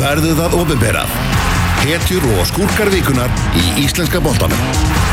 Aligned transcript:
verður 0.00 0.36
það 0.42 0.58
ofinberað. 0.60 1.16
Hetjur 1.80 2.26
og 2.36 2.44
skúrkar 2.50 2.92
vikunar 2.92 3.32
í 3.56 3.66
Íslenska 3.84 4.20
bóltanum. 4.24 5.10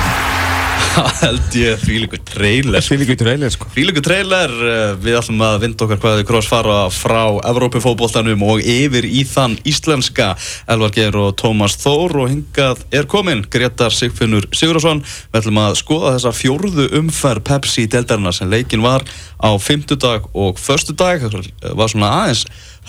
Það 0.97 1.19
held 1.21 1.55
ég 1.59 1.81
frílíku 1.81 2.17
trailer 2.25 2.81
Fylgur 2.81 3.17
trailer 3.19 3.51
sko. 3.53 3.67
Frílíku 3.69 4.01
trailer, 4.01 4.49
eh, 4.49 4.93
við 4.97 5.19
ætlum 5.19 5.43
að 5.45 5.57
vinda 5.61 5.85
okkar 5.85 5.99
hvaðið 6.01 6.25
kross 6.25 6.49
fara 6.49 6.77
frá 6.89 7.37
Evrópufótboltanum 7.51 8.41
og 8.47 8.65
yfir 8.65 9.05
í 9.05 9.21
þann 9.29 9.59
íslenska. 9.67 10.31
Elvar 10.65 10.95
Geir 10.95 11.19
og 11.21 11.35
Tómas 11.37 11.77
Þór 11.83 12.17
og 12.23 12.31
hingað 12.31 12.81
er 12.89 13.05
komin 13.05 13.45
Gretar 13.45 13.93
Sigfinnur 13.93 14.49
Sigurðarsson 14.49 15.03
Við 15.05 15.41
ætlum 15.41 15.61
að 15.61 15.77
skoða 15.83 16.15
þessa 16.17 16.33
fjórðu 16.33 16.89
umferð 16.97 17.45
Pepsi 17.51 17.85
deldarina 17.85 18.33
sem 18.33 18.49
leikin 18.49 18.81
var 18.81 19.05
á 19.37 19.53
fymtudag 19.61 20.25
og 20.33 20.57
förstudag 20.57 21.29
Það 21.29 21.77
var 21.77 21.93
svona 21.93 22.13
aðeins 22.23 22.47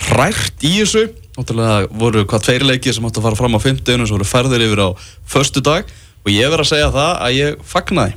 rært 0.08 0.64
í 0.64 0.78
þessu 0.80 1.08
Náttúrulega 1.38 1.88
voru 2.02 2.24
hvað 2.26 2.46
tveir 2.48 2.64
leikið 2.66 2.96
sem 2.98 3.04
átt 3.08 3.18
að 3.20 3.26
fara 3.28 3.38
fram 3.38 3.54
á 3.54 3.60
fymtudaginu 3.62 4.06
sem 4.08 4.16
voru 4.18 4.26
ferðir 4.28 4.64
yfir 4.66 4.80
á 4.82 4.88
förstudag 5.30 5.92
og 6.24 6.32
ég 6.34 6.50
verð 6.50 6.64
að 6.64 6.70
segja 6.72 6.88
það 6.96 7.12
að 7.28 7.36
ég 7.38 7.60
fagnaði 7.74 8.16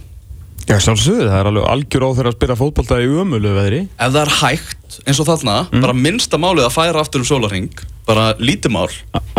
Já, 0.70 0.75
sjálfsögðu, 0.85 1.23
það 1.26 1.39
er 1.41 1.48
alveg 1.49 1.63
algjör 1.71 2.03
á 2.05 2.09
þeirra 2.15 2.31
að 2.31 2.35
spila 2.38 2.55
fótbolta 2.59 2.98
í 3.02 3.07
umölu 3.09 3.49
veðri. 3.55 3.79
Ef 3.98 4.12
það 4.13 4.20
er 4.21 4.31
hægt, 4.38 4.98
eins 5.09 5.20
og 5.20 5.26
þarna 5.27 5.55
bara 5.73 5.95
minnsta 5.98 6.38
málið 6.39 6.67
að 6.67 6.76
færa 6.76 7.02
aftur 7.02 7.23
um 7.23 7.27
sólarring 7.27 7.81
bara 8.05 8.27
lítið 8.39 8.71
mál. 8.77 8.85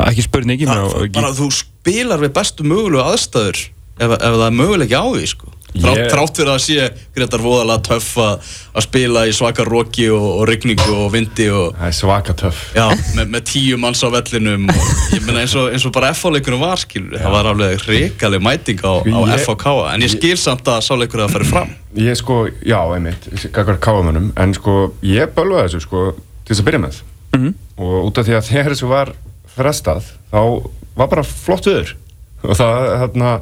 Ekki 0.02 0.24
spurning, 0.26 0.60
ég 0.60 0.68
meina 0.68 0.82
bara, 0.90 1.06
ekki- 1.06 1.38
þú 1.38 1.46
spilar 1.54 2.20
við 2.26 2.34
bestu 2.36 2.66
mögulegu 2.66 3.04
aðstæður 3.06 3.62
ef, 3.62 4.10
ef 4.18 4.18
það 4.18 4.44
er 4.48 4.58
möguleiki 4.58 4.98
á 4.98 5.04
því 5.14 5.30
sko. 5.30 5.54
Ég- 5.72 6.10
þrátt 6.12 6.36
fyrir 6.36 6.50
að 6.52 6.58
sé 6.60 6.88
Gretar 7.16 7.40
voðalega 7.40 7.80
töff 7.86 8.10
að 8.20 8.82
spila 8.84 9.22
í 9.28 9.32
svaka 9.32 9.64
roki 9.64 10.04
og, 10.12 10.26
og 10.40 10.42
rigningu 10.50 10.92
og 11.04 11.12
vindi 11.14 11.46
og 11.48 11.72
Það 11.78 11.86
er 11.88 11.96
svaka 11.96 12.34
töff. 12.36 12.58
já, 12.76 12.84
með, 13.16 13.30
með 13.32 13.44
tíu 13.48 13.78
manns 13.80 14.02
á 14.04 14.08
vellinum 14.12 14.66
og 14.68 14.90
ég 15.16 15.24
meina 15.24 15.40
eins 15.46 15.54
eins 15.56 15.86
og 15.88 15.94
bara 15.96 16.10
FH-leikunum 16.12 16.60
var 16.60 16.76
skilur, 16.82 17.16
það 17.16 17.32
var 17.38 17.48
alveg 17.54 17.86
reikaleg 17.88 18.44
mæting 18.44 18.84
á, 18.84 18.92
á 19.00 19.20
FH-K 19.38 19.72
en 19.94 20.04
ég 20.04 20.12
skil 20.12 20.36
samt 20.36 20.68
að 20.68 20.84
sáleikur 20.84 21.24
að 21.24 21.32
fara 21.38 21.48
fram 21.48 21.72
Ég 21.96 22.16
sko, 22.16 22.46
já, 22.64 22.78
einmitt, 22.94 23.26
kakar 23.52 23.76
káamönnum, 23.80 24.30
en 24.40 24.54
sko, 24.56 24.92
ég 25.04 25.32
bölvaði 25.36 25.66
þessu, 25.68 25.80
sko, 25.84 26.04
til 26.44 26.54
þess 26.54 26.62
að 26.62 26.68
byrja 26.70 26.80
með. 26.86 27.00
Og 27.76 28.06
út 28.06 28.16
af 28.22 28.24
því 28.28 28.36
að 28.38 28.46
þegar 28.48 28.72
þessu 28.72 28.88
var 28.88 29.10
frestað, 29.56 30.06
þá 30.32 30.40
var 30.96 31.10
bara 31.12 31.24
flott 31.28 31.68
viður. 31.68 31.92
Og 32.48 32.56
það, 32.56 32.88
hérna, 33.02 33.34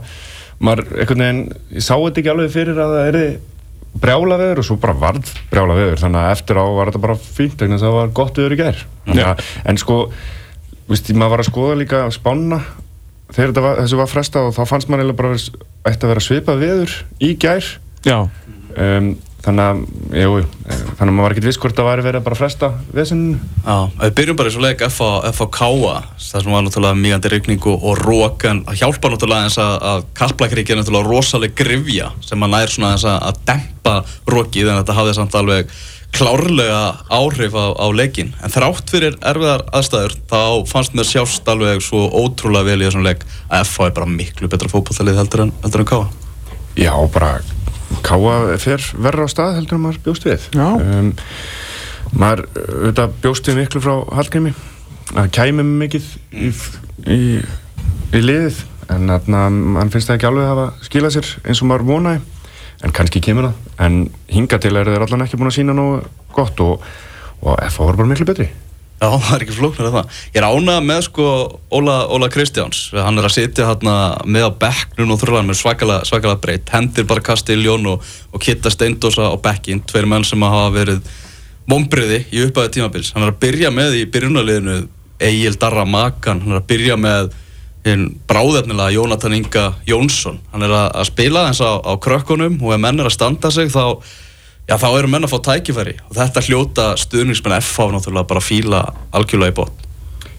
maður, 0.60 0.90
einhvern 0.96 1.24
veginn, 1.24 1.40
ég 1.76 1.86
sá 1.86 1.94
þetta 1.94 2.22
ekki 2.22 2.32
alveg 2.34 2.52
fyrir 2.54 2.80
að 2.80 2.94
það 2.96 3.08
erði 3.12 3.30
brjála 4.00 4.36
viður 4.38 4.60
og 4.62 4.66
svo 4.68 4.76
bara 4.80 4.98
varð 5.00 5.32
brjála 5.50 5.78
viður. 5.78 6.02
Þannig 6.04 6.20
að 6.20 6.34
eftir 6.36 6.60
á 6.60 6.64
var 6.76 6.90
þetta 6.90 7.02
bara 7.06 7.18
fínt, 7.20 7.56
þess 7.74 7.80
að 7.80 7.88
það 7.88 7.96
var 7.96 8.12
gott 8.20 8.38
viður 8.38 8.54
í. 8.56 8.84
Þannig 9.08 9.26
að, 9.30 9.42
en 9.72 9.80
sko, 9.80 9.98
veist, 10.90 11.10
maður 11.16 11.34
var 11.34 11.44
að 11.44 11.50
skoða 11.50 11.80
líka 11.80 12.04
spána 12.14 12.60
þegar 13.34 13.64
var, 13.64 13.80
þessu 13.84 13.98
var 14.00 14.10
frestað 14.10 14.48
og 14.50 14.54
þá 14.56 14.62
fannst 14.68 14.90
maður 14.90 15.04
eiginlega 15.04 15.20
bara 15.22 15.90
ætti 15.90 16.06
að 16.06 16.12
vera 16.12 16.24
svipað 16.24 16.62
viður 16.64 16.94
í 17.22 17.30
Já, 18.06 18.16
um, 18.74 19.10
þannig 19.44 19.64
að 19.64 19.78
jú, 20.20 20.40
þannig 20.68 21.06
að 21.06 21.14
maður 21.14 21.24
var 21.24 21.34
ekkert 21.34 21.46
viss 21.48 21.60
hvort 21.60 21.76
það 21.78 21.86
væri 21.88 22.04
verið 22.06 22.20
að 22.20 22.26
bara 22.26 22.38
fresta 22.38 22.68
vesinn 22.96 23.22
Já, 23.64 23.76
við 24.02 24.16
byrjum 24.18 24.40
bara 24.40 24.50
í 24.50 24.54
svo 24.54 24.64
leik 24.64 24.82
FH 24.86 25.46
Káa, 25.56 25.94
það 26.16 26.44
sem 26.44 26.52
var 26.52 26.66
náttúrulega 26.66 26.98
mýgandi 27.00 27.32
rigningu 27.32 27.76
og 27.76 28.02
rók 28.04 28.44
en 28.50 28.64
það 28.66 28.82
hjálpa 28.82 29.12
náttúrulega 29.14 29.46
eins 29.48 29.56
að, 29.62 29.76
að 29.92 30.04
Kaplakriki 30.20 30.74
er 30.74 30.80
náttúrulega 30.80 31.08
rosaleg 31.08 31.54
grifja 31.56 32.10
sem 32.26 32.44
að 32.44 32.52
nær 32.56 32.74
svona 32.74 32.92
eins 32.96 33.06
að, 33.08 33.16
að 33.30 33.40
dempa 33.48 33.94
rókið 34.28 34.68
en 34.68 34.82
þetta 34.82 34.98
hafði 34.98 35.16
samt 35.16 35.38
alveg 35.40 35.72
klárlega 36.10 36.80
áhrif 37.06 37.54
á, 37.54 37.66
á 37.70 37.86
leikin 37.94 38.34
en 38.42 38.50
þrátt 38.52 38.90
fyrir 38.90 39.16
erfiðar 39.22 39.62
aðstæður 39.70 40.16
þá 40.28 40.42
fannst 40.68 40.96
mér 40.98 41.06
sjást 41.06 41.48
alveg 41.48 41.80
svo 41.86 42.02
ótrúlega 42.10 42.66
vel 42.66 42.80
í 42.82 42.88
þessum 42.88 43.06
leik 43.06 43.22
að 43.46 43.64
FH 43.70 43.86
er 43.86 43.96
bara 44.00 44.10
miklu 44.10 44.50
betra 44.50 44.72
fótballtalið 44.72 45.22
heldur 45.22 45.46
en, 45.46 45.54
heldur 45.62 45.86
en 45.86 45.90
Káa 48.06 48.56
fer 48.62 48.82
verra 48.98 49.26
á 49.26 49.28
stað 49.30 49.56
heldur 49.58 49.78
en 49.78 49.84
maður 49.84 50.00
bjóst 50.06 50.26
við. 50.28 50.46
Já. 50.54 50.68
um, 50.78 51.12
maður 52.16 52.44
auðvitað 52.54 53.16
bjóst 53.24 53.50
við 53.50 53.60
miklu 53.60 53.82
frá 53.84 53.94
Hallgrími. 54.18 54.54
Að 55.18 55.30
kæmi 55.34 55.66
mikið 55.66 56.08
í, 56.30 56.52
í, 57.10 57.20
í 58.14 58.22
liðið 58.22 58.62
en 58.90 59.10
mann 59.10 59.90
finnst 59.90 60.10
það 60.10 60.16
ekki 60.16 60.30
alveg 60.30 60.46
að 60.46 60.52
hafa 60.54 60.86
skilað 60.86 61.16
sér 61.16 61.30
eins 61.44 61.62
og 61.62 61.70
maður 61.70 61.86
vonaði 61.90 62.22
en 62.86 62.94
kannski 62.96 63.22
kemur 63.22 63.50
það. 63.50 63.68
En 63.86 64.00
hinga 64.30 64.58
til 64.62 64.74
er 64.78 64.90
þeir 64.90 65.06
allan 65.06 65.26
ekki 65.26 65.38
búin 65.38 65.50
að 65.50 65.58
sína 65.60 65.76
nógu 65.76 66.02
gott 66.34 66.62
og, 66.64 66.90
og 67.42 67.62
FH 67.68 67.90
var 67.90 68.00
bara 68.00 68.12
miklu 68.14 68.28
betri 68.30 68.50
Já, 69.00 69.08
það 69.24 69.34
er 69.34 69.44
ekki 69.46 69.56
flóknar 69.56 69.88
af 69.88 69.96
það. 69.96 70.20
Ég 70.34 70.38
er 70.42 70.46
ánað 70.46 70.80
með 70.84 71.02
sko 71.06 71.26
Óla, 71.72 71.96
Óla 72.12 72.28
Kristjáns. 72.32 72.82
Hann 72.92 73.20
er 73.20 73.28
að 73.28 73.36
sitja 73.38 73.68
hérna 73.70 73.96
með 74.28 74.48
á 74.48 74.58
bekknum 74.66 75.14
og 75.14 75.20
þrjóðan 75.22 75.50
með 75.50 75.60
svakalega, 75.62 76.06
svakalega 76.08 76.42
breytt. 76.44 76.72
Hendir 76.74 77.08
bara 77.08 77.24
kasti 77.24 77.56
í 77.56 77.62
ljón 77.62 77.88
og, 77.94 78.06
og 78.30 78.44
kitta 78.44 78.72
steindósa 78.72 79.32
á 79.32 79.36
bekkin. 79.40 79.82
Tveir 79.88 80.08
menn 80.10 80.26
sem 80.28 80.44
hafa 80.44 80.70
verið 80.76 81.04
mombriði 81.70 82.24
í 82.28 82.44
upphæðu 82.46 82.74
tímabils. 82.76 83.14
Hann 83.14 83.24
er 83.24 83.32
að 83.32 83.40
byrja 83.44 83.72
með 83.72 84.00
í 84.02 84.06
byrjunarliðinu 84.12 84.80
Egil 85.30 85.56
Darra 85.60 85.86
Makan. 85.88 86.44
Hann 86.44 86.56
er 86.56 86.60
að 86.60 86.68
byrja 86.68 86.98
með 87.00 87.32
bráðefnilega 88.28 88.92
Jónatan 88.92 89.36
Inga 89.38 89.70
Jónsson. 89.88 90.40
Hann 90.52 90.66
er 90.66 90.74
að 90.76 91.06
spila 91.08 91.46
eins 91.48 91.62
á, 91.64 91.80
á 91.80 91.96
krökkunum 91.96 92.58
og 92.60 92.74
ef 92.76 92.82
menn 92.82 93.00
er 93.00 93.08
að 93.08 93.16
standa 93.16 93.50
sig 93.54 93.72
þá 93.72 93.96
Já, 94.68 94.76
þá 94.78 94.88
eru 94.92 95.10
menn 95.10 95.26
að 95.26 95.32
fá 95.32 95.38
tækifæri. 95.48 95.96
Og 96.08 96.16
þetta 96.18 96.42
hljóta 96.46 96.88
stuðningsmenn 97.00 97.56
FH 97.58 97.90
náttúrulega 97.94 98.28
bara 98.30 98.42
fíla 98.44 98.82
algjörlega 99.16 99.54
í 99.54 99.56
bótt. 99.56 99.86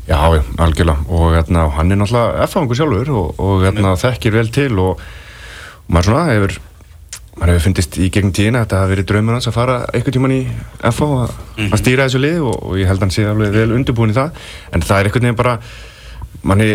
Já, 0.07 0.17
algjörlega. 0.61 1.05
Og 1.11 1.35
hérna, 1.35 1.67
hann 1.75 1.91
er 1.91 1.99
náttúrulega 1.99 2.45
F-fangur 2.47 2.79
sjálfur 2.79 3.11
og, 3.15 3.41
og 3.41 3.65
hérna, 3.65 3.95
þekkir 3.99 4.37
vel 4.37 4.51
til 4.53 4.71
og, 4.81 5.01
og 5.01 5.91
maður 5.91 6.11
svona 6.11 6.27
hefur 6.31 6.57
maður 7.39 7.53
hefur 7.53 7.65
fundist 7.65 7.95
í 7.97 8.09
gegn 8.11 8.33
tíðina 8.35 8.61
að 8.61 8.65
þetta 8.65 8.79
hafi 8.81 8.91
verið 8.91 9.05
draumur 9.09 9.37
hans 9.37 9.47
að 9.47 9.55
fara 9.55 9.75
einhvern 9.95 10.15
tíman 10.17 10.33
í 10.35 10.41
FH 10.91 11.07
að, 11.23 11.35
að 11.67 11.77
stýra 11.79 12.07
þessu 12.07 12.19
lið 12.21 12.41
og, 12.43 12.57
og 12.67 12.79
ég 12.81 12.89
held 12.91 12.99
að 12.99 13.05
hann 13.07 13.13
sé 13.15 13.27
alveg 13.27 13.53
vel 13.55 13.75
undirbúin 13.77 14.11
í 14.11 14.17
það. 14.17 14.41
En 14.75 14.83
það 14.85 14.97
er 14.97 15.09
einhvern 15.09 15.27
veginn 15.27 15.39
bara 15.39 15.55
manni 16.47 16.71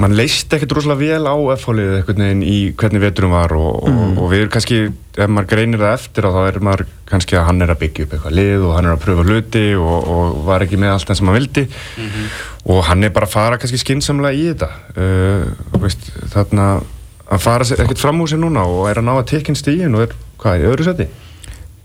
mann 0.00 0.14
leist 0.16 0.52
ekkert 0.52 0.74
rosalega 0.76 1.16
vel 1.16 1.28
á 1.28 1.34
F-hólið 1.56 1.94
einhvern 1.98 2.22
veginn 2.22 2.42
í 2.46 2.56
hvernig 2.78 3.02
veturum 3.02 3.34
var 3.34 3.54
og, 3.56 3.86
og, 3.88 4.02
og 4.22 4.30
við 4.32 4.44
erum 4.44 4.52
kannski, 4.54 4.80
ef 5.16 5.32
maður 5.32 5.48
greinir 5.52 5.82
það 5.82 5.94
eftir 5.96 6.28
þá 6.32 6.40
er 6.44 6.58
maður 6.68 6.84
kannski 7.10 7.38
að 7.38 7.46
hann 7.48 7.64
er 7.64 7.72
að 7.72 7.80
byggja 7.82 8.06
upp 8.06 8.16
eitthvað 8.16 8.36
lið 8.38 8.66
og 8.68 8.74
hann 8.76 8.88
er 8.88 8.96
að 8.96 9.04
pröfa 9.04 9.26
hluti 9.26 9.64
og, 9.80 10.10
og 10.16 10.40
var 10.46 10.66
ekki 10.66 10.80
með 10.82 10.94
allt 10.94 11.10
það 11.10 11.20
sem 11.20 11.30
hann 11.30 11.38
vildi. 11.40 11.66
Og 12.66 12.82
hann 12.88 13.06
er 13.06 13.14
bara 13.14 13.28
að 13.28 13.36
fara 13.36 13.60
kannski 13.62 13.82
skinsamlega 13.82 14.38
í 14.38 14.48
þetta. 14.52 14.70
Uh, 14.96 15.78
veist, 15.82 16.10
þarna 16.34 16.70
að 17.26 17.42
fara 17.42 17.66
ekkert 17.76 18.02
fram 18.02 18.22
úr 18.22 18.30
sér 18.30 18.42
núna 18.42 18.66
og 18.70 18.86
er 18.90 19.00
að 19.00 19.08
ná 19.08 19.14
að 19.16 19.28
tekinn 19.32 19.58
stíðin 19.58 19.96
og 19.98 20.06
er, 20.06 20.18
hvað, 20.42 20.62
í 20.62 20.68
öðru 20.70 20.86
seti? 20.86 21.08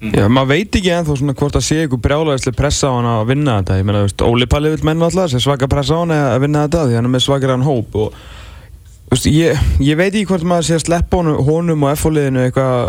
Já, 0.01 0.25
maður 0.33 0.49
veit 0.49 0.75
ekki 0.79 0.89
ennþá 0.95 1.15
svona 1.19 1.35
hvort 1.37 1.57
að 1.59 1.65
sé 1.67 1.83
ykkur 1.85 1.99
brjálæðislega 2.01 2.57
pressa 2.57 2.89
á 2.89 2.93
hann 2.95 3.09
að 3.11 3.27
vinna 3.29 3.59
þetta. 3.59 3.75
Ég 3.77 3.85
meina, 3.85 3.99
þú 4.01 4.07
veist, 4.07 4.23
Óli 4.25 4.47
Palli 4.49 4.71
vil 4.73 4.87
menna 4.89 5.05
alltaf 5.05 5.29
sé 5.29 5.41
svaka 5.43 5.69
pressa 5.69 5.93
á 5.93 6.01
hann 6.01 6.13
að 6.15 6.37
vinna 6.41 6.63
þetta 6.65 6.85
því 6.87 6.97
hann 6.97 7.09
er 7.09 7.13
með 7.13 7.25
svakar 7.27 7.53
hann 7.53 7.65
hóp 7.67 7.97
og 8.01 8.15
þú 8.15 9.13
veist, 9.13 9.29
ég, 9.29 9.61
ég 9.85 9.99
veit 9.99 10.09
ekki 10.09 10.25
hvort 10.31 10.47
maður 10.49 10.67
sé 10.71 10.79
að 10.79 10.85
sleppa 10.87 11.21
honum, 11.21 11.37
honum 11.45 11.85
og 11.85 11.93
F-fóliðinu 11.93 12.47
eitthvað 12.47 12.81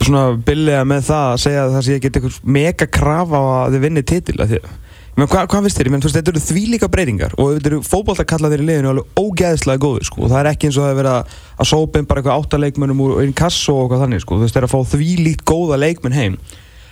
svona 0.00 0.24
billega 0.50 0.82
með 0.88 1.06
það 1.12 1.30
að 1.30 1.40
segja 1.44 1.62
að 1.62 1.74
það 1.76 1.86
sé 1.86 1.96
ekki 1.98 2.10
eitthvað 2.10 2.52
mega 2.58 2.90
krafa 2.98 3.38
á 3.38 3.44
að 3.60 3.76
þið 3.76 3.86
vinni 3.86 4.06
titil 4.10 4.38
að 4.40 4.54
því 4.54 4.60
Men 4.64 4.79
hvað, 5.26 5.46
hvað 5.50 5.66
finnst 5.66 5.80
þér? 5.80 5.90
Menn, 5.90 6.02
veist, 6.04 6.16
þetta 6.16 6.32
eru 6.32 6.42
þvílíka 6.44 6.88
breytingar 6.92 7.34
og 7.36 7.52
þetta 7.56 7.70
eru 7.72 7.80
fótboltakallaðir 7.84 8.62
í 8.62 8.66
liðinu 8.68 8.90
alveg 8.92 9.20
ógeðslega 9.20 9.82
góður, 9.82 10.06
sko, 10.06 10.22
og 10.24 10.32
það 10.32 10.40
er 10.40 10.48
ekki 10.52 10.68
eins 10.68 10.78
og 10.78 10.84
það 10.86 10.92
er 10.92 10.98
verið 11.00 11.16
að, 11.16 11.38
að 11.56 11.70
sópa 11.72 12.00
inn 12.00 12.08
bara 12.10 12.22
eitthvað 12.22 12.44
áttaleikmönnum 12.44 13.02
úr 13.04 13.14
einn 13.24 13.36
kasso 13.36 13.74
og 13.74 13.82
eitthvað 13.84 14.04
þannig, 14.04 14.24
sko, 14.24 14.38
þú 14.38 14.46
veist, 14.46 14.56
það 14.56 14.62
er 14.62 14.68
að 14.68 14.74
fá 14.74 14.92
þvílíkt 14.94 15.44
góða 15.50 15.80
leikmenn 15.82 16.16
heim. 16.16 16.38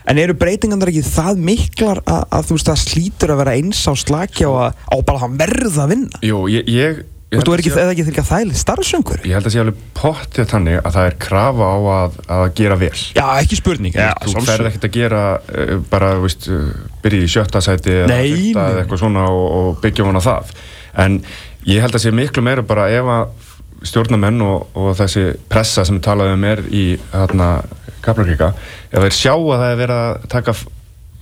En 0.09 0.19
eru 0.19 0.35
breytingarnar 0.41 0.91
ekki 0.91 1.05
það 1.05 1.41
miklar 1.45 2.03
að, 2.09 2.23
að 2.33 2.49
þú 2.49 2.59
veist, 2.59 2.73
það 2.73 2.83
slítur 2.83 3.35
að 3.35 3.41
vera 3.43 3.57
eins 3.61 3.85
á 3.85 3.93
slakja 3.93 4.51
og 4.51 4.61
að, 4.65 4.83
á 4.89 4.97
bara 5.05 5.29
að 5.29 5.39
verða 5.45 5.85
að 5.85 5.95
vinna? 5.95 6.23
Jú, 6.25 6.43
ég, 6.53 6.71
ég, 6.73 7.03
Þú 7.29 7.37
veist, 7.37 7.45
þú 7.45 7.53
er 7.53 7.61
ekki, 7.61 7.71
eða 7.77 7.93
ekki 7.93 8.05
þegar 8.07 8.25
það 8.25 8.43
er 8.43 8.61
starfsöngur? 8.63 9.19
ég 9.29 9.35
held 9.37 9.49
að 9.49 9.53
sé 9.53 9.61
alveg 9.61 9.81
pottið 9.99 10.47
þannig 10.49 10.79
að 10.81 10.95
það 10.95 11.09
er 11.09 11.17
krafa 11.21 11.67
á 11.69 11.77
að, 11.95 12.15
að 12.39 12.45
gera 12.57 12.79
vel 12.81 12.93
Já, 12.97 13.25
ekki 13.35 13.59
spurning. 13.59 13.99
Já, 13.99 14.15
þú 14.25 14.45
ferð 14.47 14.71
ekkert 14.71 14.87
að 14.89 14.95
gera 14.95 15.21
uh, 15.37 15.75
bara, 15.91 16.15
þú 16.17 16.25
veist, 16.25 16.49
uh, 16.49 16.71
byrja 17.05 17.27
í 17.27 17.29
sjötta 17.35 17.63
sæti 17.65 17.93
eða 17.99 18.09
nei. 18.15 18.33
eða 18.55 18.81
eitthvað 18.81 19.03
svona 19.03 19.27
og, 19.29 19.45
og 19.59 19.83
byggja 19.85 20.09
vona 20.09 20.25
það 20.25 20.55
en 21.05 21.21
ég 21.69 21.85
held 21.85 21.99
að 22.01 22.05
sé 22.07 22.15
miklu 22.17 22.47
meira 22.49 22.65
bara 22.65 22.89
ef 22.97 23.13
að 23.13 23.47
stjórnamenn 23.93 24.41
og, 24.43 24.73
og 24.79 24.97
þessi 24.99 25.29
pressa 25.53 25.85
sem 25.85 25.99
við 25.99 26.07
talaðum 26.09 26.41
um 26.41 26.49
er 26.49 26.65
í 26.73 26.87
hérna 27.13 27.51
Kaplakrika, 28.03 28.55
ef 28.89 29.05
þeir 29.05 29.17
sjá 29.19 29.33
að 29.35 29.53
það 29.53 29.69
er 29.69 29.81
verið 29.83 30.01
að 30.01 30.29
taka 30.33 30.55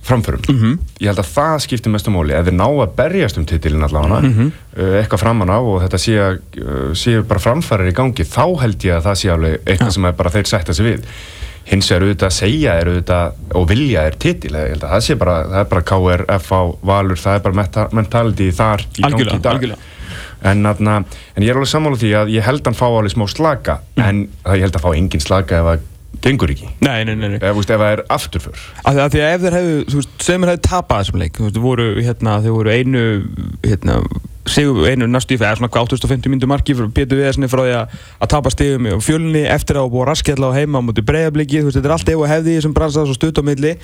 framförum 0.07 0.41
Mhm. 0.47 0.77
ég 1.01 1.07
held 1.11 1.19
að 1.19 1.31
það 1.35 1.57
skiptir 1.67 1.91
mestu 1.93 2.11
máli 2.15 2.33
ef 2.37 2.45
þeir 2.47 2.57
ná 2.57 2.67
að 2.67 2.93
berjast 2.95 3.37
um 3.37 3.45
titilin 3.45 3.83
allavega 3.83 4.21
Mhm. 4.23 4.51
uh, 4.77 5.01
eitthvað 5.01 5.19
framan 5.25 5.49
á 5.51 5.59
og 5.59 5.81
þetta 5.83 5.99
sé, 5.99 6.15
uh, 6.17 6.93
sé 6.93 7.21
bara 7.27 7.39
framfærir 7.43 7.91
í 7.91 7.97
gangi 7.97 8.23
þá 8.25 8.45
held 8.61 8.79
ég 8.87 8.95
að 8.97 9.03
það 9.11 9.19
sé 9.21 9.29
alveg 9.35 9.59
eitthvað 9.65 9.91
sem 9.93 10.05
er 10.05 10.11
bara 10.13 10.29
þeir 10.29 10.47
sætta 10.47 10.73
sig 10.73 10.85
við 10.85 11.03
hins 11.67 11.89
vegar 11.91 12.05
auðvitað 12.07 12.29
að 12.31 12.37
segja 12.39 12.73
er 12.79 12.85
auðvitað 12.87 13.31
og 13.59 13.67
vilja 13.67 14.05
er 14.07 14.11
titil, 14.15 14.51
ég 14.55 14.69
held 14.71 14.83
að 14.87 14.91
það 14.95 15.01
sé 15.03 15.15
bara 15.19 15.43
það 15.43 15.59
er 15.59 15.65
bara 15.65 15.81
KR, 15.81 16.25
FH, 16.39 16.77
Valur, 16.83 17.15
það 17.19 17.35
er 17.35 17.39
bara 17.39 17.89
mentality 17.91 18.51
þar 18.55 18.79
í 18.95 19.01
gangi 19.03 19.25
í 19.35 19.41
dag 19.41 19.53
algjörlega. 19.57 19.77
en, 20.43 20.63
atna, 20.65 21.03
en 21.35 21.43
ég 21.43 21.49
er 21.49 21.55
alveg 21.59 21.67
sammála 21.67 21.97
því 21.99 22.11
að 22.15 22.31
ég 22.37 22.43
held 22.47 22.61
að 22.61 22.65
hann 22.71 22.79
fá 22.79 22.87
alveg 22.87 23.11
smá 23.11 23.27
slaka 23.27 23.79
en 23.97 24.27
það 24.45 24.55
ég 24.55 24.61
held 24.61 24.77
að 24.79 24.85
fá 24.85 24.95
engin 24.95 25.19
slaka 25.19 25.59
ef 25.59 25.65
það 25.65 25.79
gengur 26.23 26.51
ekki. 26.53 26.69
Nei, 26.83 27.03
nei, 27.07 27.15
nei, 27.15 27.29
nei. 27.33 27.37
ef, 27.39 27.53
veist, 27.57 27.71
ef 27.71 27.81
það 27.81 27.93
er 27.95 28.01
afturför. 28.13 28.63
Af 28.83 28.95
því, 29.13 29.21
að 29.21 29.35
ef 29.35 29.43
þeir 29.43 29.57
hefðu, 29.57 30.01
sem 30.23 30.41
þeir 30.41 30.51
hefðu 30.53 30.63
tapað 30.67 31.03
þessum 31.03 31.21
leik, 31.21 31.37
þú 31.37 31.45
veist, 31.47 31.59
voru, 31.67 31.85
hérna, 31.99 32.39
þeir 32.43 32.55
voru 32.55 32.73
einu, 32.73 33.03
hérna, 33.65 33.99
sigur, 34.47 34.81
einu 34.87 35.09
næstu 35.11 35.37
fyrir, 35.37 35.59
svona 35.59 35.71
hvað 35.73 35.93
850 35.97 36.33
myndu 36.33 36.49
marki 36.49 36.75
fyrir 36.77 36.91
betur 36.95 37.21
við 37.21 37.29
þessni 37.29 37.51
frá 37.51 37.63
því 37.65 37.77
að, 37.77 37.95
tapa 38.33 38.53
stigum 38.53 38.89
í 38.89 38.97
fjölunni 39.03 39.45
eftir 39.51 39.79
að 39.81 39.91
búa 39.93 40.07
raskjalla 40.09 40.51
á 40.51 40.57
heima 40.57 40.81
á 40.81 40.85
múti 40.87 41.05
breyðabliki, 41.05 41.61
þú 41.61 41.69
veist, 41.69 41.79
þetta 41.79 41.91
er 41.91 41.95
allt 41.97 42.11
ef 42.13 42.23
og 42.23 42.31
hefði 42.31 42.53
í 42.53 42.59
þessum 42.59 42.75
bransað 42.77 43.09
svo 43.09 43.17
stutt 43.17 43.41
á 43.41 43.43
milli 43.45 43.75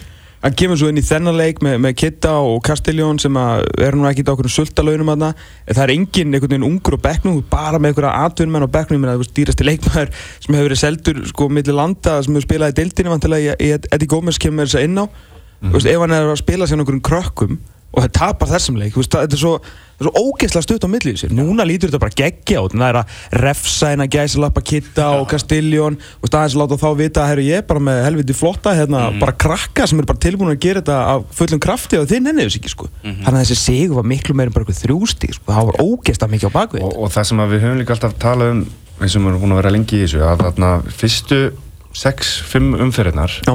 hann 0.43 0.55
kemur 0.59 0.79
svo 0.79 0.89
inn 0.91 0.99
í 0.99 1.05
þennan 1.05 1.37
leik 1.39 1.61
með, 1.63 1.77
með 1.85 1.93
Kitta 2.01 2.33
og 2.43 2.57
Castelljón 2.67 3.19
sem 3.21 3.37
eru 3.39 3.99
nú 3.99 4.07
ekki 4.09 4.25
á 4.27 4.33
okkur 4.33 4.49
sultalaunum 4.51 5.13
aðna 5.13 5.31
það 5.69 5.83
er 5.85 5.93
enginn 5.95 6.33
einhvern 6.35 6.51
veginn 6.51 6.67
ungur 6.67 6.97
á 6.99 7.05
bekknum 7.07 7.37
bara 7.51 7.79
með 7.79 7.93
einhverja 7.93 8.25
atvinnmenn 8.27 8.67
á 8.67 8.75
bekknum. 8.75 9.07
Það 9.07 9.23
er 9.23 9.35
dýrasti 9.39 9.67
leikmaður 9.67 10.11
sem 10.43 10.57
hefur 10.57 10.67
verið 10.67 10.81
seldur 10.81 11.21
sko 11.31 11.47
millir 11.47 11.77
landa 11.77 12.17
sem 12.25 12.35
hefur 12.35 12.47
spilað 12.47 12.73
í 12.75 12.77
deildinni 12.81 13.13
vantilega 13.13 13.55
í 13.55 13.71
Eddie 13.79 14.11
Gómez 14.11 14.41
kemur 14.41 14.67
þess 14.67 14.81
að 14.81 14.89
inn 14.89 14.99
á. 14.99 15.05
Mm 15.07 15.77
veist, 15.77 15.87
ef 15.87 16.01
hann 16.03 16.11
er 16.11 16.27
að 16.27 16.41
spila 16.41 16.67
sér 16.67 16.81
einhverjum 16.81 17.05
krökkum 17.07 17.59
og 17.93 18.03
það 18.03 18.13
tapar 18.17 18.49
þessum 18.49 18.77
leik 18.81 18.95
veist, 18.97 19.13
það, 19.13 19.27
þetta 19.27 19.37
er 19.37 19.41
svo, 19.43 19.53
er 20.01 20.07
svo 20.07 20.13
ógeðslega 20.17 20.65
stutt 20.65 20.85
á 20.85 20.89
millið 20.89 21.19
sér. 21.21 21.33
Núna 21.37 21.65
lítur 21.67 21.91
þetta 21.91 22.01
bara 22.01 22.15
geggja 22.17 22.63
út 22.65 22.73
það 22.73 22.85
er 22.87 22.99
að 22.99 23.17
refsa 23.43 23.91
henn 23.91 24.03
að 24.03 24.17
gæsa 24.17 24.41
lappa 24.41 24.63
kitta 24.65 25.09
og 25.19 25.27
Castelljón 25.31 25.99
og 26.01 26.31
staðins 26.31 26.57
láta 26.57 26.79
þá 26.81 26.87
vita 26.99 27.25
að 27.27 27.43
ég 27.45 27.61
er 27.61 27.67
bara 27.69 27.83
með 27.85 28.01
helviti 28.07 28.37
flotta 28.37 28.73
hérna, 28.77 29.05
bara 29.21 29.35
krakka 29.45 29.87
sem 29.89 30.01
eru 30.01 30.09
bara 30.09 30.23
tilbúin 30.25 30.53
að 30.55 30.61
gera 30.65 30.81
þetta 30.81 30.99
af 31.13 31.27
fullum 31.37 31.61
krafti 31.63 32.01
og 32.01 32.09
þið 32.09 32.25
nennið 32.27 32.49
þess 32.49 32.61
ekki 32.61 32.73
sko. 32.73 32.89
þannig 33.03 33.33
að 33.33 33.41
þessi 33.43 33.59
sigur 33.61 33.99
var 34.01 34.09
miklu 34.09 34.37
meira 34.37 34.55
bara 34.55 34.79
þrjústi 34.81 35.33
sko. 35.37 35.51
það 35.51 35.69
var 35.69 35.83
ógeðslega 35.83 36.33
mikið 36.33 36.49
á 36.49 36.57
bakvið 36.57 36.87
og, 36.87 36.97
og 36.97 37.13
það 37.13 37.29
sem 37.29 37.43
við 37.53 37.63
höfum 37.67 37.83
líka 37.83 37.95
alltaf 37.97 38.17
talað 38.21 38.55
um 38.55 38.65
eins 39.03 39.15
og 39.17 39.23
við 39.23 39.29
erum 39.29 39.43
búin 39.43 39.55
að 39.55 39.61
vera 39.61 39.73
lengi 39.73 39.99
í 39.99 40.03
þessu 40.03 40.23
að 40.25 40.43
þarna 40.47 40.73
fyrstu 40.99 41.39
6-5 41.93 42.69
umferðinar 42.83 43.39
Já. 43.45 43.53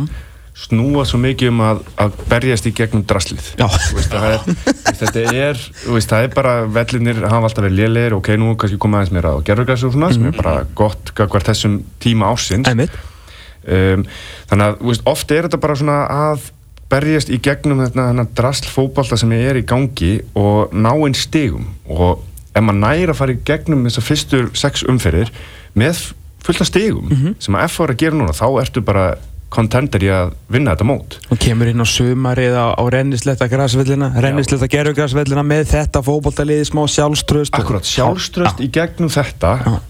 Snúa 0.58 1.05
svo 1.06 1.20
mikið 1.22 1.52
um 1.52 1.62
að, 1.62 1.82
að 2.02 2.16
berjast 2.31 2.66
í 2.66 2.72
gegnum 2.75 3.05
draslið. 3.08 3.52
Veist, 3.94 4.14
er, 4.19 4.43
veist, 4.49 4.99
þetta 4.99 5.25
er 5.31 5.62
veist, 5.94 6.10
það 6.10 6.26
er 6.26 6.34
bara, 6.34 6.55
vellinir 6.75 7.22
hafa 7.22 7.49
alltaf 7.49 7.64
verið 7.64 7.78
lélegir 7.78 8.16
ok, 8.19 8.32
nú 8.40 8.52
kannski 8.58 8.81
komið 8.82 9.00
aðeins 9.00 9.14
meira 9.14 9.34
á 9.34 9.38
gerðurgræs 9.46 9.87
og 9.87 9.94
svona, 9.94 10.10
sem 10.16 10.28
er 10.28 10.37
bara 10.38 10.55
gott 10.78 11.12
hvert 11.14 11.50
þessum 11.52 11.81
tíma 12.02 12.32
ásins 12.32 12.69
um, 12.69 14.05
þannig 14.50 14.64
að 14.66 14.78
þú 14.81 14.90
veist, 14.90 15.06
oft 15.14 15.34
er 15.34 15.46
þetta 15.46 15.62
bara 15.62 15.78
svona 15.78 15.99
að 16.28 16.49
berjast 16.88 17.31
í 17.31 17.38
gegnum 17.44 17.82
þetta 17.84 18.08
þennan 18.11 18.31
drasl 18.37 18.70
fótbolta 18.72 19.19
sem 19.20 19.32
er 19.37 19.61
í 19.61 19.64
gangi 19.69 20.14
og 20.38 20.72
ná 20.72 20.90
einn 20.94 21.16
stigum. 21.16 21.69
Og 21.93 22.22
ef 22.54 22.64
maður 22.64 22.81
næri 22.81 23.11
að 23.12 23.19
fara 23.20 23.34
í 23.34 23.43
gegnum 23.46 23.84
þessar 23.87 24.06
fyrstu 24.06 24.44
sex 24.58 24.84
umferðir 24.88 25.32
með 25.78 26.08
fullta 26.44 26.66
stigum 26.66 27.11
sem 27.43 27.56
að 27.58 27.66
F 27.69 27.81
var 27.82 27.93
að 27.93 28.00
gera 28.02 28.16
núna 28.16 28.37
þá 28.37 28.46
ertu 28.62 28.82
bara 28.84 29.11
kontender 29.48 30.02
í 30.04 30.10
að 30.12 30.32
vinna 30.52 30.74
þetta 30.74 30.86
mót. 30.88 31.18
Og 31.32 31.38
kemur 31.40 31.70
inn 31.70 31.80
á 31.80 31.86
sumarið 31.88 32.56
á, 32.58 32.66
á 32.76 32.82
rennisletta 32.92 33.48
græsvellina 33.48 34.10
rennisletta 34.20 34.68
gerugræsvellina 34.68 35.44
með 35.46 35.70
þetta 35.72 36.02
fótboltaliði 36.04 36.66
smá 36.68 36.82
sjálfströst 36.88 37.54
og- 37.54 37.62
Akkurat, 37.64 37.84
sjálfströst 37.88 38.60
í 38.60 38.68
gegnum 38.70 39.08
þetta. 39.08 39.80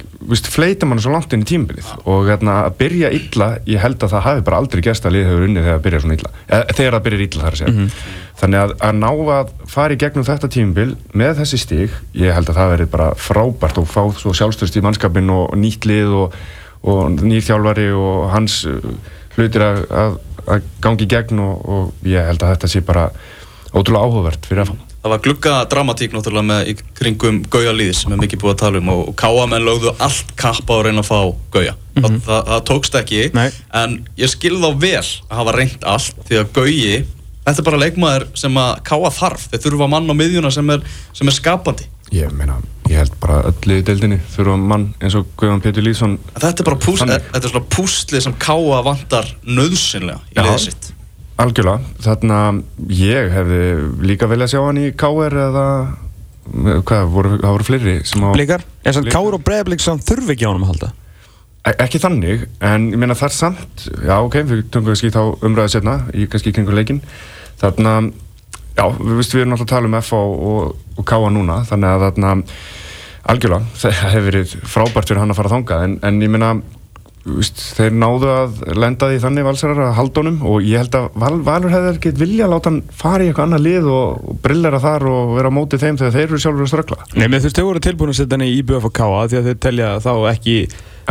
Fleita 0.51 0.87
mann 0.87 0.99
svo 1.01 1.13
langt 1.15 1.33
inn 1.33 1.43
í 1.45 1.47
tímbilið 1.49 1.87
og 2.05 2.27
hérna, 2.27 2.65
að 2.69 2.75
byrja 2.81 3.11
illa 3.15 3.47
ég 3.71 3.79
held 3.81 4.03
að 4.03 4.11
það 4.13 4.25
hafi 4.27 4.43
bara 4.45 4.57
aldrei 4.59 4.83
gerst 4.83 5.07
að 5.07 5.15
liðið 5.15 5.29
hefur 5.31 5.45
unnið 5.47 5.63
þegar 5.63 5.77
það 5.79 5.85
byrja 5.87 6.01
svona 6.03 6.17
illa 6.19 6.31
e, 6.49 6.59
þegar 6.75 6.97
það 6.97 7.05
byrjar 7.07 7.23
illa 7.27 7.43
þar 7.45 7.55
að 7.55 7.61
segja. 7.63 7.75
Mhm. 7.75 7.91
þannig 8.39 8.59
að, 8.65 8.73
að 8.89 8.99
ná 8.99 9.09
að 9.39 9.53
fara 9.67 9.95
í 9.95 10.01
gegnum 10.03 10.27
þetta 10.27 10.51
tímbil 10.53 10.97
með 11.15 11.39
þessi 11.41 11.59
stíg 11.63 11.91
ég 12.19 12.35
held 12.35 12.51
að 12.51 12.59
það 12.61 12.73
verið 12.75 12.91
bara 12.91 13.09
frábært 13.15 13.79
og 13.79 13.87
fá 13.89 14.03
svo 14.19 14.35
sjálfströst 14.35 14.77
í 14.77 14.83
mannskapin 14.85 15.31
og 15.31 15.55
nýtt 15.57 15.87
lið 15.89 16.13
og, 16.25 16.37
og 16.83 17.15
nýr 17.23 17.47
þjálfari 17.49 17.89
og 17.95 18.29
hans 18.35 18.65
uh, 18.67 18.79
hlutir 19.39 19.65
að, 19.65 19.81
að, 20.03 20.19
að 20.47 20.69
gangi 20.85 21.07
í 21.07 21.11
gegn 21.15 21.43
og, 21.45 21.65
og 21.65 22.09
ég 22.09 22.29
held 22.29 22.45
að 22.45 22.55
þetta 22.57 22.71
sé 22.75 22.85
bara 22.85 23.09
ótrúlega 23.73 24.05
áhugavert 24.05 24.49
fyrir 24.49 24.65
að 24.65 24.75
fá 24.75 24.85
Það 24.99 25.13
var 25.13 25.21
glugga 25.23 25.53
dramatík 25.71 26.15
náttúrulega 26.15 26.47
með 26.49 26.69
í 26.69 26.73
kringum 26.99 27.37
Gauja 27.53 27.71
Lýðis 27.73 28.01
sem 28.03 28.13
er 28.13 28.19
mikið 28.19 28.41
búið 28.43 28.55
að 28.57 28.63
tala 28.65 28.81
um 28.81 28.89
og, 28.91 29.03
og 29.13 29.15
Káamenn 29.21 29.65
lögðu 29.65 29.93
allt 30.05 30.33
kappa 30.37 30.75
á 30.75 30.79
að 30.81 30.83
reyna 30.89 31.05
að 31.05 31.07
fá 31.07 31.21
Gauja. 31.55 31.75
það, 31.95 32.17
það, 32.27 32.41
það 32.49 32.65
tókst 32.71 32.99
ekki 32.99 33.21
Nei. 33.37 33.47
en 33.79 33.95
ég 34.19 34.33
skil 34.33 34.59
þá 34.59 34.67
vel 34.83 34.99
að 34.99 35.39
hafa 35.39 35.55
reynt 35.55 35.87
allt 35.95 36.19
því 36.27 36.41
að 36.41 36.51
Gauji, 36.59 36.99
þetta 37.47 37.63
er 37.63 37.69
bara 37.71 37.81
leikmaður 37.85 38.27
sem 38.43 38.59
að 38.61 38.73
Káa 38.91 39.13
þarf. 39.21 39.47
Þeir 39.53 39.65
þurfa 39.69 39.91
mann 39.95 40.11
á 40.11 40.15
miðjuna 40.19 40.53
sem 40.59 40.75
er, 40.75 40.83
sem 41.15 41.31
er 41.31 41.39
skapandi. 41.39 41.87
Ég 42.15 42.31
meina, 42.33 42.55
ég 42.89 42.97
held 43.03 43.13
bara 43.21 43.43
öllu 43.51 43.79
í 43.81 43.85
deildinni 43.85 44.17
þurfa 44.33 44.55
mann 44.61 44.87
eins 45.05 45.17
og 45.19 45.27
Guðan 45.41 45.61
Pétur 45.65 45.85
Lýðsson 45.85 46.15
Þetta 46.39 46.63
er 46.63 46.69
bara 46.71 46.79
pús, 46.81 47.03
Þannig. 47.03 47.27
þetta 47.35 47.45
er 47.45 47.53
svona 47.53 47.71
púsli 47.75 48.23
sem 48.25 48.37
Káa 48.41 48.79
vantar 48.87 49.29
nöðsynlega 49.45 50.23
í 50.33 50.39
liðið 50.41 50.63
sitt. 50.65 50.89
algjörlega, 51.39 51.83
þarna 52.07 52.39
ég 52.99 53.29
hefði 53.35 53.61
líka 54.09 54.27
viljað 54.31 54.55
sjá 54.55 54.61
hann 54.65 54.81
í 54.81 54.89
KR 54.99 55.37
eða 55.49 55.67
hvað, 56.89 57.11
voru, 57.13 57.35
það 57.43 57.53
voru 57.59 57.67
fleiri 57.69 57.99
sem 58.09 58.25
á 58.25 58.29
Blikar, 58.33 58.65
er 58.89 58.97
sann. 58.97 59.11
Káur 59.13 59.37
og 59.37 59.45
Breiðablik 59.45 59.85
sem 59.85 60.01
þurfi 60.01 60.33
ekki 60.35 60.49
á 60.49 60.51
honum 60.51 60.65
að 60.65 60.73
halda 60.73 60.91
E 61.69 61.73
ekki 61.85 61.99
þannig, 62.01 62.47
en 62.65 62.87
ég 62.95 63.01
meina 63.03 63.17
það 63.19 63.29
er 63.29 63.35
samt 63.37 63.83
já 64.09 64.15
ok, 64.25 64.37
við 64.49 64.63
tökum 64.73 64.87
kannski 64.89 65.11
þá 65.13 65.21
umræðu 65.45 65.73
setna 65.75 65.97
í 66.17 66.25
kannski 66.31 66.55
í 66.55 66.57
kringu 66.57 66.73
leikin 66.73 67.03
þarna, 67.61 67.93
já, 68.79 68.85
við, 68.95 69.15
veist, 69.21 69.35
við 69.37 69.45
erum 69.45 69.57
alltaf 69.57 69.69
að 69.69 69.75
tala 69.75 69.91
um 69.91 69.99
F 70.01 70.11
og, 70.17 70.35
og, 70.51 70.91
og 70.97 71.09
K 71.09 71.21
núna 71.35 71.61
þannig 71.69 71.93
að 71.93 72.07
þarna 72.07 72.35
algjörlega, 73.29 73.71
það 73.83 74.03
hefur 74.07 74.29
verið 74.31 74.59
frábært 74.75 75.13
fyrir 75.13 75.25
hann 75.25 75.35
að 75.35 75.41
fara 75.43 75.55
þangað 75.57 75.87
en, 75.89 76.03
en 76.09 76.21
ég 76.25 76.37
veist, 77.37 77.61
þeir 77.77 77.97
náðu 77.99 78.29
að 78.33 78.61
lenda 78.79 79.09
því 79.11 79.21
þannig 79.23 79.47
valsarar 79.49 79.81
að 79.89 79.97
halda 79.99 80.23
honum 80.23 80.39
og 80.49 80.67
ég 80.67 80.83
held 80.83 80.97
að 80.99 81.09
Val, 81.23 81.33
Valur 81.47 81.73
hefði 81.73 81.91
ekkert 81.95 82.21
vilja 82.23 82.47
að 82.47 82.55
láta 82.55 82.71
hann 82.71 82.79
fara 83.01 83.25
í 83.25 83.31
eitthvað 83.31 83.49
annað 83.49 83.65
lið 83.67 83.89
og, 83.93 84.29
og 84.31 84.39
brillera 84.45 84.81
þar 84.83 85.07
og 85.11 85.33
vera 85.37 85.53
á 85.53 85.57
móti 85.59 85.81
þeim 85.83 85.99
þegar 86.01 86.15
þeir 86.15 86.27
eru 86.29 86.41
sjálfur 86.45 86.67
að 86.67 86.71
ströggla. 86.73 87.01
Nei, 87.15 87.27
menn 87.27 87.43
þú 87.43 87.51
veist, 87.51 87.59
þau 87.59 87.69
voru 87.69 87.85
tilbúin 87.85 88.15
að 88.15 88.21
setja 88.21 88.39
hann 88.39 88.47
í 88.47 88.55
IBF 88.61 88.89
og 88.89 88.95
Káa 88.99 89.27
því 89.27 89.41
að 89.41 89.51
þau 89.51 89.61
telja 89.67 89.91
þá 90.05 90.13
ekki 90.33 90.57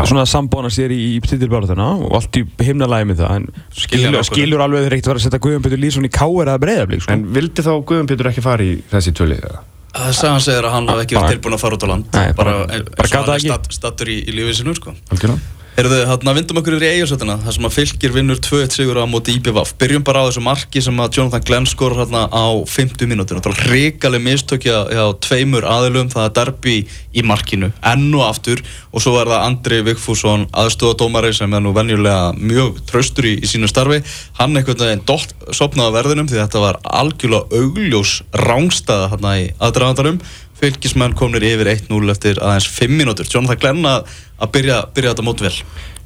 svona 0.06 0.26
sambóna 0.30 0.70
sér 0.70 0.92
í, 0.94 1.16
í 1.18 1.22
titilbárðuna 1.26 1.88
og 2.06 2.14
allt 2.20 2.38
í 2.38 2.44
himnalægi 2.62 3.08
með 3.10 3.18
það 3.24 3.36
en 3.40 3.48
skilur, 3.74 4.24
skilur 4.24 4.62
alveg 4.62 4.84
þeir 4.86 4.94
ekkert 4.98 5.08
að 5.08 5.12
fara 5.14 5.20
að 5.22 5.26
setja 5.26 5.40
Guðjón 5.48 5.64
Petur 5.66 5.82
Lýsson 5.82 6.06
í 6.06 6.12
Káa 6.14 6.44
eða 6.46 6.58
Breiðablik 6.62 7.02
sko. 7.02 7.14
en 7.14 7.26
vildi 7.34 7.66
þá 7.66 7.72
Guðum 7.90 8.08
Pétur 8.12 8.30
ekki 8.30 8.42
fara 8.46 8.64
í 8.64 8.78
þessi 8.92 9.14
tvöli 9.18 9.40
eða? 9.42 9.64
Það 9.98 10.08
er 10.12 10.14
sagan 10.14 10.42
segir 10.46 10.66
að 10.68 10.72
hann 10.78 10.88
hafi 10.92 11.02
ekki 11.08 11.16
Bara- 11.18 11.28
verið 11.28 11.38
tilbúin 11.42 11.56
að 11.58 11.62
fara 11.64 11.74
út 11.78 11.84
á 11.84 11.88
land. 11.90 12.06
Nei, 12.14 12.34
bara, 12.38 12.52
bara- 12.54 12.68
bara 12.68 12.82
og 12.86 12.96
gat 12.98 13.14
hann 13.16 13.24
það 13.26 13.34
er 13.34 13.40
ekki. 13.40 13.48
statt, 13.50 13.72
stattur 13.74 14.08
í, 14.14 14.18
í 14.30 14.32
lífið 14.38 14.54
sinu, 14.60 14.76
sko. 14.78 14.94
algjörlega 15.10 15.40
Heyrðu, 15.78 15.98
hérna 16.10 16.32
vindum 16.34 16.58
okkur 16.58 16.74
yfir 16.74 16.88
í 16.88 16.96
eiginsöldina, 16.96 17.36
þar 17.44 17.54
sem 17.54 17.66
að 17.68 17.74
fylgir 17.76 18.14
vinnur 18.16 18.40
2-1 18.42 18.74
sigur 18.74 18.98
á 18.98 19.06
móti 19.06 19.36
IBVF. 19.38 19.76
Byrjum 19.78 20.02
bara 20.08 20.24
á 20.26 20.28
þessu 20.32 20.42
marki 20.42 20.82
sem 20.82 21.02
að 21.04 21.20
Jonathan 21.20 21.44
Glenn 21.46 21.68
skorur 21.70 22.00
hérna 22.02 22.24
á 22.34 22.46
50 22.66 23.06
mínútur. 23.12 23.38
Það 23.46 23.52
er 23.52 23.68
hrikaleg 23.68 24.24
mistökja 24.26 24.80
hjá 24.90 25.04
tveimur 25.22 25.68
aðilum, 25.70 26.10
það 26.10 26.24
er 26.24 26.34
derbi 26.40 26.74
í 27.14 27.26
markinu, 27.30 27.70
enn 27.92 28.08
og 28.18 28.24
aftur 28.26 28.64
og 28.90 29.06
svo 29.06 29.14
er 29.22 29.30
það 29.30 29.46
Andri 29.52 29.80
Vigfússon, 29.86 30.48
aðstofadómari 30.50 31.30
sem 31.38 31.54
er 31.54 31.62
nú 31.62 31.76
venjulega 31.78 32.34
mjög 32.34 32.82
traustur 32.90 33.30
í, 33.30 33.36
í 33.38 33.46
sínu 33.46 33.70
starfi. 33.70 34.02
Hann 34.42 34.58
einhvern 34.58 34.82
veginn 34.82 35.06
dótt 35.06 35.38
sopnaði 35.54 35.94
á 35.94 35.98
verðinum 36.00 36.34
því 36.34 36.42
þetta 36.42 36.66
var 36.66 36.82
algjörlega 36.90 37.62
augljós 37.62 38.18
rángstæða 38.34 39.14
hérna 39.14 39.38
í 39.44 39.48
aðdragandarum. 39.62 40.18
Fylgismenn 40.58 41.14
komnir 41.18 41.46
yfir 41.46 41.70
1-0 41.76 42.14
eftir 42.14 42.42
aðeins 42.42 42.70
5 42.74 42.98
mínútur. 42.98 43.30
Jonathan 43.30 43.62
Glenn 43.62 43.86
að 43.86 44.10
að 44.38 44.52
byrja, 44.56 44.82
byrja 44.96 45.14
þetta 45.14 45.26
mót 45.26 45.44
vel. 45.46 45.54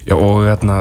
Já 0.08 0.16
og 0.18 0.44
hérna 0.48 0.78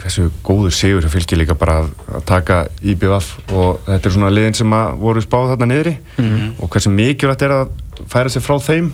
hversu 0.00 0.28
góður 0.44 0.74
sigur 0.74 1.04
það 1.04 1.14
fylgir 1.14 1.40
líka 1.40 1.56
bara 1.58 1.78
að, 1.82 1.90
að 2.18 2.24
taka 2.28 2.58
IBF 2.82 3.30
og 3.54 3.80
þetta 3.86 4.08
er 4.10 4.14
svona 4.16 4.32
liðin 4.32 4.58
sem 4.58 4.76
að 4.76 4.98
voru 5.00 5.22
spáð 5.24 5.54
þarna 5.54 5.70
niðri. 5.70 5.94
Og 6.58 6.70
hversu 6.72 6.92
mikilvægt 6.92 7.44
er 7.46 7.56
að 7.60 7.74
færa 8.10 8.32
sig 8.32 8.44
frá 8.44 8.58
þeim 8.62 8.92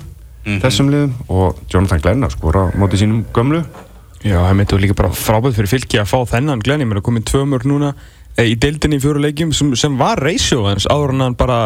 þessum 0.62 0.90
liðum. 0.92 1.14
Og 1.28 1.62
Jonathan 1.72 2.02
Glenn 2.04 2.26
að 2.26 2.36
skora 2.36 2.68
á 2.70 2.74
móti 2.78 3.00
sínum 3.00 3.24
gömlu. 3.34 3.64
Já, 4.20 4.36
það 4.36 4.56
myndi 4.58 4.78
líka 4.82 4.98
bara 4.98 5.14
frábæð 5.16 5.56
fyrir 5.56 5.70
fylki 5.70 6.00
að 6.00 6.10
fá 6.10 6.18
þennan 6.34 6.60
Glenn, 6.60 6.82
ég 6.84 6.88
meina 6.90 7.00
komið 7.00 7.30
tvö 7.30 7.46
mörg 7.48 7.64
núna 7.64 7.94
e, 8.36 8.44
í 8.44 8.56
deildinni 8.60 8.98
í 8.98 9.00
fjóru 9.00 9.22
leikjum 9.24 9.54
sem, 9.56 9.70
sem 9.80 9.96
var 9.96 10.20
reysjó 10.20 10.66
hans 10.66 10.84
áður 10.92 11.14
en 11.14 11.24
hann 11.24 11.36
bara 11.40 11.60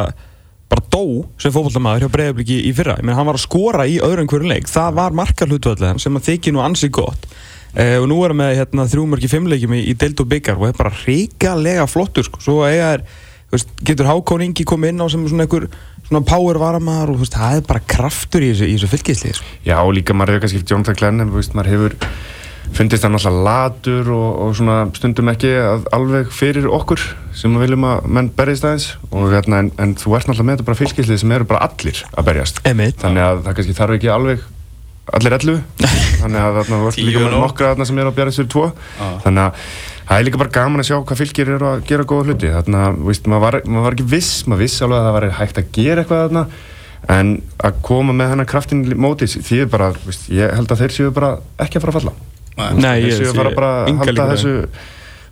bara 0.72 0.84
dó 0.90 1.04
sem 1.40 1.52
fótballtamaður 1.54 2.06
hjá 2.06 2.12
Breiðabliki 2.14 2.60
í 2.68 2.72
fyrra 2.76 2.96
meina 3.02 3.18
hann 3.18 3.28
var 3.28 3.38
að 3.38 3.44
skora 3.44 3.86
í 3.90 3.98
öðrum 4.02 4.28
hverju 4.30 4.50
leik 4.50 4.70
það 4.70 4.96
var 5.00 5.18
markarhlutvöldlega 5.18 6.00
sem 6.02 6.16
að 6.18 6.30
þykir 6.30 6.56
nú 6.56 6.62
ansi 6.64 6.90
gott 6.94 7.28
e, 7.74 7.98
og 7.98 8.08
nú 8.10 8.20
er 8.24 8.32
hann 8.32 8.40
með 8.40 8.54
hérna, 8.60 8.88
þrjú 8.90 9.06
mörg 9.10 9.26
í 9.26 9.96
deild 10.00 10.24
og 10.24 10.30
byggar 10.30 10.58
og 10.58 10.66
það 10.66 10.72
er 10.72 10.80
bara 10.80 10.94
ríkalega 11.04 11.88
flottur 11.90 12.26
sko. 12.26 12.40
svo 12.42 12.60
er, 12.68 13.04
veist, 13.52 13.74
getur 13.84 14.08
Hákon 14.08 14.46
Ingi 14.46 14.66
komið 14.68 14.94
inn 14.94 15.04
á 15.04 15.06
sem 15.12 15.26
svona 15.28 15.46
einhver 15.46 15.68
svona 16.08 16.24
power 16.28 16.60
varamar 16.60 17.12
og 17.12 17.20
veist, 17.22 17.36
það 17.36 17.60
er 17.60 17.68
bara 17.68 17.84
kraftur 17.94 18.44
í 18.44 18.52
þessu, 18.52 18.70
þessu 18.72 18.92
fylgisli 18.92 19.34
sko. 19.36 19.52
Já 19.68 19.78
líka 19.92 20.16
maður 20.16 20.38
hefur 20.38 20.46
kannski 20.46 20.64
Jonathan 20.64 20.98
Glenn 21.00 21.24
en 21.24 21.32
maður 21.32 21.72
hefur 21.74 21.98
fundist 22.74 23.04
hann 23.06 23.14
alltaf 23.16 23.36
latur 23.46 24.10
og, 24.14 24.26
og 24.44 24.56
svona 24.58 24.80
stundum 24.96 25.30
ekki 25.32 25.52
að 25.60 25.86
alveg 25.94 26.32
fyrir 26.34 26.66
okkur 26.70 27.02
sem 27.34 27.54
við 27.54 27.68
viljum 27.68 27.86
að 27.88 28.08
menn 28.16 28.30
berjast 28.34 28.66
aðeins. 28.66 28.88
Og 29.10 29.30
hérna 29.34 29.62
en, 29.62 29.70
en 29.82 29.94
þú 29.98 30.16
ert 30.18 30.28
náttúrulega 30.28 30.48
með 30.48 30.58
þetta 30.58 30.68
bara 30.68 30.80
fylgislið 30.80 31.22
sem 31.22 31.34
eru 31.36 31.48
bara 31.50 31.68
allir 31.68 32.02
að 32.12 32.28
berjast. 32.30 32.60
Einmitt. 32.66 33.00
þannig 33.02 33.26
að 33.28 33.40
það 33.46 33.56
kannski 33.58 33.78
þarf 33.78 33.96
ekki 33.98 34.12
alveg 34.14 34.44
allir 35.14 35.36
ellu. 35.38 35.56
Þannig 36.24 36.40
að 36.40 36.58
þarna 36.58 36.76
þú 36.80 36.90
ert 36.90 37.00
líka 37.04 37.24
með 37.24 37.34
nokkra 37.36 37.72
þarna 37.72 37.86
sem 37.90 37.98
eru 38.00 38.12
að 38.12 38.20
berjast 38.20 38.40
fyrir 38.40 38.52
tvo. 38.54 38.66
Þannig 39.24 39.42
að 39.44 39.64
það 40.04 40.14
er 40.16 40.28
líka 40.28 40.40
bara 40.40 40.54
gaman 40.54 40.82
að 40.82 40.88
sjá 40.88 40.94
hvað 40.96 41.20
fylgir 41.20 41.50
eru 41.54 41.70
að 41.70 41.82
gera 41.90 42.06
góða 42.08 42.28
hluti. 42.30 42.52
Þannig 42.54 42.84
að 42.86 43.02
maður, 43.02 43.42
var, 43.44 43.58
maður 43.68 43.88
var 43.88 43.98
ekki 43.98 44.08
viss 44.14 44.32
maður 44.48 44.64
viss 44.64 44.84
alveg 44.86 45.00
að 45.02 45.08
það 45.08 45.16
var 45.18 45.28
hægt 45.42 45.60
að 45.60 45.72
gera 45.76 46.04
eitthvað 46.04 46.24
þarna. 46.24 46.46
En 47.14 47.34
að 47.60 47.82
koma 47.84 48.14
með 48.16 48.30
hennar 48.32 48.48
kraftin 48.48 48.86
í 48.88 48.96
móti 48.96 49.28
því 49.28 49.66
er 49.66 49.74
bara, 49.74 49.90
veist, 50.06 50.30
ég 50.32 50.54
held 50.56 50.72
að 50.72 50.86
þeir 50.86 50.94
séu 50.96 51.12
bara 51.12 51.34
ekki 51.60 51.76
að 51.76 51.84
fara 51.84 51.92
að 51.92 52.00
falla 52.00 52.33
Nei, 52.56 52.96
ég 53.08 53.28
að 53.34 53.92
enga 53.92 54.26
þessu 54.34 54.56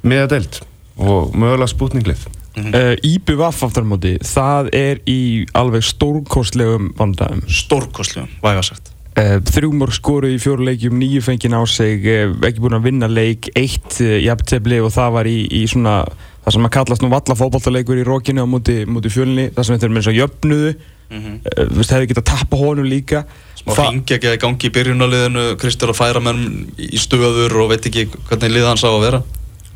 með 0.03 0.25
að 0.25 0.31
deilt 0.37 0.63
og 1.03 1.35
mögulega 1.35 1.71
spútninglið. 1.71 2.25
Uh, 2.53 2.99
IBVF 3.01 3.63
aftur 3.65 3.87
á 3.87 3.89
móti, 3.89 4.17
það 4.29 4.67
er 4.77 4.99
í 5.09 5.21
alveg 5.57 5.87
stórkostlegum 5.89 6.91
vandræðum. 6.99 7.47
Stórkostlegum, 7.49 8.29
væga 8.45 8.65
sagt. 8.67 8.91
Uh, 9.17 9.39
þrjúmor 9.49 9.93
skoru 9.97 10.29
í 10.35 10.37
fjóru 10.41 10.67
leikjum, 10.69 10.99
nýju 11.01 11.23
fengið 11.25 11.57
á 11.57 11.63
sig, 11.69 12.05
uh, 12.05 12.35
ekki 12.45 12.65
búin 12.65 12.77
að 12.77 12.91
vinna 12.91 13.09
leik, 13.09 13.49
eitt 13.57 13.97
uh, 14.05 14.19
jafntefli 14.21 14.83
og 14.85 14.93
það 14.93 15.17
var 15.17 15.31
í, 15.31 15.39
í 15.49 15.63
svona, 15.69 16.03
það 16.45 16.57
sem 16.59 16.69
að 16.69 16.75
kallast 16.77 17.05
nú 17.05 17.13
valla 17.13 17.39
fótballtaleikur 17.41 18.03
í 18.03 18.07
rókinu 18.09 18.45
á 18.45 18.49
móti, 18.49 18.83
móti 18.85 19.13
fjölni, 19.13 19.49
það 19.57 19.69
sem 19.69 19.79
þetta 19.79 19.89
er 19.89 19.95
með 19.95 20.03
þess 20.03 20.13
að 20.13 20.21
jöfnuðu, 20.21 20.75
mm 21.11 21.19
Mhm. 21.19 21.41
þú 21.73 21.77
veist, 21.77 21.91
hefði 21.93 22.09
getað 22.13 22.25
tappa 22.25 22.57
honum 22.57 22.85
líka. 22.89 23.25
Smá 23.63 23.75
ringi 23.91 24.15
ekki 24.17 24.29
að 24.33 24.39
gangi 24.43 24.67
í 24.69 24.73
byrjunarliðinu 24.75 25.43
Kristur 25.61 25.93
að 25.93 25.99
færa 26.01 26.21
menn 26.25 26.73
í 26.79 26.97
stöður 26.99 27.55
og 27.63 27.69
veit 27.71 27.85
ekki 27.87 28.07
hvernig 28.29 28.51
liða 28.57 28.69
hans 28.73 28.83
á 28.83 28.91
að 28.91 29.03
vera 29.05 29.23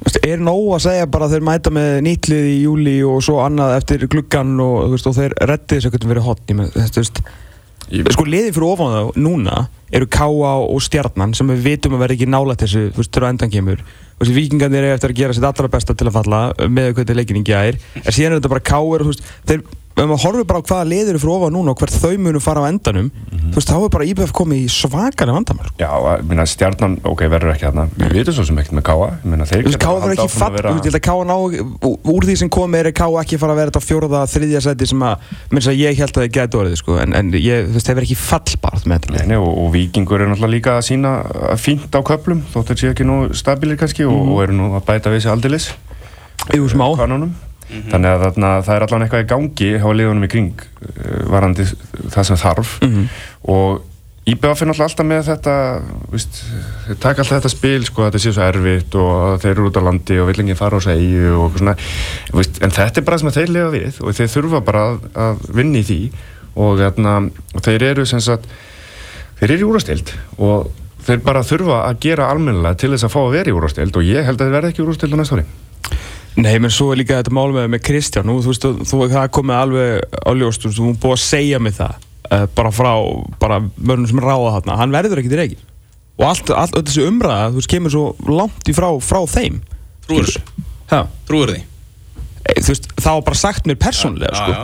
veist, 0.03 0.19
er 0.27 0.39
nóg 0.39 0.75
að 0.75 0.83
segja 0.87 1.07
bara 1.07 1.27
að 1.29 1.37
þeir 1.37 1.45
mæta 1.47 1.71
með 1.71 2.01
nýttlið 2.07 2.49
í 2.51 2.57
júli 2.65 2.97
og 3.07 3.23
svo 3.23 3.39
annað 3.45 3.77
eftir 3.79 4.07
gluggan 4.09 4.59
og, 4.61 4.91
veist, 4.91 5.07
og 5.07 5.15
þeir 5.15 5.37
reddi 5.41 5.77
þess 5.79 5.87
að 5.87 5.95
getum 5.97 6.11
verið 6.15 6.27
hotn 6.27 6.65
þetta, 6.67 6.89
þú 6.97 7.03
veist, 7.05 7.21
Ég- 7.93 8.11
sko 8.13 8.25
liðið 8.27 8.53
fyrir 8.57 8.67
ofan 8.73 8.97
þá 8.97 9.03
núna 9.23 9.69
eru 9.95 10.07
K.A. 10.11 10.53
og 10.67 10.81
Stjarnan 10.83 11.35
sem 11.39 11.47
við 11.55 11.63
vitum 11.63 11.95
að 11.95 12.03
vera 12.03 12.15
ekki 12.17 12.27
nálægt 12.27 12.65
þessu 12.67 12.91
þú 12.91 12.99
veist, 13.05 13.13
þegar 13.15 13.29
endan 13.31 13.51
kemur 13.55 13.77
þú 13.79 14.25
veist, 14.25 14.35
vikingarnir 14.35 14.83
eru 14.83 14.95
eftir 14.97 15.11
að 15.15 15.21
gera 15.21 15.33
sitt 15.37 15.45
allra 15.47 15.69
besta 15.69 15.95
til 15.95 16.09
að 16.09 16.17
falla 16.19 16.41
með 16.67 16.95
hvernig 16.99 17.17
leikin 17.21 17.39
í 17.39 17.45
gær 17.47 17.79
en 18.03 18.11
síðan 18.13 18.33
er 18.35 18.41
þetta 18.41 18.51
bara 18.51 18.67
K.A. 18.67 19.61
ef 19.97 20.05
maður 20.05 20.23
horfir 20.27 20.45
bara 20.45 20.61
á 20.61 20.67
hvaða 20.69 20.87
liðið 20.91 21.11
eru 21.15 21.21
fyrir 21.23 21.35
ofan 21.37 21.55
núna 21.57 21.73
og 21.73 21.79
hvert 21.81 21.95
þau 21.97 22.19
munu 22.21 22.41
fara 22.45 22.61
á 22.61 22.69
endanum 22.69 23.07
þú 23.33 23.55
veist, 23.57 23.71
þá 23.71 23.77
er 23.87 23.93
bara 23.95 24.05
IBF 24.11 24.33
komið 24.37 24.59
í 24.61 24.69
svakalega 24.69 25.33
vandamál 25.39 25.71
Já, 25.81 25.89
minna, 26.29 26.45
stjarnan, 26.45 26.99
ok, 27.07 27.23
verður 27.33 27.53
ekki 27.55 27.65
þarna. 27.65 27.85
Við 27.97 28.13
vitum 28.19 28.35
svo 28.37 28.45
sem 28.45 28.59
ekkert 28.61 28.77
með 28.77 28.85
geta 29.73 29.81
Káa 29.87 29.97
verður 29.97 30.13
ekki 30.17 30.27
að 30.27 30.53
vera- 30.57 30.69
þú 30.69 30.77
veist, 30.77 30.85
ég 30.85 30.93
held 30.93 30.99
að 30.99 31.07
Káa 31.07 31.23
ná, 31.25 31.37
úr 32.13 32.23
því 32.29 32.37
sem 32.43 32.51
komið 32.53 32.79
er 32.83 32.93
Káa 32.93 33.23
ekki 33.23 33.39
fara 33.41 33.53
að 33.55 33.61
vera 33.63 33.71
þetta 33.73 33.85
fjóraða, 33.87 34.21
þriðja 34.35 34.61
seti 34.67 34.87
sem 34.93 35.01
að, 35.09 35.17
minnst 35.51 35.69
að 35.73 35.81
ég 35.81 35.97
held 36.03 36.13
að 36.13 36.27
þið 36.27 36.33
gæti 36.37 36.61
orðið, 36.61 36.77
sko, 36.83 36.99
en, 37.01 37.15
en 37.17 37.33
ég, 37.41 37.65
þú 37.71 37.73
veist, 37.79 37.87
þeir 37.87 37.97
verður 37.97 38.09
ekki 38.11 38.21
fallbart 38.27 38.85
með 38.87 39.01
þetta. 39.01 39.17
Nei, 39.17 39.27
nei, 39.33 39.37
og, 39.41 39.53
og 39.65 39.73
vikingur 39.73 40.21
er 40.21 40.29
náttúrulega 40.29 40.55
líka 40.57 40.77
að 40.77 40.87
sína 40.91 41.15
fínt 41.57 41.89
á 41.97 42.01
köplum, 42.05 42.43
þótt 42.53 42.69
þeir 42.75 42.83
séu 42.83 42.93
ekki 42.93 43.07
nú 43.09 43.17
stabilir 43.33 43.77
kannski 43.81 44.05
og, 44.05 44.13
Mhm. 44.13 44.33
og 44.33 44.43
smá. 47.71 47.83
kanónum 47.83 47.91
þannig 47.93 48.13
að 48.15 48.25
þarna, 48.27 48.53
það 48.67 48.77
er 48.77 48.87
allan 48.87 49.03
eitthvað 49.07 49.25
í 49.25 49.29
gangi 49.35 49.71
hjá 49.83 49.91
liðunum 50.01 50.25
í 50.25 50.33
kring 50.37 50.53
uh, 50.63 51.21
varandi 51.33 51.67
það 52.15 52.23
sem 52.31 52.37
þarf 52.45 52.79
Mhm. 52.87 53.07
og 53.57 53.85
IBF 54.27 54.63
er 54.63 54.67
náttúrulega 54.67 54.87
alltaf 54.91 55.07
með 55.07 55.27
þetta 55.29 55.53
víst, 56.11 56.39
þeir 56.89 56.97
taka 56.99 57.23
alltaf 57.23 57.37
þetta 57.39 57.51
spil 57.53 57.85
sko, 57.87 58.07
þetta 58.09 58.19
sé 58.25 58.33
svo 58.35 58.43
erfitt 58.43 58.95
og 58.99 59.37
þeir 59.43 59.53
eru 59.53 59.67
út 59.69 59.77
á 59.79 59.87
landi 59.87 60.17
og 60.19 60.27
vill 60.33 60.41
enginn 60.43 60.59
fara 60.59 60.79
á 60.79 60.83
segju 60.83 61.29
og 61.37 61.45
eitthvað 61.45 61.61
svona 61.63 61.77
víst, 62.41 62.59
en 62.67 62.75
þetta 62.75 62.99
er 62.99 63.07
bara 63.07 63.19
sem 63.23 63.31
þeir 63.37 63.53
lifa 63.55 63.71
við 63.77 64.01
og 64.03 64.17
þeir 64.19 64.33
þurfa 64.35 64.63
bara 64.67 64.83
að, 64.89 64.97
að 65.15 65.45
vinna 65.61 65.79
í 65.79 65.85
því 65.87 66.01
og, 66.57 66.73
þarna, 66.83 67.15
og 67.55 67.63
þeir 67.69 67.87
eru 67.93 68.07
sem 68.11 68.21
sagt 68.27 68.51
þeir 69.39 69.53
eru 69.55 69.63
í 69.63 69.69
úrastild 69.71 70.11
og 70.43 70.73
þeir 71.07 71.23
bara 71.23 71.45
þurfa 71.47 71.79
að 71.87 72.01
gera 72.09 72.27
almennilega 72.35 72.81
til 72.83 72.91
þess 72.97 73.07
að 73.07 73.15
fá 73.15 73.21
að 73.23 73.35
vera 73.39 73.53
í 73.55 73.57
úrastild 73.61 73.95
og 74.03 74.11
ég 74.11 74.27
held 74.27 74.41
að 74.43 74.49
þeir 74.49 74.57
verði 74.59 74.73
ekki 74.75 74.83
í 74.83 74.87
úrastild 74.89 75.15
á 75.15 75.19
næsta 75.23 75.39
ári 75.39 75.47
Nei, 76.37 76.59
menn 76.61 76.73
svo 76.73 76.91
er 76.93 77.01
líka 77.01 77.21
þetta 77.23 77.33
mál 77.33 77.49
með, 77.55 77.71
með 77.73 77.83
Kristján, 77.87 78.27
nú, 78.29 78.39
þú 78.45 78.51
veist, 78.53 78.67
þú, 78.91 78.99
það 79.09 79.31
komið 79.33 79.57
alveg 79.57 80.19
á 80.21 80.31
ljóst, 80.37 80.67
þú 80.69 80.91
búið 81.01 81.15
að 81.17 81.23
segja 81.23 81.61
mig 81.65 81.77
það, 81.79 82.03
uh, 82.29 82.45
bara 82.59 82.73
frá, 82.77 82.91
bara 83.41 83.61
mörnum 83.77 84.11
sem 84.11 84.21
ráða 84.21 84.53
þarna, 84.59 84.77
hann 84.83 84.93
verður 84.93 85.23
ekki 85.23 85.33
til 85.33 85.41
reygin. 85.41 85.63
Og 86.17 86.27
allt, 86.29 86.53
allt, 86.53 86.77
þessi 86.83 87.07
umræða, 87.09 87.51
þú 87.55 87.61
veist, 87.63 87.71
kemur 87.73 87.93
svo 87.93 88.05
langt 88.29 88.69
í 88.69 88.75
frá, 88.77 88.91
frá 89.05 89.23
þeim. 89.33 89.63
Trúir 90.07 90.29
þessu, 90.29 90.45
Ha, 90.87 91.01
trúir 91.27 91.51
því 91.51 91.63
e, 92.47 92.61
þú 92.63 92.69
veist, 92.71 92.85
það 93.01 93.17
var 93.17 93.25
bara 93.27 93.39
sagt 93.41 93.65
mér 93.67 93.79
persónlega, 93.83 94.37
sko. 94.39 94.53
já. 94.55 94.61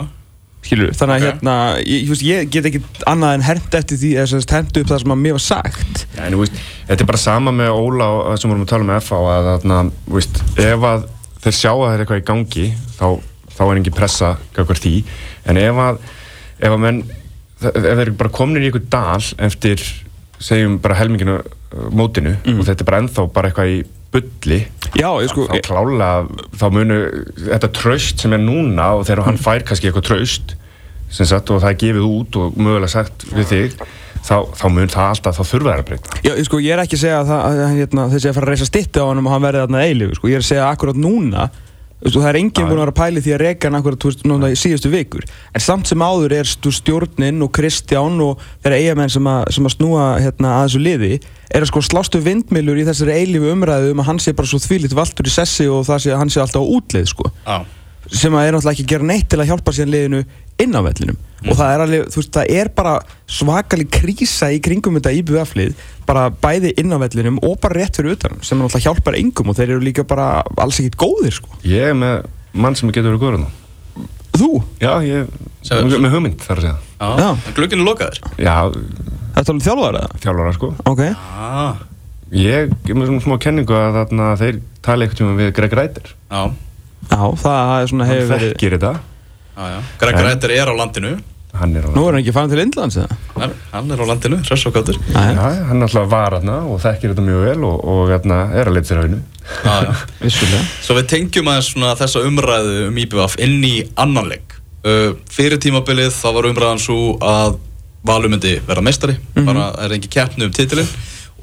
skilur, 0.63 0.93
þannig 0.95 1.15
að 1.17 1.17
Ok. 1.19 1.25
hérna 1.27 1.55
ég, 1.83 2.05
þú 2.05 2.13
veist, 2.13 2.23
ég 2.29 2.51
get 2.53 2.69
ekki 2.69 2.79
annað 3.11 3.33
en 3.35 3.43
hermt 3.49 3.75
eftir 3.81 3.99
því 3.99 4.11
eða 4.15 4.29
semst 4.31 4.53
hermt 4.55 4.77
upp 4.79 4.87
það 4.93 5.01
sem 5.03 5.15
að 5.17 5.19
mér 5.25 5.35
var 5.35 5.43
sagt 5.43 6.05
Já, 6.15 6.21
en, 6.23 6.37
þú 6.37 6.39
veist, 6.45 6.61
þetta 6.87 7.03
er 7.03 7.09
bara 7.11 7.19
sama 7.25 7.51
með 7.57 7.73
Óla 7.75 8.07
sem 8.39 8.53
vorum 8.53 8.63
að 8.63 8.71
tala 8.71 8.87
með 8.87 9.01
FH 9.03 9.19
að 9.33 9.49
þarna, 9.49 9.81
þú 10.07 10.15
veist, 10.21 10.39
ef 10.63 10.87
að 10.93 11.03
þeir 11.43 11.57
sjá 11.57 11.71
að 11.71 11.83
það 11.83 11.93
er 11.93 12.03
eitthvað 12.03 12.21
í 12.21 12.27
gangi 12.29 12.67
þá, 12.97 13.07
þá 13.53 13.63
er 13.65 13.75
engin 13.79 13.97
pressa 13.97 14.31
kakvar 14.55 14.79
því. 14.79 14.95
En 15.49 15.59
ef 15.61 15.83
að, 15.87 15.99
ef 16.59 16.71
að 16.71 16.81
menn 16.85 17.03
ef 17.71 17.79
þeir 17.79 18.05
eru 18.05 18.15
bara 18.19 18.33
komin 18.33 18.63
í 18.63 18.69
einhver 18.69 18.85
dal 18.91 19.23
eftir, 19.45 19.83
segjum 20.43 20.79
bara 20.83 20.97
helminginu 20.99 21.39
uh, 21.39 21.89
mótinu 21.95 22.35
og 22.57 22.65
þetta 22.67 22.83
er 22.83 22.89
bara 22.89 23.03
ennþá 23.03 23.27
bara 23.35 23.51
eitthvað 23.51 23.71
í 23.71 23.77
bulli 24.13 24.59
já, 24.99 25.09
sko, 25.29 25.47
þá 25.49 25.55
klálega, 25.65 26.43
þá 26.59 26.65
munu 26.75 26.97
þetta 27.39 27.71
tröst 27.73 28.23
sem 28.23 28.35
er 28.35 28.43
núna 28.43 28.91
og 28.99 29.07
þegar 29.07 29.25
hann 29.29 29.39
fær 29.41 29.65
kannski 29.65 29.89
eitthvað 29.89 30.09
tröst 30.11 30.55
sem 31.13 31.29
sagt 31.29 31.51
og 31.53 31.61
það 31.63 31.71
er 31.71 31.79
gefið 31.85 32.09
út 32.09 32.39
og 32.41 32.57
mögulega 32.59 32.91
sagt 32.93 33.25
við 33.31 33.49
þig 33.53 33.79
þá, 34.23 34.35
þá 34.59 34.65
mun 34.71 34.87
það 34.93 35.09
alltaf, 35.11 35.37
þá 35.39 35.43
þurfa 35.51 35.73
þær 35.73 35.83
að 35.83 35.87
breyta. 35.91 36.21
Já, 36.23 36.33
sko, 36.47 36.61
ég 36.63 36.73
er 36.77 36.83
ekki 36.85 36.97
að 36.99 37.03
segja 37.03 37.19
að, 37.19 37.27
það, 37.33 37.59
að 37.67 37.75
hérna, 37.81 38.07
þessi 38.15 38.29
að 38.31 38.37
fara 38.39 38.47
að 38.49 38.53
reysa 38.55 38.69
stitti 38.71 39.03
á 39.03 39.05
hann 39.09 39.21
og 39.23 39.31
hann 39.35 39.45
verði 39.49 39.63
þarna 39.65 39.83
eilífu, 39.89 40.17
sko, 40.19 40.31
ég 40.31 40.39
er 40.39 40.43
að 40.45 40.49
segja 40.53 40.71
akkurat 40.71 40.99
núna 41.03 41.49
og 42.03 42.11
það 42.11 42.25
er 42.27 42.35
enginn 42.35 42.65
búin 42.67 42.75
að 42.75 42.81
vera 42.83 42.91
að 42.91 42.97
pæli 42.99 43.21
því 43.23 43.31
að 43.31 43.41
reka 43.45 43.69
hann 43.69 43.77
akkurat, 43.79 44.23
núna 44.27 44.49
í 44.51 44.55
síðustu 44.59 44.89
vikur. 44.91 45.23
En 45.55 45.63
samt 45.63 45.87
sem 45.87 46.01
áður 46.03 46.33
er 46.35 46.49
stu, 46.51 46.71
stjórnin 46.75 47.37
og 47.45 47.51
Kristján 47.55 48.17
og 48.25 48.41
þeirra 48.65 48.79
eigamenn 48.81 49.13
sem, 49.13 49.23
að- 49.31 49.45
sem 49.55 49.69
að 49.69 49.75
snúa 49.77 50.07
hérna, 50.19 50.49
að 50.57 50.65
þessu 50.67 50.81
liði 50.83 51.11
er 51.53 51.63
að 51.63 51.69
sko 51.71 51.79
slástu 51.87 52.19
vindmilur 52.25 52.81
í 52.81 52.83
þessari 52.89 53.15
eilífu 53.21 53.53
umræðu 53.55 53.93
um 53.95 54.03
að 54.03 54.09
hann 54.09 54.19
sé 54.19 54.33
bara 54.35 54.51
svo 54.51 54.59
þvílitt 54.59 54.97
valtur 54.99 55.31
í 55.31 55.31
sessi 55.31 55.69
og 55.71 55.85
það 55.87 56.03
sé 56.03 56.11
að 56.11 56.19
hann 56.25 56.33
sé 56.35 56.43
alltaf 56.43 56.59
á 56.59 56.71
útleið, 56.75 57.07
sko. 57.13 57.31
Já, 57.47 57.61
sem 58.11 58.33
að 58.35 58.47
er 58.47 58.55
náttúrulega 58.57 58.73
ekki 58.75 58.85
að 58.87 58.91
gera 58.93 59.07
neitt 59.09 59.29
til 59.31 59.39
að 59.39 59.49
hjálpa 59.51 59.73
síðan 59.75 59.93
liðinu 59.93 60.21
inn 60.63 60.75
á 60.77 60.81
vellinum. 60.85 61.17
Og 61.43 61.57
það 61.59 61.71
er 61.73 61.81
alveg, 61.83 62.03
þú 62.13 62.19
veist, 62.21 62.31
það 62.37 62.51
er 62.59 62.69
bara 62.77 62.93
svakalig 63.27 63.87
krísa 63.91 64.51
í 64.53 64.59
kringum 64.63 64.95
þetta 64.99 65.13
IBF-lið 65.19 65.73
bara 66.07 66.27
bæði 66.43 66.73
inn 66.79 66.93
á 66.93 66.97
vellinum 67.01 67.39
og 67.43 67.57
bara 67.63 67.79
rétt 67.81 67.99
fyrir 67.99 68.15
utan 68.17 68.37
sem 68.45 68.59
náttúrulega 68.59 68.85
hjálpar 68.87 69.17
engum 69.19 69.49
og 69.51 69.57
þeir 69.57 69.73
eru 69.75 69.83
líka 69.83 70.05
bara 70.07 70.29
alls 70.61 70.79
ekkit 70.79 70.99
góðir, 70.99 71.35
sko. 71.35 71.49
Ég 71.67 71.91
er 71.91 71.97
með 71.97 72.25
mann 72.53 72.75
sem 72.79 72.91
getur 72.93 73.15
verið 73.15 73.23
góður 73.25 73.43
nú 73.43 73.51
Þú? 74.33 74.49
já, 74.81 74.91
ég, 75.05 75.27
Segðu. 75.61 75.89
með, 75.91 75.99
með 76.01 76.13
hugmynd 76.15 76.39
þar 76.41 76.59
að 76.59 76.63
segja. 76.65 76.77
Er 77.77 77.81
lokaður? 77.85 78.21
Já, 78.41 78.55
Þetta 79.33 79.43
er 79.43 79.53
alveg 79.53 79.65
þjálfar 79.67 79.97
eða? 79.99 80.21
þjálfara 80.23 80.53
sko. 80.55 80.69
Ok. 80.89 81.01
Já, 81.03 81.75
ég 82.33 82.73
er 82.89 82.97
með 82.97 83.09
svona 83.11 83.23
smá 83.27 83.35
kenningu 83.41 83.75
að 83.77 83.97
þarna 83.99 84.29
þeir 84.41 84.59
tala 84.85 85.05
eitthvað 85.05 85.19
tíma 85.21 85.35
við 85.37 85.51
Greg 85.57 85.75
Rætir 85.77 86.13
já, 87.09 87.19
það 87.43 87.75
er 87.81 87.91
svona 87.91 88.07
hann 88.07 88.15
hefur 88.17 88.31
verið 88.33 88.53
þekkir 88.53 88.77
þetta. 88.77 88.93
Já, 89.53 89.63
já. 89.73 89.79
Greg 90.01 90.19
Rættir 90.27 90.53
er 90.55 90.71
á 90.71 90.75
landinu. 90.77 91.13
Hann 91.53 91.75
er, 91.77 91.83
á- 91.85 91.93
Nú 91.93 92.07
er 92.07 92.15
hann 92.15 92.23
ekki 92.23 92.33
farin 92.33 92.49
til 92.49 92.61
Indlands 92.63 92.95
eða? 92.97 93.15
Hann 93.37 93.51
hann 93.71 93.91
er 93.93 93.99
á 94.01 94.05
landinu, 94.09 94.39
Nei, 95.13 95.27
já, 95.37 95.49
hann 95.69 95.83
er 95.83 95.85
alltaf 95.85 96.07
var 96.09 96.33
þarna 96.39 96.55
og 96.65 96.79
þekkir 96.81 97.13
þetta 97.13 97.25
mjög 97.27 97.43
vel 97.45 97.67
og, 97.67 97.83
og 97.93 98.01
þarna, 98.09 98.39
er 98.57 98.71
að 98.71 98.73
leita 98.79 98.89
sér 98.89 99.01
að 99.03 99.05
vinnu 99.09 99.19
Já, 99.43 99.75
já. 99.85 99.93
Vissulega. 100.23 100.63
Svo 100.87 100.95
við 100.97 101.07
tengjum 101.13 101.51
aðeins 101.51 101.69
svona 101.75 101.93
þessa 101.99 102.23
umræðu 102.25 102.73
um 102.87 102.97
IBF 103.03 103.37
inn 103.45 103.59
í 103.67 103.73
annan 104.01 104.31
leik. 104.31 104.55
Uh, 104.83 105.13
Fyrir 105.31 105.61
tímabilið 105.61 106.09
þá 106.17 106.27
var 106.39 106.49
umræðan 106.49 106.81
svo 106.81 106.97
að 107.21 107.59
Valur 108.03 108.27
myndi 108.33 108.57
vera 108.67 108.81
meistari. 108.83 109.13
Bara 109.37 109.69
er 109.79 109.93
engi 109.95 110.09
keppni 110.11 110.43
um 110.43 110.51
titilinn. 110.51 110.89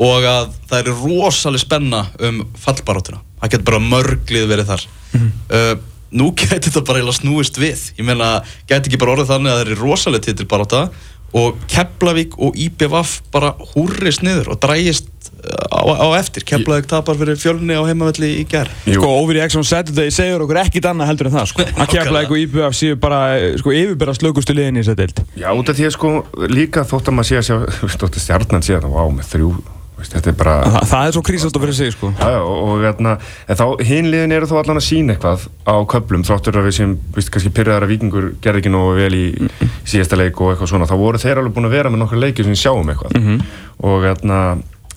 Og 0.00 0.26
að 0.28 0.50
það 0.68 0.80
er 0.82 0.90
rosalega 0.98 1.62
spenna 1.62 2.02
um 2.20 2.42
fallbaráttuna. 2.60 3.22
Það 3.40 3.52
getur 3.54 3.64
bara 3.70 3.80
mörglið 3.80 4.44
verið 4.50 4.68
þar 4.74 4.84
uh, 5.18 5.72
Nú 6.10 6.32
gæti 6.34 6.66
þetta 6.66 6.82
bara 6.88 6.98
eiginlega 6.98 7.20
snúist 7.20 7.58
við. 7.60 7.84
Ég 8.00 8.06
meina, 8.06 8.40
gæti 8.66 8.90
ekki 8.90 8.98
bara 8.98 9.14
orðið 9.14 9.28
þannig 9.30 9.52
að 9.52 9.60
það 9.60 9.68
er 9.68 9.82
rosalega 9.84 10.26
titilbarátta 10.26 10.80
og 11.38 11.60
Keflavík 11.70 12.34
og 12.42 12.58
IBF 12.58 13.20
bara 13.30 13.52
húrrist 13.72 14.24
niður 14.26 14.50
og 14.50 14.58
drægist 14.64 15.06
á, 15.70 15.78
á 15.86 16.06
eftir. 16.18 16.42
Keflavík 16.42 16.90
tapar 16.90 17.14
fyrir 17.20 17.38
fjölni 17.38 17.78
á 17.78 17.86
heimavelli 17.86 18.32
í 18.40 18.44
gerð 18.50 18.74
Sko, 18.90 19.12
the 19.30 19.44
Action 19.44 19.62
Saturday 19.62 20.10
segir 20.10 20.42
okkur 20.42 20.58
ekkit 20.64 20.90
annað 20.90 21.12
heldur 21.12 21.30
en 21.30 21.36
það, 21.38 21.50
sko. 21.52 21.70
Að 21.84 21.94
kefla 21.94 22.24
eitthvað 22.24 22.42
IBF 22.42 22.78
séu 22.80 22.98
bara, 22.98 23.20
sko, 23.62 23.76
yfirbera 23.78 24.16
slökustu 24.18 24.56
liðin 24.58 24.80
í 24.80 24.82
þess 24.82 24.96
að 24.96 25.02
deild. 25.04 25.26
Já, 25.38 25.52
út 25.54 25.70
af 25.70 25.78
því 25.78 25.86
að 25.86 25.98
sko 26.00 26.16
líka 26.50 26.88
þótt 26.90 27.12
að 27.12 27.20
maður 27.20 27.30
sé 27.30 27.38
að 27.38 27.46
sjá 27.52 27.84
þótt 27.94 28.08
að 28.10 28.24
stjarnan 28.26 28.66
sé 28.66 28.80
að 28.80 28.88
það 28.88 28.98
vá 28.98 29.04
með 29.20 29.30
þrjú 29.36 29.52
Veist, 30.00 30.14
þetta 30.16 30.30
er 30.30 30.36
bara 30.40 30.54
það, 30.64 30.84
það 30.88 31.06
er 31.06 31.14
svo 31.16 31.22
krísast 31.28 31.56
að 31.58 31.64
fyrir 31.66 31.76
sig 31.76 31.92
sko. 31.92 32.10
Já, 32.16 32.30
já, 32.32 32.38
og, 32.40 32.60
og 32.64 32.84
hérna, 32.86 33.12
þá 33.58 33.64
hinliðin 33.90 34.34
eru 34.36 34.48
þó 34.48 34.54
allan 34.62 34.80
að 34.80 34.86
sína 34.86 35.14
eitthvað 35.14 35.44
á 35.68 35.74
köplum 35.92 36.24
þráttur 36.24 36.56
að 36.56 36.68
við 36.70 36.76
sem, 36.78 36.94
víst, 37.18 37.32
kannski 37.34 37.52
pyrraðar 37.58 37.84
að 37.84 37.92
vikingur 37.92 38.30
gerði 38.40 38.62
ekki 38.62 38.72
nógu 38.72 38.96
vel 38.96 39.12
í 39.18 39.26
síðasta 39.84 40.16
leik 40.16 40.40
og 40.40 40.54
eitthvað 40.54 40.72
svona, 40.72 40.88
þá 40.88 40.96
voru 41.02 41.20
þeir 41.20 41.42
alveg 41.42 41.56
búin 41.58 41.68
að 41.68 41.76
vera 41.76 41.92
með 41.92 42.04
nokkur 42.06 42.22
leiki 42.24 42.48
sem 42.48 42.56
sjáum 42.56 42.92
eitthvað. 42.94 43.44
Og 43.84 44.08
hérna, 44.08 44.40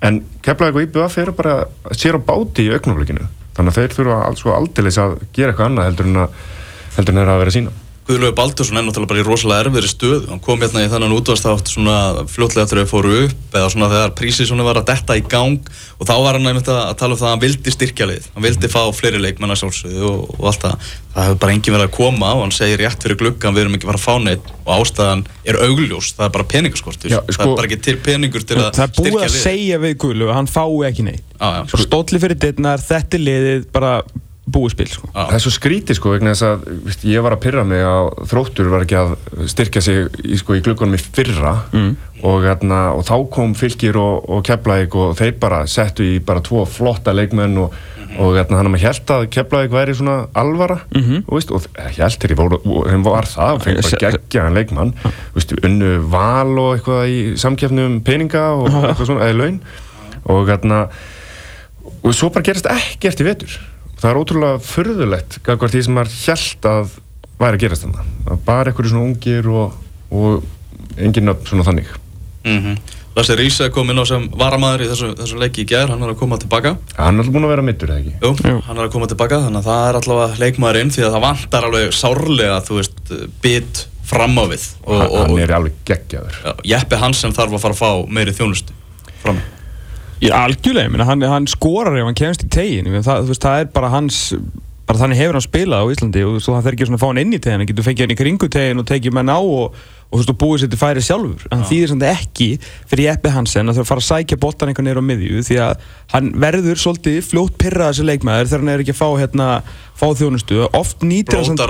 en 0.07 0.23
Keflavík 0.45 0.79
og 0.79 0.87
IBF 0.87 1.19
eru 1.25 1.35
bara 1.35 1.59
sér 1.91 2.15
á 2.15 2.19
báti 2.23 2.69
í 2.69 2.73
augnaflikinu, 2.77 3.27
þannig 3.59 3.75
að 3.75 3.81
þeir 3.81 3.97
þurfa 3.99 4.23
alls 4.29 4.47
og 4.47 4.55
aldeilis 4.55 5.03
að 5.03 5.19
gera 5.35 5.51
eitthvað 5.51 5.73
annað 5.73 5.91
heldur 5.91 6.11
en 6.13 6.23
að 6.23 6.43
heldur 6.93 7.17
en 7.17 7.25
að 7.25 7.41
vera 7.41 7.51
að 7.51 7.57
sína 7.59 7.79
Guðlaugur 8.03 8.35
Baldursson 8.35 8.77
er 8.79 8.83
náttúrulega 8.83 9.11
bara 9.13 9.21
í 9.21 9.25
rosalega 9.27 9.63
erfiðri 9.63 9.87
stöð 9.87 10.25
hann 10.27 10.41
kom 10.43 10.59
hérna 10.59 10.81
í 10.83 10.89
þannan 10.91 11.13
útvarstátt 11.15 11.69
svona 11.71 11.93
fljótlega 12.27 12.67
þegar 12.67 12.83
þau 12.83 12.91
fóru 12.91 13.13
upp 13.29 13.55
eða 13.55 13.69
svona 13.71 13.87
þegar 13.93 14.11
prísið 14.19 14.49
svona 14.49 14.65
var 14.67 14.79
að 14.81 14.89
detta 14.89 15.15
í 15.15 15.23
gang 15.31 15.69
og 15.95 16.03
þá 16.09 16.13
var 16.25 16.35
hann 16.35 16.49
einmitt 16.51 16.67
að 16.73 16.91
tala 16.99 17.15
um 17.15 17.19
það 17.21 17.27
að 17.29 17.33
hann 17.33 17.43
vildi 17.45 17.73
styrkja 17.73 18.07
lið. 18.09 18.27
Hann 18.33 18.43
vildi 18.43 18.71
fá 18.73 18.81
fleiri 18.97 19.21
leikmenn 19.23 19.53
að 19.55 19.61
sjálfsögðu 19.61 20.03
og, 20.09 20.33
og 20.35 20.49
allt 20.51 20.65
það. 20.65 20.89
Það 21.13 21.27
hefur 21.29 21.39
bara 21.45 21.55
enginn 21.55 21.75
verið 21.77 21.87
að 21.87 21.95
koma 21.95 22.33
og 22.33 22.41
hann 22.43 22.55
segir 22.57 22.83
rétt 22.83 23.05
fyrir 23.05 23.19
gluggan 23.21 23.55
við 23.55 23.63
erum 23.63 23.77
ekki 23.77 23.87
að 23.87 23.93
fara 23.93 24.01
að 24.01 24.07
fá 24.09 24.15
neitt 24.25 24.51
og 24.65 24.71
ástæðan 24.79 25.23
er 25.47 25.59
augljós. 25.63 26.11
Það 26.17 26.25
er 26.27 26.35
bara 26.35 26.49
peningaskortur. 26.55 27.13
Já, 27.13 27.19
það 27.21 27.37
sko- 27.37 27.47
er 27.47 27.55
bara 27.61 27.69
ekki 27.69 27.81
til 27.87 27.97
peningur 28.03 28.43
til 28.49 28.59
að 28.59 28.69
styrkja 28.97 29.29
að 29.29 29.37
er 34.43 34.53
búið 34.53 34.73
spil 34.73 34.89
sko. 34.91 35.09
Það 35.13 35.35
er 35.37 35.43
svo 35.43 35.53
skrítið 35.55 35.97
sko 35.97 36.13
vegna 36.13 36.33
þess 36.33 36.45
að 36.47 36.65
víst, 36.87 37.05
ég 37.07 37.23
var 37.23 37.35
að 37.35 37.43
pyrra 37.45 37.63
mig 37.67 37.83
að 37.87 38.09
þróttur 38.31 38.71
var 38.73 38.83
ekki 38.85 38.97
að 38.99 39.13
styrkja 39.51 39.83
sig 39.83 40.19
í, 40.23 40.39
sko, 40.39 40.57
í 40.57 40.63
glukkunum 40.65 40.97
í 40.97 41.01
fyrra. 41.03 41.55
Mm. 41.71 41.93
og, 42.23 42.43
hérna, 42.45 42.81
og 42.95 43.03
þá 43.07 43.15
kom 43.31 43.55
fylgir 43.59 43.97
og, 43.99 44.29
og 44.31 44.43
keflaðik 44.47 44.95
og 44.95 45.17
þeir 45.19 45.33
bara 45.41 45.63
settu 45.67 46.05
í 46.07 46.19
bara 46.23 46.43
tvo 46.43 46.63
flotta 46.69 47.11
leikmenn 47.15 47.57
og, 47.59 47.73
og 48.19 48.37
hérna, 48.37 48.61
hann 48.61 48.69
að 48.69 48.85
held 48.85 49.15
að 49.15 49.25
keflaðik 49.33 49.73
væri 49.73 49.95
svona 49.97 50.29
alvara 50.39 50.79
-hmm. 51.01 51.25
og, 51.27 51.33
veist, 51.35 51.51
og 51.51 51.67
held 51.97 52.19
þeir 52.19 52.35
þeim 52.91 53.03
var 53.03 53.27
það 53.27 53.57
og 53.57 53.63
fengið 53.63 53.89
bara 53.89 54.01
geggjaðan 54.05 54.59
leikmann. 54.59 54.95
Veist, 55.35 55.55
unnu 55.63 55.97
val 56.11 56.53
og 56.59 56.77
eitthvað 56.77 57.03
í 57.07 57.19
samkefnum 57.35 58.01
peninga 58.03 58.45
og 58.59 58.71
eitthvað 58.87 59.05
svona 59.05 59.27
eða 59.27 59.39
laun. 59.39 59.59
Og 60.23 60.47
hérna 60.47 60.87
og 62.03 62.15
svo 62.15 62.29
bara 62.31 62.43
gerist 62.43 62.67
ekkert 62.71 63.19
í 63.19 63.27
vetur 63.27 63.59
það 64.03 64.09
er 64.11 64.19
ótrúlega 64.19 64.63
förðulegt 64.67 65.39
gagvar 65.45 65.71
því 65.71 65.83
sem 65.85 65.95
maður 65.95 66.17
held 66.25 66.67
að 66.73 66.97
væri 67.39 67.55
að 67.57 67.61
gerast 67.63 67.85
þannig 67.85 68.33
að 68.33 68.41
bara 68.49 68.71
einhverju 68.71 68.91
svona 68.91 69.07
ungir 69.07 69.47
og, 69.53 69.77
og 70.11 70.99
enginn 70.99 71.29
nöfn 71.29 71.49
svona 71.49 71.69
þannig. 71.69 71.95
Mm 72.43 72.75
Lasse 73.13 73.35
Rísa 73.37 73.67
kom 73.69 73.91
inn 73.93 74.01
á 74.01 74.05
sem 74.09 74.23
varamæður 74.33 74.81
í 74.81 74.85
þessu, 74.89 75.07
þessu 75.19 75.37
leiki 75.37 75.61
í 75.61 75.67
gær, 75.69 75.91
hann 75.91 76.01
er 76.01 76.15
að 76.15 76.17
koma 76.17 76.39
tilbaka. 76.41 76.71
Hann 76.97 77.19
er 77.19 77.21
alltaf 77.21 77.35
búin 77.35 77.45
að 77.45 77.51
vera 77.51 77.65
mittur, 77.67 77.91
eða 77.93 78.01
ekki? 78.01 78.13
Jú, 78.23 78.31
Jú. 78.41 78.61
hann 78.65 78.79
er 78.79 78.87
að 78.87 78.95
koma 78.95 79.09
tilbaka 79.11 79.37
þannig 79.43 79.59
að 79.59 79.67
það 79.67 79.89
er 79.89 79.97
allavega 79.99 80.39
leikmaðurinn 80.41 80.93
því 80.95 81.03
að 81.05 81.13
það 81.13 81.25
vantar 81.27 81.67
alveg 81.67 81.93
sárlega, 81.93 82.55
þú 82.65 82.79
veist, 82.79 83.13
bit 83.45 83.83
fram 84.09 84.33
á 84.33 84.43
við 84.49 84.65
og, 84.65 84.95
hann, 84.97 85.05
og, 85.05 85.13
hann 85.19 85.35
og 85.35 85.43
er 85.45 85.53
alveg 85.59 85.77
geggjaður. 85.91 86.39
Já, 86.41 86.55
Jeppe 86.73 87.01
Hansen 87.03 87.37
þarf 87.37 87.53
að 87.53 87.67
fara 87.67 87.77
að 87.77 87.83
fá 87.83 88.15
meiri 88.17 88.33
þjónustu 88.33 88.79
fram 89.21 89.43
algjörlega, 90.31 90.91
meina, 90.93 91.07
hann, 91.09 91.25
hann 91.27 91.49
skorar 91.51 91.97
ef 91.97 92.05
hann 92.07 92.19
kemst 92.19 92.45
í 92.45 92.51
tegin 92.53 92.87
það, 93.03 93.27
veist, 93.27 93.43
það 93.43 93.63
er 93.63 93.73
bara 93.75 93.89
hans 93.91 94.19
bara 94.87 94.99
þannig 94.99 95.19
hefur 95.19 95.37
hann 95.39 95.45
spilað 95.45 95.83
á 95.83 95.91
Íslandi 95.95 96.23
og 96.27 96.39
það 96.43 96.63
fer 96.65 96.75
ekki 96.75 96.87
svona 96.87 96.99
að 96.99 97.03
fá 97.03 97.09
hann 97.09 97.21
inn 97.23 97.35
í 97.35 97.41
tegin 97.41 97.61
hann 97.61 97.69
getur 97.69 97.87
fengið 97.87 98.05
hann 98.05 98.15
í 98.15 98.19
kringu 98.19 98.49
tegin 98.51 98.83
og 98.83 98.87
tekið 98.89 99.15
menn 99.15 99.31
á 99.31 99.39
og, 99.39 99.77
og 100.13 100.19
þú 100.19 100.21
veist, 100.21 100.29
og 100.29 100.37
búið 100.43 100.59
sér 100.61 100.69
til 100.69 100.77
færi 100.77 101.01
sjálfur. 101.01 101.45
En 101.49 101.63
því 101.65 101.77
er 101.83 101.87
samt 101.89 102.03
ekki 102.05 102.49
fyrir 102.85 103.07
Jeppe 103.09 103.31
Hansen 103.33 103.71
að 103.71 103.79
þau 103.81 103.87
fara 103.89 104.03
að 104.03 104.09
sækja 104.11 104.37
boltan 104.43 104.69
einhvern 104.69 104.85
neyru 104.85 105.01
á 105.01 105.09
miðju 105.09 105.41
því 105.47 105.57
að 105.65 105.87
hann 106.13 106.27
verður 106.37 106.77
svolítið 106.77 107.17
fljótt 107.31 107.55
pyrrað 107.57 107.89
þessi 107.95 108.05
leikmaður 108.11 108.51
þegar 108.51 108.61
hann 108.61 108.69
er 108.75 108.83
ekki 108.83 108.93
að 108.93 108.99
fá 109.01 109.09
hérna, 109.23 109.47
fá 109.97 110.05
þjónustu. 110.19 110.59
Oft 110.77 111.01
nýtir 111.01 111.33
hann 111.41 111.49
samt- 111.49 111.63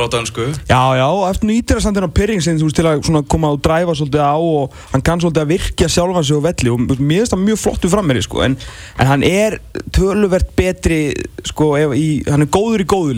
Já, 0.68 0.82
já, 1.00 1.08
eftir 1.32 1.48
nýttir 1.54 1.80
að 1.80 1.88
inn 1.94 2.04
á 2.04 2.18
pyrring 2.20 2.44
sinni, 2.44 2.60
þú 2.60 2.68
veist, 2.68 2.76
til 2.76 2.86
að 2.92 3.02
svona 3.08 3.24
koma 3.32 3.54
og 3.56 3.62
dræfa 3.64 3.96
svolítið 3.96 4.28
á 4.28 4.36
og 4.36 4.78
hann 4.92 5.02
kann 5.08 5.24
svolítið 5.24 5.44
að 5.46 5.52
virkja 5.56 5.88
sjálfan 5.96 6.28
sig 6.28 6.36
á 6.36 6.42
velli 6.44 6.70
og 6.76 6.80
mér 7.00 7.24
finnst 7.24 7.32
það 7.38 7.44
mjög 7.48 7.63
flottu 7.63 7.89
frammeri, 7.96 8.22
sko, 8.28 8.44
en, 8.44 8.58
en 9.00 9.08
hann 9.08 9.24
er 9.24 9.60
töluvert 9.96 10.52
betri, 10.60 11.13
sko, 11.48 11.76
ef, 11.80 11.96
í, 11.96 12.08
hann 12.28 12.41
er 12.44 12.52
góður 12.52 12.84
í 12.84 12.89
góðu 12.91 13.13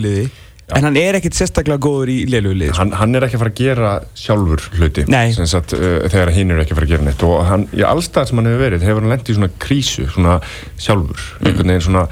liði, 0.66 0.78
en 0.78 0.86
hann 0.88 0.96
er 0.98 1.18
ekkert 1.20 1.36
sérstaklega 1.38 1.78
góður 1.78 2.10
í 2.10 2.16
lélugu 2.30 2.56
liði, 2.58 2.70
sko. 2.72 2.80
hann, 2.82 2.94
hann 2.98 3.14
er 3.14 3.26
ekki 3.26 3.38
að 3.38 3.42
fara 3.44 3.52
að 3.54 3.60
gera 3.60 3.90
sjálfur 4.18 4.64
hluti 4.78 5.04
Nei. 5.08 5.32
sem 5.36 5.46
sagt, 5.46 5.74
uh, 5.78 5.98
þegar 6.10 6.32
hinn 6.34 6.50
er 6.50 6.62
ekki 6.64 6.74
að 6.74 6.80
fara 6.80 6.88
að 6.88 6.94
gera 6.96 7.06
neitt. 7.06 7.22
Og 7.28 7.36
hann, 7.46 7.68
í 7.76 7.84
allstað 7.86 8.30
sem 8.30 8.40
hann 8.40 8.48
hefur 8.50 8.64
verið 8.66 8.86
hefur 8.88 9.04
hann 9.04 9.14
lent 9.14 9.30
í 9.30 9.36
svona 9.36 9.50
krísu 9.62 10.08
svona 10.10 10.40
sjálfur, 10.76 11.22
einhvern 11.44 11.70
veginn 11.74 11.86
svona 11.86 12.06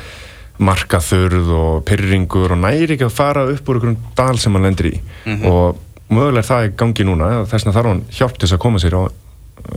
markaþurð 0.65 1.49
og 1.51 1.81
pyrringur 1.89 2.55
og 2.55 2.61
næri 2.63 2.95
ekki 2.95 3.09
að 3.09 3.17
fara 3.17 3.43
upp 3.51 3.69
úr 3.69 3.81
einhverjum 3.81 3.99
dal 4.19 4.39
sem 4.39 4.55
hann 4.55 4.69
lendir 4.69 4.91
í. 4.93 4.95
Og 5.51 5.81
mögulega 6.15 6.45
er 6.45 6.49
það 6.51 6.69
í 6.69 6.73
gangi 6.79 7.07
núna 7.09 7.31
þess 7.49 7.65
vegna 7.65 7.75
þarf 7.75 7.91
hann 7.91 8.03
hjálp 8.15 8.37
til 8.39 8.47
þess 8.47 8.57
að 8.59 8.63
koma 8.63 8.83
sér 8.83 8.95
á, 8.95 9.03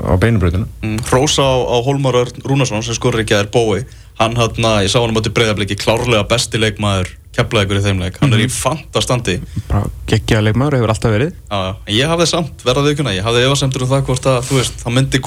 á 0.05 0.13
beinubröðuna 0.21 0.67
Mm, 0.83 0.99
Hrósa 1.09 1.41
á, 1.47 1.55
á 1.65 1.77
Hólmar 1.81 2.17
Örn 2.19 2.43
Rúnarsson 2.45 2.83
sem 2.85 2.93
skorur 2.97 3.23
ekki 3.23 3.33
að 3.37 3.47
er 3.47 3.51
bói 3.53 3.79
hann 4.19 4.35
hann, 4.39 4.67
ég 4.83 4.91
sá 4.91 4.99
hann 4.99 5.13
á 5.13 5.17
móti 5.17 5.33
breyðabliki 5.33 5.77
klárlega 5.79 6.27
besti 6.29 6.61
leikmaður 6.61 7.13
keflaðið 7.37 7.77
í 7.77 7.83
þeim 7.85 7.99
leik. 8.01 8.15
Hann 8.21 8.33
er 8.33 8.41
í 8.41 8.47
fantastandi. 8.49 9.35
Bara 9.69 9.89
geggjaða 10.09 10.47
leikmaður 10.47 10.79
hefur 10.79 10.93
alltaf 10.93 11.13
verið. 11.13 11.35
Já, 11.51 11.59
Ég 11.93 12.09
hafði 12.09 12.27
samt, 12.31 12.63
verða 12.65 12.85
viðkuna, 12.87 13.13
ég 13.13 13.27
hafði 13.27 13.43
efasemtur 13.45 13.85
um 13.85 13.91
það 13.91 14.07
hvort 14.09 14.29
að, 14.31 14.39
þú 14.49 14.57
veist, 14.57 14.81
hann 14.87 14.97
myndi 14.97 15.21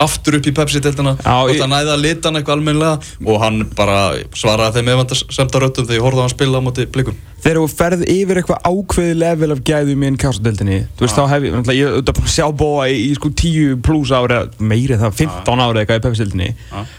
aftur 0.00 0.38
upp 0.38 0.46
í 0.48 0.52
hvort 0.56 1.56
ég- 1.56 1.60
hann 1.64 1.74
næði 1.74 1.90
að 1.94 2.00
lita 2.04 2.28
hann 2.30 2.38
eitthvað 2.40 2.56
almennilega 2.56 3.26
og 3.26 3.40
hann 3.42 3.58
bara 3.76 3.98
svaraði 4.32 4.80
þeim 4.80 4.92
efasemtar 4.94 5.64
röttum 5.66 5.86
þegar 5.88 5.98
ég 6.00 6.06
horfði 6.06 6.20
á 6.20 6.24
hann 6.26 6.32
spila 6.34 6.58
á 6.58 6.62
móti 6.64 6.86
blikum. 6.90 7.18
Þegar 7.40 7.56
þú 7.60 7.68
ferð 7.72 8.02
yfir 8.12 8.36
eitthvað 8.40 8.64
ákveði 8.68 9.14
level 9.16 9.52
af 9.54 9.60
gæðum 9.64 10.02
í 10.04 10.08
enn 10.10 10.16
kásadeldinni, 10.20 10.78
þú 10.98 11.04
veist, 11.06 11.16
þá 11.16 11.22
hef 11.30 11.42
ég, 11.46 11.54
ég 11.72 11.86
er 11.86 11.94
auðvitað 11.96 12.16
búin 12.18 12.28
að 12.28 12.34
sjá 12.34 12.46
bóa 12.60 12.82
í, 12.92 12.96
í 13.08 13.14
sko 13.16 13.30
10 13.32 13.78
pluss 13.86 14.10
ára, 14.12 14.40
meiri 14.60 14.98
það, 15.00 15.14
15 15.22 15.62
ára 15.64 15.80
eitthvað 15.80 16.00
í 16.02 16.04
pepsildinni, 16.04 16.48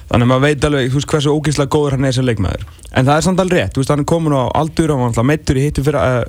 þannig 0.09 0.25
að 0.25 0.31
maður 0.31 0.45
veit 0.47 0.65
alveg, 0.65 0.89
þú 0.89 0.97
veist, 0.97 1.11
hversu 1.13 1.35
ógeðslega 1.37 1.73
góður 1.77 1.91
hann 1.97 2.05
er 2.09 2.17
sem 2.17 2.25
leikmaður. 2.25 2.65
En 2.97 3.05
það 3.05 3.15
er 3.21 3.21
samt 3.27 3.39
alveg 3.45 3.59
rétt, 3.61 3.77
veist, 3.77 3.93
hann 3.93 3.99
er 4.01 4.09
komin 4.09 4.33
á 4.33 4.43
aldur 4.57 4.95
og 4.97 5.13
hann 5.13 5.29
meittur 5.29 5.61
í 5.61 5.67
hittu 5.69 5.85
fyrra, 5.85 6.01
uh, 6.01 6.25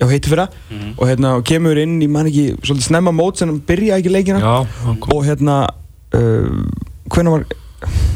já, 0.00 0.08
hittu 0.08 0.32
fyrra, 0.32 0.48
og 0.96 1.04
hérna, 1.12 1.36
og 1.36 1.44
kemur 1.44 1.76
inn 1.84 2.00
í, 2.00 2.08
man 2.08 2.26
ekki, 2.32 2.56
svolítið 2.64 2.88
snemma 2.88 3.12
mót 3.12 3.36
sem 3.36 3.52
hann 3.52 3.60
byrja 3.60 4.00
ekki 4.00 4.08
leikina, 4.16 4.40
Já, 4.40 4.64
og 5.12 5.20
hérna, 5.28 5.66
hvernig 6.14 7.34
var, 7.34 7.46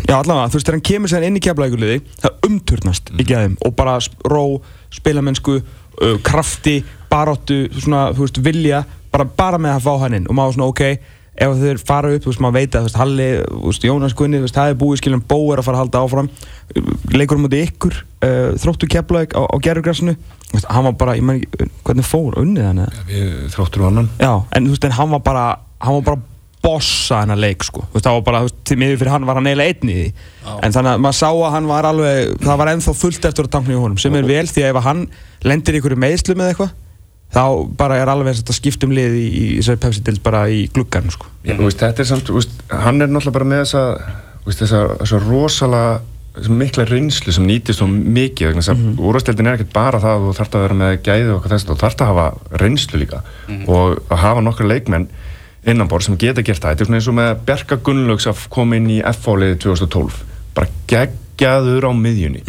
Já, 0.08 0.16
allavega, 0.16 0.48
þú 0.48 0.56
veist, 0.56 0.68
þegar 0.68 0.76
hann 0.78 0.86
kemur 0.88 1.10
sér 1.12 1.24
inn 1.26 1.36
í 1.36 1.42
keflavíkuliði, 1.44 1.98
það 2.22 2.46
umturnast 2.48 3.10
í 3.12 3.26
gæðum 3.28 3.58
og 3.66 3.74
bara 3.76 3.98
ró, 4.32 4.42
spilamennsku, 4.94 5.58
uh, 5.60 6.14
krafti, 6.24 6.78
baróttu, 7.10 7.66
svona, 7.76 8.06
þú 8.16 8.24
veist, 8.24 8.40
vilja, 8.46 8.82
bara, 9.12 9.28
bara 9.28 9.60
með 9.60 9.76
að 9.76 9.84
fá 9.84 10.04
hann 10.04 10.16
inn. 10.16 10.28
Og 10.30 10.38
maður 10.38 10.56
svona, 10.56 10.70
ok, 10.72 11.12
ef 11.44 11.60
þeir 11.60 11.82
fara 11.90 12.14
upp, 12.14 12.24
þú 12.24 12.32
veist, 12.32 12.42
maður 12.46 12.56
veit 12.56 12.70
að, 12.70 12.78
þú 12.78 12.88
veist, 12.88 13.00
Halli, 13.02 13.28
þú 13.50 13.60
veist, 13.66 13.86
Jónas 13.90 14.16
Gunni, 14.16 14.40
þú 14.40 14.48
veist, 14.48 14.56
það 14.56 14.72
er 14.72 14.80
búið, 14.80 15.02
skiljum, 15.02 15.26
Bó 15.28 15.38
er 15.52 15.60
að 15.60 15.68
fara 15.68 15.76
að 15.76 15.84
halda 15.84 16.02
áfram, 16.06 16.32
leikur 17.12 17.42
um 17.42 17.46
út 17.50 17.58
í 17.58 17.62
ykkur, 17.68 18.00
uh, 18.24 18.40
þróttu 18.64 18.88
keflavík 18.96 19.36
á, 19.36 19.44
á 19.44 19.56
gerðugrassinu, 19.68 20.16
þú 20.48 20.56
veist, 20.56 20.72
hann 20.72 20.88
var 20.88 20.98
bara, 21.04 21.20
ég 21.20 21.36
ekki, 21.36 21.70
hvernig 21.84 22.08
fór, 22.08 22.40
unnið 22.40 22.70
hann 22.70 22.84
eða? 22.86 23.06
við 23.12 23.38
þróttur 23.52 23.88
annan 23.92 24.12
Já, 24.16 24.32
en 24.56 24.70
þú 24.70 24.74
veist, 24.78 24.88
en 24.88 24.96
hann 25.02 25.12
var 25.12 25.26
bara 25.28 25.48
hann 25.78 25.98
var 26.00 26.02
bara 26.02 26.22
bossa 26.64 27.22
hennar 27.22 27.38
leik 27.40 27.64
sko. 27.66 27.84
þú 27.86 27.96
veist, 27.98 28.06
það 28.08 28.18
var 28.18 28.26
bara, 28.26 28.42
þú 28.42 28.48
veist, 28.48 28.58
til 28.70 28.78
miður 28.80 29.00
fyrir 29.02 29.12
hann 29.14 29.28
var 29.28 29.38
hann 29.38 29.48
eiginlega 29.50 29.74
einn 29.74 29.92
í 29.92 29.96
því, 29.98 30.26
en 30.58 30.74
þannig 30.74 30.90
að 30.92 31.04
maður 31.04 31.18
sá 31.20 31.28
að 31.30 31.54
hann 31.54 31.70
var 31.70 31.88
alveg, 31.88 32.34
það 32.42 32.60
var 32.62 32.72
ennþá 32.72 32.94
fullt 32.98 33.30
eftir 33.30 33.48
að 33.48 33.54
tankna 33.54 33.76
í 33.76 33.80
honum, 33.80 34.00
sem 34.02 34.18
er 34.18 34.28
vel 34.28 34.44
því 34.50 34.64
að 34.66 34.70
ef 34.72 34.88
hann 34.88 35.06
lendir 35.46 35.76
í 35.76 35.80
einhverju 35.80 36.02
meðslum 36.04 36.42
eða 36.42 36.54
eitthvað 36.54 36.76
þá 37.34 37.42
bara 37.78 37.98
er 38.00 38.08
alveg 38.08 38.38
þetta 38.40 38.56
skiptum 38.56 38.92
lið 38.96 39.16
í, 39.20 39.24
í 39.28 39.46
þessari 39.58 39.82
Pepsi-dild 39.84 40.22
bara 40.24 40.46
í 40.48 40.62
gluggan 40.72 41.10
sko. 41.12 41.28
Já, 41.44 41.54
þú 41.58 41.66
veist, 41.66 41.82
þetta 41.82 42.04
er 42.04 42.08
samt, 42.08 42.28
þú 42.28 42.38
veist, 42.38 42.54
hann 42.72 43.04
er 43.04 43.10
náttúrulega 43.12 43.36
bara 43.36 43.48
með 43.52 43.64
þessa, 43.66 43.82
þú 44.38 44.48
veist, 44.48 44.62
þessa, 44.62 44.80
þessa 45.02 45.20
rosalega, 45.26 45.98
mikla 46.54 46.84
reynslu 46.86 47.32
sem 47.34 47.46
nýtist 47.48 47.80
svo 47.80 47.88
mikið, 47.90 48.52
þannig 48.52 48.68
að 48.70 48.78
mm 48.78 49.04
úrvasteldin 49.08 49.48
er 49.50 49.56
ekkert 49.58 49.72
bara 49.74 49.98
það 49.98 50.12
að 50.14 50.24
þú 50.24 50.34
þarft 50.38 50.54
að 50.54 50.64
vera 50.64 50.76
með 50.78 50.92
gæði 51.02 51.24
og 51.28 51.32
eitthvað 51.34 51.54
þess, 51.54 51.66
þú 51.68 51.76
þarft 51.82 52.04
að 52.04 52.10
hafa 52.12 52.26
reynslu 52.62 53.00
líka 53.02 53.20
og 53.66 53.96
að 54.08 54.22
hafa 54.22 54.44
nokkra 54.46 54.68
leikmenn 54.70 55.08
innanbor 55.72 56.02
sem 56.04 56.16
geta 56.20 56.42
gert 56.46 56.62
það, 56.62 56.74
þetta 56.74 56.84
er 56.84 56.88
svona 56.88 56.98
eins 57.00 57.08
og 57.10 57.16
með 57.18 57.30
Bjarka 57.48 57.78
Gunnlaugs 57.86 58.26
að 58.30 58.44
koma 58.54 58.76
inn 58.78 58.90
í 58.90 58.98
F-fáliði 59.12 59.58
2012, 59.64 60.20
bara 60.56 60.68
geggjaður 60.90 61.88
á 61.88 61.92
miðjunni. 61.94 62.42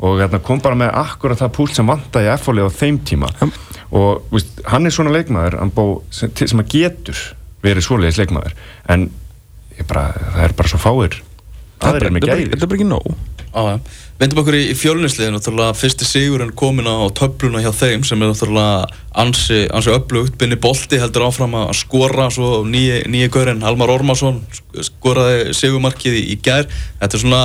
Og 0.00 0.20
hérna, 0.20 0.40
kom 0.44 0.60
bara 0.64 0.78
með 0.78 0.92
akkurat 1.02 1.38
það 1.40 1.54
púlt 1.58 1.74
sem 1.76 1.86
vantaði 1.90 2.28
í 2.30 2.34
F-fáliði 2.36 2.68
á 2.68 2.78
þeim 2.80 2.98
tíma. 3.08 3.30
Og 3.90 4.22
þú 4.28 4.36
veist, 4.38 4.60
hann 4.72 4.86
er 4.86 4.90
svona 4.96 5.14
leikmaður 5.14 5.58
bó, 5.74 5.84
sem, 6.10 6.30
sem 6.36 6.60
að 6.60 6.68
getur 6.74 7.22
verið 7.62 7.86
svoleiðis 7.86 8.18
leikmaður. 8.22 8.54
En 8.92 9.08
bara, 9.88 10.08
það 10.34 10.44
er 10.48 10.52
bara 10.58 10.68
svo 10.72 10.78
fáir 10.82 11.18
bara- 11.80 12.10
með 12.10 12.24
gæði. 12.26 12.50
þetta 12.50 12.62
er 12.62 12.70
bara 12.70 12.78
ekki 12.80 12.88
nóg 12.88 13.16
Já. 13.56 13.78
Vindum 14.16 14.40
okkur 14.40 14.56
í, 14.56 14.62
náttúrulega 14.72 15.76
fyrsti 15.76 16.06
sigurinn 16.08 16.54
komin 16.56 16.88
á 16.88 17.04
töfluna 17.16 17.60
hjá 17.60 17.70
þeim 17.76 18.04
sem 18.04 18.20
er 18.20 18.30
náttúrulega 18.30 18.86
ansi, 19.12 19.62
ansi 19.76 19.92
upplugt. 19.92 20.38
Binni 20.40 20.56
Bolti 20.60 21.00
heldur 21.00 21.26
áfram 21.28 21.56
að 21.60 21.74
skora 21.76 22.30
svo 22.32 22.62
nýji 22.64 23.28
gaurinn 23.32 23.64
Almar 23.64 23.92
Ormarsson 23.92 24.42
skoraði 24.72 25.56
sigurmarkið 25.56 26.20
í, 26.22 26.36
gær. 26.40 26.68
Þetta 27.00 27.18
er 27.18 27.24
svona 27.26 27.42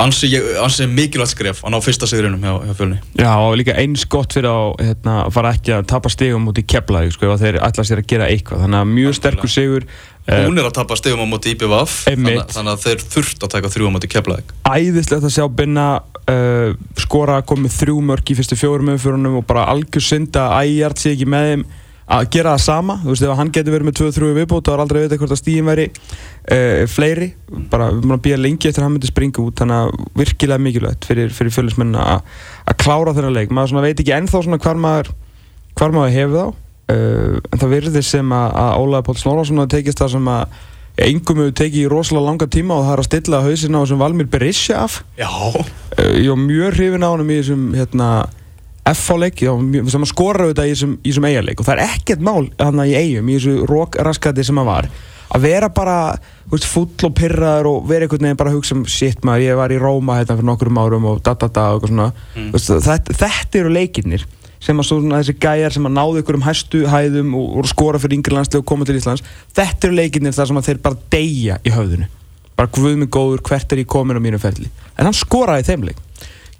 ansi, 0.00 0.30
ansi 0.62 0.86
mikilvægt 0.88 1.34
skref 1.34 1.60
að 1.66 1.74
ná 1.74 1.78
fyrsta 1.84 2.08
sigurinnum 2.08 2.40
hjá, 2.40 2.54
hjá 2.70 2.76
fjölunni. 2.78 3.00
Já, 3.20 3.32
og 3.36 3.56
líka 3.60 3.76
eins 3.76 4.06
gott 4.08 4.32
fyrir 4.32 4.48
að 4.48 4.72
hérna, 4.80 5.16
fara 5.34 5.52
ekki 5.56 5.74
að 5.76 5.84
tapa 5.92 6.12
stigum 6.12 6.48
út 6.48 6.60
í 6.60 6.64
keflaði 6.64 7.12
sko, 7.12 7.34
ef 7.34 7.44
þeir 7.44 7.60
ætla 7.68 7.84
sér 7.86 8.00
að 8.00 8.08
gera 8.14 8.30
eitthvað 8.32 8.64
þannig 8.64 8.80
að 8.80 8.94
mjög 8.96 9.18
sterkur 9.20 9.52
sigur 9.52 9.88
eh, 10.26 10.46
Hún 10.46 10.58
er 10.60 10.68
að 10.68 10.76
tapa 10.78 10.96
stegum 10.98 11.24
á 11.24 11.26
móti 11.28 11.54
IPVF, 11.56 11.98
þannig, 12.08 12.40
þannig 12.52 12.72
að 12.72 12.86
þeir 12.86 13.04
þurft 13.16 13.46
að 13.46 13.54
taka 13.56 13.70
þrjú 13.74 13.90
á 13.90 13.94
móti 13.94 14.10
keflaðið. 14.12 14.56
æðislegt 14.68 15.28
að 15.28 15.36
sjá 15.36 15.46
Binna 15.60 15.86
uh, 16.30 16.74
skora 17.00 17.38
að 17.40 17.46
koma 17.52 17.70
þrjú 17.72 18.02
mörg 18.10 18.32
í 18.32 18.36
fyrstu 18.38 18.58
fjórum 18.58 18.92
umfyrunum 18.94 19.40
og 19.40 19.46
bara 19.48 19.68
algjör 19.72 20.04
synda 20.06 20.50
að 20.56 20.72
ægjart 20.72 21.02
sé 21.02 21.16
ekki 21.16 21.30
með 21.30 21.48
þeim 21.50 21.64
að 22.12 22.26
gera 22.34 22.54
það 22.56 22.64
sama, 22.64 22.96
þú 23.00 23.12
veist 23.12 23.24
ef 23.24 23.36
hann 23.38 23.52
getur 23.54 23.74
verið 23.76 23.88
með 23.88 23.98
2-3 24.00 24.30
viðbót 24.36 24.66
þá 24.66 24.72
er 24.72 24.82
aldrei 24.82 24.98
að 24.98 25.04
vita 25.06 25.18
hvort 25.20 25.34
að 25.34 25.40
stíðin 25.40 25.68
væri 25.70 25.86
uh, 25.92 26.82
fleiri, 26.90 27.28
bara 27.72 27.88
við 27.92 28.02
erum 28.02 28.16
að 28.16 28.24
býja 28.26 28.40
lengi 28.40 28.68
eftir 28.68 28.82
að 28.82 28.88
hann 28.88 28.96
myndi 28.96 29.10
springa 29.10 29.44
út, 29.44 29.54
þannig 29.60 29.78
að 29.78 30.10
virkilega 30.20 30.64
mikilvægt 30.66 31.08
fyrir, 31.08 31.30
fyrir 31.32 31.54
fjölusmenn 31.54 31.94
að 32.02 32.74
klára 32.82 33.14
þennan 33.16 33.38
leik, 33.38 33.54
maður 33.54 33.86
veit 33.86 34.02
ekki 34.02 34.16
ennþá 34.18 34.42
hvar 34.58 34.82
maður, 34.82 35.12
hvar 35.78 35.94
maður 35.94 36.14
hefur 36.18 36.36
þá 36.36 36.61
en 36.92 37.62
það 37.62 37.72
virðir 37.76 38.04
sem 38.06 38.36
að, 38.36 38.58
að 38.62 38.76
Ólaður 38.82 39.08
Páll 39.08 39.18
Snorrason 39.20 39.62
hafa 39.62 39.74
tekist 39.76 40.02
það 40.02 40.14
sem 40.16 40.30
að 40.32 40.60
engum 41.00 41.40
hefur 41.40 41.54
tekið 41.56 41.86
í 41.86 41.88
rosalega 41.90 42.26
langa 42.26 42.48
tíma 42.52 42.76
og 42.76 42.84
það 42.86 42.94
er 42.94 43.02
að 43.02 43.08
stilla 43.08 43.42
hausinn 43.46 43.76
á 43.76 43.80
þessum 43.80 44.02
Valmir 44.02 44.28
Berisha 44.32 44.82
af. 44.84 44.98
Já, 45.16 45.28
uh, 45.28 46.12
ég 46.18 46.28
var 46.28 46.42
mjög 46.42 46.76
hrifin 46.76 47.06
á 47.06 47.12
honum 47.12 47.32
í 47.32 47.38
þessum 47.40 47.70
hérna, 47.76 48.10
F-leik. 48.92 49.40
Sem 49.40 50.04
að 50.04 50.10
skora 50.10 50.48
auðvitað 50.48 50.68
í 50.68 50.74
þessum, 50.74 50.98
þessum 51.06 51.30
eigaleik 51.30 51.62
og 51.62 51.68
það 51.68 51.78
er 51.78 51.96
ekkert 51.96 52.26
mál 52.26 52.50
hann 52.58 52.84
í 52.84 52.92
eigum 52.98 53.30
í 53.30 53.38
þessu 53.38 53.70
rókraskati 53.70 54.44
sem 54.44 54.60
að 54.60 54.68
var. 54.68 54.90
Að 55.32 55.46
vera 55.46 55.70
bara 55.72 55.96
veist, 56.50 56.66
full 56.68 56.90
og 57.08 57.14
pyrraður 57.16 57.70
og 57.70 57.86
vera 57.88 58.04
einhvern 58.04 58.26
veginn 58.26 58.40
bara 58.42 58.52
að 58.52 58.58
hugsa 58.58 58.74
um 58.76 58.82
shit 58.84 59.22
maður, 59.24 59.46
ég 59.46 59.56
var 59.56 59.72
í 59.72 59.78
Róma 59.80 60.18
hérna 60.18 60.36
fyrir 60.36 60.48
nokkurum 60.50 60.80
árum 60.82 61.06
og 61.08 61.22
da 61.24 61.32
da 61.32 61.48
da 61.48 61.68
og 61.70 61.78
eitthvað 61.78 61.94
svona. 61.94 62.10
Veist, 62.52 62.72
þetta, 62.84 63.16
þetta 63.22 63.62
eru 63.62 63.72
leikirnir 63.78 64.26
sem 64.62 64.78
að 64.78 64.88
svona 64.88 65.20
þessi 65.20 65.36
gæjar 65.42 65.74
sem 65.74 65.86
að 65.88 65.96
náðu 65.96 66.22
ykkur 66.22 66.38
um 66.38 66.44
hæstu 66.46 66.82
hæðum 66.90 67.32
og, 67.38 67.48
og 67.58 67.70
skora 67.70 68.00
fyrir 68.02 68.18
yngri 68.18 68.36
landslega 68.36 68.62
og 68.62 68.68
koma 68.70 68.86
til 68.86 68.98
Íslands 68.98 69.24
þetta 69.56 69.88
eru 69.88 69.98
leikirnir 69.98 70.36
þar 70.36 70.50
sem 70.50 70.60
að 70.60 70.68
þeir 70.68 70.82
bara 70.84 71.00
deyja 71.12 71.58
í 71.66 71.74
höfðinu. 71.74 72.08
Bara 72.58 72.72
guð 72.76 72.98
mig 73.00 73.10
góður 73.12 73.42
hvert 73.48 73.74
er 73.74 73.82
ég 73.82 73.90
komin 73.90 74.20
á 74.20 74.22
mínu 74.22 74.38
ferli? 74.42 74.70
En 74.94 75.08
hann 75.08 75.16
skoraði 75.16 75.66
þeim 75.70 75.88
leik. 75.88 75.98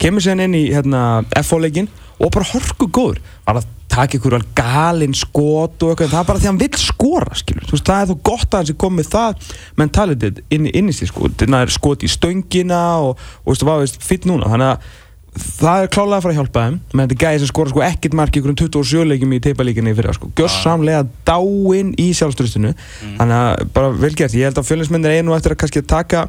Kemur 0.03 0.25
sér 0.25 0.41
inn 0.43 0.57
í 0.59 0.65
hérna, 0.73 1.23
FO-leikin 1.47 1.87
og 2.19 2.33
bara 2.33 2.49
horku 2.49 2.89
góður. 2.91 3.21
Var 3.47 3.61
að 3.61 3.71
taka 3.93 4.17
ykkur 4.17 4.39
alveg 4.39 4.55
galinn 4.57 5.15
skot 5.17 5.85
og 5.85 5.93
eitthvað, 5.93 6.13
það 6.15 6.23
er 6.23 6.29
bara 6.31 6.41
því 6.41 6.47
að 6.47 6.51
hann 6.51 6.61
vil 6.63 6.81
skora 6.81 7.37
þú 7.37 7.75
veist, 7.75 7.89
það 7.89 7.99
er 7.99 8.09
þó 8.09 8.15
gott 8.29 8.47
að 8.47 8.59
hann 8.59 8.69
sé 8.71 8.77
komið 8.81 9.11
það 9.13 9.49
mentalitet 9.81 10.41
inn, 10.49 10.69
inn 10.71 10.89
í 10.89 10.95
sig 10.97 11.11
sko, 11.11 11.29
er 11.29 11.73
skot 11.73 12.07
í 12.07 12.11
stöngina 12.11 12.83
og, 13.05 13.21
og 13.43 13.53
veistu, 13.53 13.69
hvað 13.69 13.83
veist, 13.85 14.01
fýtt 14.07 14.29
núna, 14.31 14.49
þannig 14.49 14.71
að 14.71 14.91
það 15.33 15.85
er 15.85 15.91
klálega 15.93 16.19
að 16.19 16.25
fara 16.27 16.33
að 16.35 16.39
hjálpa 16.41 16.63
þeim 16.67 16.75
menn 16.93 17.09
þetta 17.09 17.15
er 17.17 17.23
gæði 17.23 17.41
sem 17.41 17.49
skora 17.49 17.73
sko 17.73 17.83
ekkert 17.87 18.17
mark 18.19 18.35
í 18.37 18.41
ykkur 18.43 18.57
27 18.61 19.05
leikjum 19.09 19.33
í 19.33 19.41
teipalíkinni 19.47 19.95
fyrir 19.97 20.17
sko, 20.17 20.29
gjörsamlega 20.37 21.07
dáinn 21.29 21.95
í 21.97 22.09
sjálfstrustinu 22.17 22.73
þannig 23.17 23.37
að 23.39 23.63
bara 23.73 23.93
vel 23.97 24.13
gert, 24.13 24.37
ég 24.37 24.51
held 24.51 24.61
að 24.61 24.69
fjölinsmennir 24.69 25.17
einu 25.17 25.37
eftir 25.37 25.55
að 25.55 25.63
kannski 25.63 25.85
taka 25.89 26.27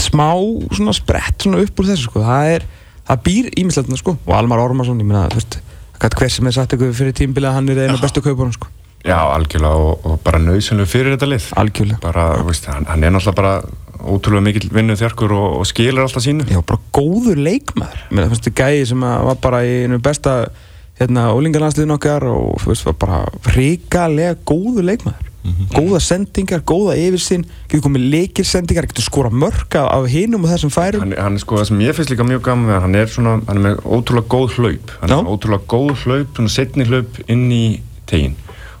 smá 0.00 0.30
svona 0.72 0.94
sprett 0.96 1.44
svona 1.44 1.60
upp 1.64 1.82
úr 1.82 1.90
þessu 1.90 2.08
sko. 2.08 2.24
það 2.24 2.54
er, 2.54 2.66
það 3.10 3.22
býr 3.28 3.50
ímislegt 3.60 3.92
sko. 4.00 4.16
og 4.24 4.34
Almar 4.38 4.64
Ormarsson, 4.64 5.00
ég 5.02 5.08
meina 5.08 5.26
þú 5.28 5.42
veist, 5.42 5.58
hvað 5.98 6.18
hver 6.22 6.32
sem 6.32 6.48
er 6.48 6.56
sagt 6.56 6.76
ykkur 6.78 6.96
fyrir 6.96 7.16
tímbilið 7.18 7.56
hann 7.58 7.68
er 7.74 7.84
einu 7.84 8.00
bestu 8.00 8.24
kaupunum 8.24 8.54
sko. 8.56 8.72
Já, 9.06 9.18
algjörlega 9.30 9.78
og, 9.78 10.06
og 10.08 10.16
bara 10.24 10.40
nöðsynlega 10.42 10.90
fyrir 10.90 11.14
þetta 11.14 11.28
lið. 11.30 11.44
Algjörlega. 11.60 12.00
Bara, 12.02 12.24
veist, 12.44 12.66
hann, 12.66 12.88
hann 12.90 13.04
er 13.06 13.12
ótrúlega 14.14 14.46
mikill 14.48 14.70
vinnuð 14.74 15.02
þjarkur 15.02 15.36
og, 15.36 15.46
og 15.60 15.68
skilur 15.68 16.04
alltaf 16.04 16.24
sínu. 16.24 16.48
Já, 16.50 16.60
bara 16.66 16.80
góður 16.94 17.38
leikmaður. 17.44 18.02
Mér 18.10 18.28
finnst 18.32 18.48
þetta 18.48 18.64
gæði 18.64 18.90
sem 18.92 19.06
að 19.08 19.28
var 19.28 19.40
bara 19.44 19.62
í 19.66 19.78
einu 19.84 20.00
besta 20.02 20.34
hérna, 20.98 21.28
ólingarlandsliðin 21.36 21.94
okkar 21.94 22.26
og 22.32 22.58
þú 22.62 22.72
veist, 22.72 22.86
var 22.88 22.98
bara 23.04 23.24
ríkalega 23.54 24.38
góður 24.48 24.88
leikmaður. 24.90 25.24
Góða 25.72 26.00
sendingar, 26.02 26.60
góða 26.66 26.96
yfirsinn 26.98 27.44
getur 27.70 27.84
komið 27.86 28.02
leikilsendingar, 28.12 28.88
getur 28.90 29.06
skora 29.06 29.30
mörg 29.32 29.76
af, 29.80 30.04
hinum 30.12 30.44
og 30.44 30.50
þessum 30.52 30.72
færum. 30.74 31.04
Hann, 31.06 31.14
hann 31.16 31.38
er 31.38 31.40
sko 31.40 31.60
það 31.60 31.70
sem 31.70 31.80
ég 31.86 31.96
finnst 31.96 32.12
líka 32.12 32.26
mjög 32.26 32.42
gaman 32.50 32.68
við 32.68 32.74
hann, 32.76 32.84
hann 32.84 32.98
er 32.98 33.12
svona, 33.14 33.36
hann 33.46 33.60
er 33.60 33.64
með 33.68 33.80
ótrúlega 33.86 34.28
góð 34.34 34.58
hlaup. 34.58 34.92
Hann 35.00 35.14
er 35.14 35.30
ótrúlega 35.32 35.70
góð 35.72 35.94
hlaup, 36.04 36.34
svona 36.36 36.52
setni 36.52 36.88
hlaup 36.90 37.22
inn 37.30 37.46
í 37.54 37.62
tegin 38.10 38.36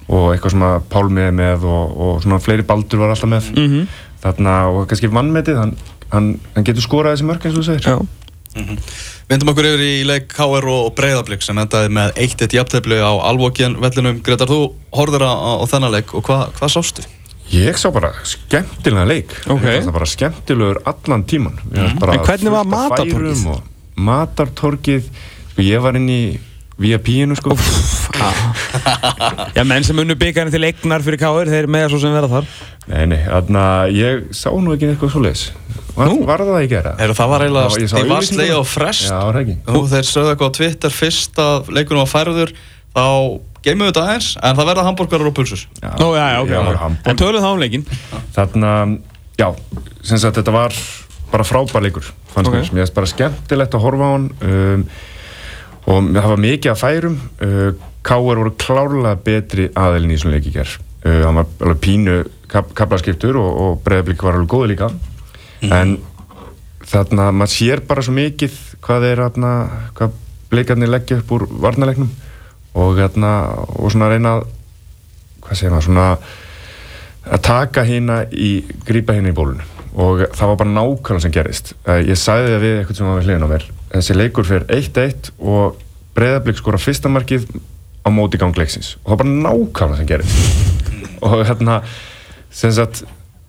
og 0.08 0.30
eitthvað 0.32 0.54
sem 0.54 0.62
að 0.64 0.76
Pálmi 0.92 1.20
er 1.20 1.34
með 1.36 1.64
og, 1.68 1.96
og 2.04 2.20
svona 2.24 2.38
fleiri 2.40 2.64
baldur 2.68 3.02
var 3.02 3.12
alltaf 3.12 3.28
með. 3.28 3.50
Mhm. 3.54 3.88
Þarna 4.22 4.56
og 4.72 4.88
kannski 4.90 5.10
vannmetið 5.12 5.60
hann, 5.60 5.76
hann, 6.14 6.32
hann 6.54 6.66
getur 6.66 6.84
skorað 6.84 7.16
þessi 7.16 7.28
mörg 7.28 7.46
eins 7.46 7.56
og 7.56 7.62
þú 7.62 7.68
segir 7.68 7.88
Já, 7.92 7.98
Vindum 9.28 9.52
okkur 9.52 9.66
yfir 9.68 9.82
í 9.84 9.92
leik 10.08 10.30
KR 10.32 10.64
og 10.72 10.88
Breiðablík 10.96 11.44
sem 11.44 11.58
endaði 11.60 11.92
með 11.94 12.16
1-1 12.24 12.56
jafntefli 12.56 12.96
á 12.96 13.12
Alvokjan 13.28 13.76
vellinum. 13.82 14.22
Gretar, 14.24 14.48
þú 14.48 14.72
horfður 14.96 15.26
á, 15.28 15.32
á 15.60 15.64
þennan 15.68 15.92
leik 15.98 16.14
og 16.16 16.24
hvað 16.26 16.56
hva 16.56 16.70
sástu? 16.72 17.04
Ég 17.52 17.78
sá 17.80 17.88
bara 17.92 18.10
skemmtilega 18.28 19.06
leik 19.08 19.32
Ok. 19.46 19.62
Ég 19.62 19.78
fannst 19.78 19.88
það 19.88 19.94
bara 19.96 20.08
skemmtilegur 20.12 20.80
allan 20.90 21.24
tíman 21.28 21.60
mm. 21.64 22.02
En 22.04 22.24
hvernig 22.26 22.52
var 22.52 22.68
matartorgið? 22.68 23.44
Matartorgið 24.08 25.06
sko, 25.06 25.64
Ég 25.64 25.82
var 25.82 25.96
inn 25.98 26.10
í 26.12 26.22
VIP-inu 26.78 27.34
sko 27.38 27.54
Já 29.56 29.64
menn 29.66 29.84
sem 29.86 29.98
unnu 29.98 30.14
byggarinn 30.18 30.52
til 30.54 30.62
eignar 30.68 31.02
fyrir 31.04 31.20
káður, 31.20 31.50
þeir 31.52 31.68
með 31.70 31.88
svo 31.92 32.00
sem 32.02 32.14
vera 32.14 32.28
þar 32.30 32.46
Nei, 32.88 33.02
nei, 33.10 33.18
þarna 33.26 33.64
ég 33.92 34.28
sá 34.36 34.48
nú 34.54 34.74
ekki 34.76 34.90
eitthvað 34.92 35.12
svo 35.14 35.22
leis 35.24 35.42
Var, 35.98 36.06
Nú? 36.12 36.20
var 36.28 36.38
það 36.46 36.60
ekki 36.62 36.68
að 36.68 36.72
gera? 36.76 36.92
Heru, 37.00 37.14
það 37.18 37.30
var 37.32 37.42
ég 37.42 37.48
eiginlega 37.48 37.66
í 37.66 37.74
auglýsinguna. 37.74 38.14
vastlegi 38.14 38.54
á 38.54 38.62
frest. 38.70 39.06
Já, 39.08 39.16
það 39.18 39.38
ekki 39.40 39.56
Nú, 39.66 39.80
þeir 39.90 40.06
sögðu 40.06 40.30
eitthvað 40.32 40.50
á 40.52 40.56
Twitter 40.58 40.94
fyrst 40.94 41.40
að 41.42 41.70
leikunum 41.74 42.02
var 42.04 42.10
færður, 42.12 42.52
þá 42.94 43.02
geymum 43.66 43.82
við 43.82 43.90
þetta 43.90 44.04
aðeins, 44.04 44.28
en 44.38 44.54
það 44.60 44.68
verða 44.70 44.84
hambúrgarar 44.86 45.30
og 45.32 45.34
pulsur. 45.40 45.64
Já, 45.82 45.88
Nú, 45.98 46.08
já, 46.14 46.22
já, 46.30 46.38
ok, 46.44 46.52
já, 46.54 46.60
ok. 46.62 46.78
Hamborg. 46.84 47.10
En 47.10 47.18
töluð 47.18 47.42
þá 47.42 47.48
um 47.50 47.62
leikinn 47.64 47.86
Þarna, 48.38 48.70
já, 49.42 49.48
sem 50.12 50.22
sagt 50.22 50.38
þetta 50.38 50.54
var 50.54 50.78
bara 51.34 51.48
frábær 51.50 51.82
leikur 51.88 52.06
fannst 52.30 52.46
Ok. 52.46 52.54
mér, 52.60 52.70
mér 52.78 52.84
finnst 52.86 52.94
bara 53.02 53.10
skemmtilegt 53.16 53.74
að 53.74 53.86
horfa 53.88 54.06
á 54.06 54.10
hann 54.14 54.30
um, 54.38 54.86
og 55.88 56.10
það 56.14 56.28
var 56.32 56.42
mikið 56.44 56.72
að 56.72 56.82
færum. 56.82 57.20
Uh, 57.42 57.70
Káar 58.08 58.38
voru 58.40 58.52
klárlega 58.56 59.18
betri 59.24 59.66
aðelin 59.76 60.14
í 60.14 60.18
svona 60.20 60.36
leiki 60.36 60.52
ger 60.54 60.70
uh, 60.70 61.24
hann 61.26 61.40
var 61.40 61.48
alveg 61.64 61.80
pínu 61.84 62.18
kap, 62.48 62.70
kaplaskiptur 62.76 63.36
og, 63.40 63.48
og 63.64 63.82
breyðablík 63.84 64.22
var 64.24 64.38
alveg 64.38 64.52
góði 64.52 64.72
líka. 64.74 64.92
En 65.68 65.98
þarna 66.88 67.30
maður 67.34 67.52
sér 67.52 67.82
bara 67.84 68.04
svo 68.04 68.14
mikið 68.16 68.54
hvað 68.84 69.06
er 69.10 69.22
þarna 69.24 69.52
hvað 69.98 70.14
bleikarnir 70.48 70.90
leggja 70.92 71.18
upp 71.20 71.32
úr 71.36 71.46
varnalegnum 71.64 72.12
og 72.78 73.00
þarna 73.00 73.32
og 73.76 73.90
svona 73.92 74.12
reyna 74.12 74.36
að 74.38 74.46
hvað 75.44 75.60
segir 75.60 75.74
maður 75.74 75.88
svona 75.88 76.06
að 77.28 77.42
taka 77.44 77.84
hérna 77.84 78.22
í, 78.32 78.52
grípa 78.88 79.16
hérna 79.16 79.32
í 79.32 79.36
bólunu 79.36 79.66
og 79.98 80.22
það 80.36 80.52
var 80.52 80.60
bara 80.62 80.74
nákvæmlega 80.76 81.24
sem 81.24 81.34
gerist 81.34 81.74
ég 82.06 82.20
sagði 82.20 82.54
það 82.54 82.64
við 82.64 82.78
eitthvað 82.78 83.00
sem 83.00 83.10
var 83.10 83.18
við 83.18 83.28
hliðin 83.28 83.48
á 83.48 83.52
mér 83.52 83.68
þessi 83.92 84.16
leikur 84.16 84.46
fyrir 84.48 84.66
1-1 84.74 85.32
og 85.38 85.78
breyðablík 86.16 86.58
skora 86.60 86.80
fyrsta 86.80 87.10
markið 87.12 87.46
á 88.04 88.08
móti 88.14 88.40
gang 88.40 88.56
leiksins. 88.56 88.96
Og 89.04 89.12
það 89.12 89.16
var 89.16 89.22
bara 89.22 89.36
nákvæmlega 89.44 90.00
sem 90.00 90.10
gerist 90.10 91.22
og 91.22 91.40
hérna 91.48 91.80
sem 92.50 92.72
sagt 92.72 93.04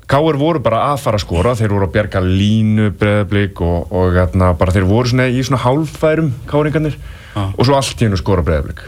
Káir 0.10 0.39
voru 0.41 0.58
bara 0.58 0.88
að 0.89 1.04
fara 1.04 1.19
að 1.19 1.21
skora, 1.21 1.52
þeir 1.54 1.69
voru 1.69 1.86
að 1.86 1.91
bjarga 1.93 2.21
línu 2.25 2.88
breyðablík 2.97 3.60
og, 3.62 3.91
og 3.93 4.15
hérna, 4.15 4.56
bara 4.58 4.73
þeir 4.73 4.88
voru 4.89 5.12
svona 5.12 5.28
í 5.30 5.43
svona 5.45 5.62
hálfærum 5.62 6.32
káringarnir 6.49 6.95
Ah. 7.38 7.52
og 7.54 7.62
svo 7.67 7.75
allt 7.78 7.99
í 8.02 8.08
hennu 8.08 8.17
skora 8.17 8.41
breyðablík 8.41 8.80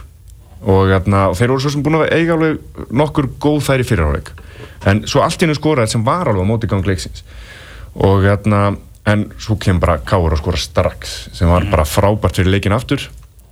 og, 0.65 0.87
hérna, 0.89 1.27
og 1.29 1.35
þeir 1.37 1.51
voru 1.53 1.61
svo 1.61 1.71
sem 1.75 1.83
búin 1.85 1.99
að 1.99 2.13
eiga 2.15 2.33
alveg 2.33 2.87
nokkur 2.89 3.27
góð 3.41 3.59
færi 3.67 3.85
fyrirháleik 3.85 4.31
en 4.89 5.03
svo 5.05 5.21
allt 5.21 5.37
í 5.37 5.45
hennu 5.45 5.57
skoraði 5.57 5.93
sem 5.93 6.05
var 6.05 6.29
alveg 6.31 6.41
á 6.41 6.49
móti 6.49 6.69
gang 6.69 6.85
leiksins. 6.89 7.21
Og 7.93 8.25
hérna 8.25 8.77
en 9.09 9.25
svo 9.41 9.57
kemur 9.61 9.81
bara 9.81 9.97
Káur 10.05 10.35
að 10.35 10.43
skora 10.43 10.61
strax 10.61 11.15
sem 11.33 11.49
var 11.49 11.65
bara 11.71 11.87
frábært 11.89 12.37
fyrir 12.37 12.53
leikin 12.53 12.75
aftur 12.75 13.07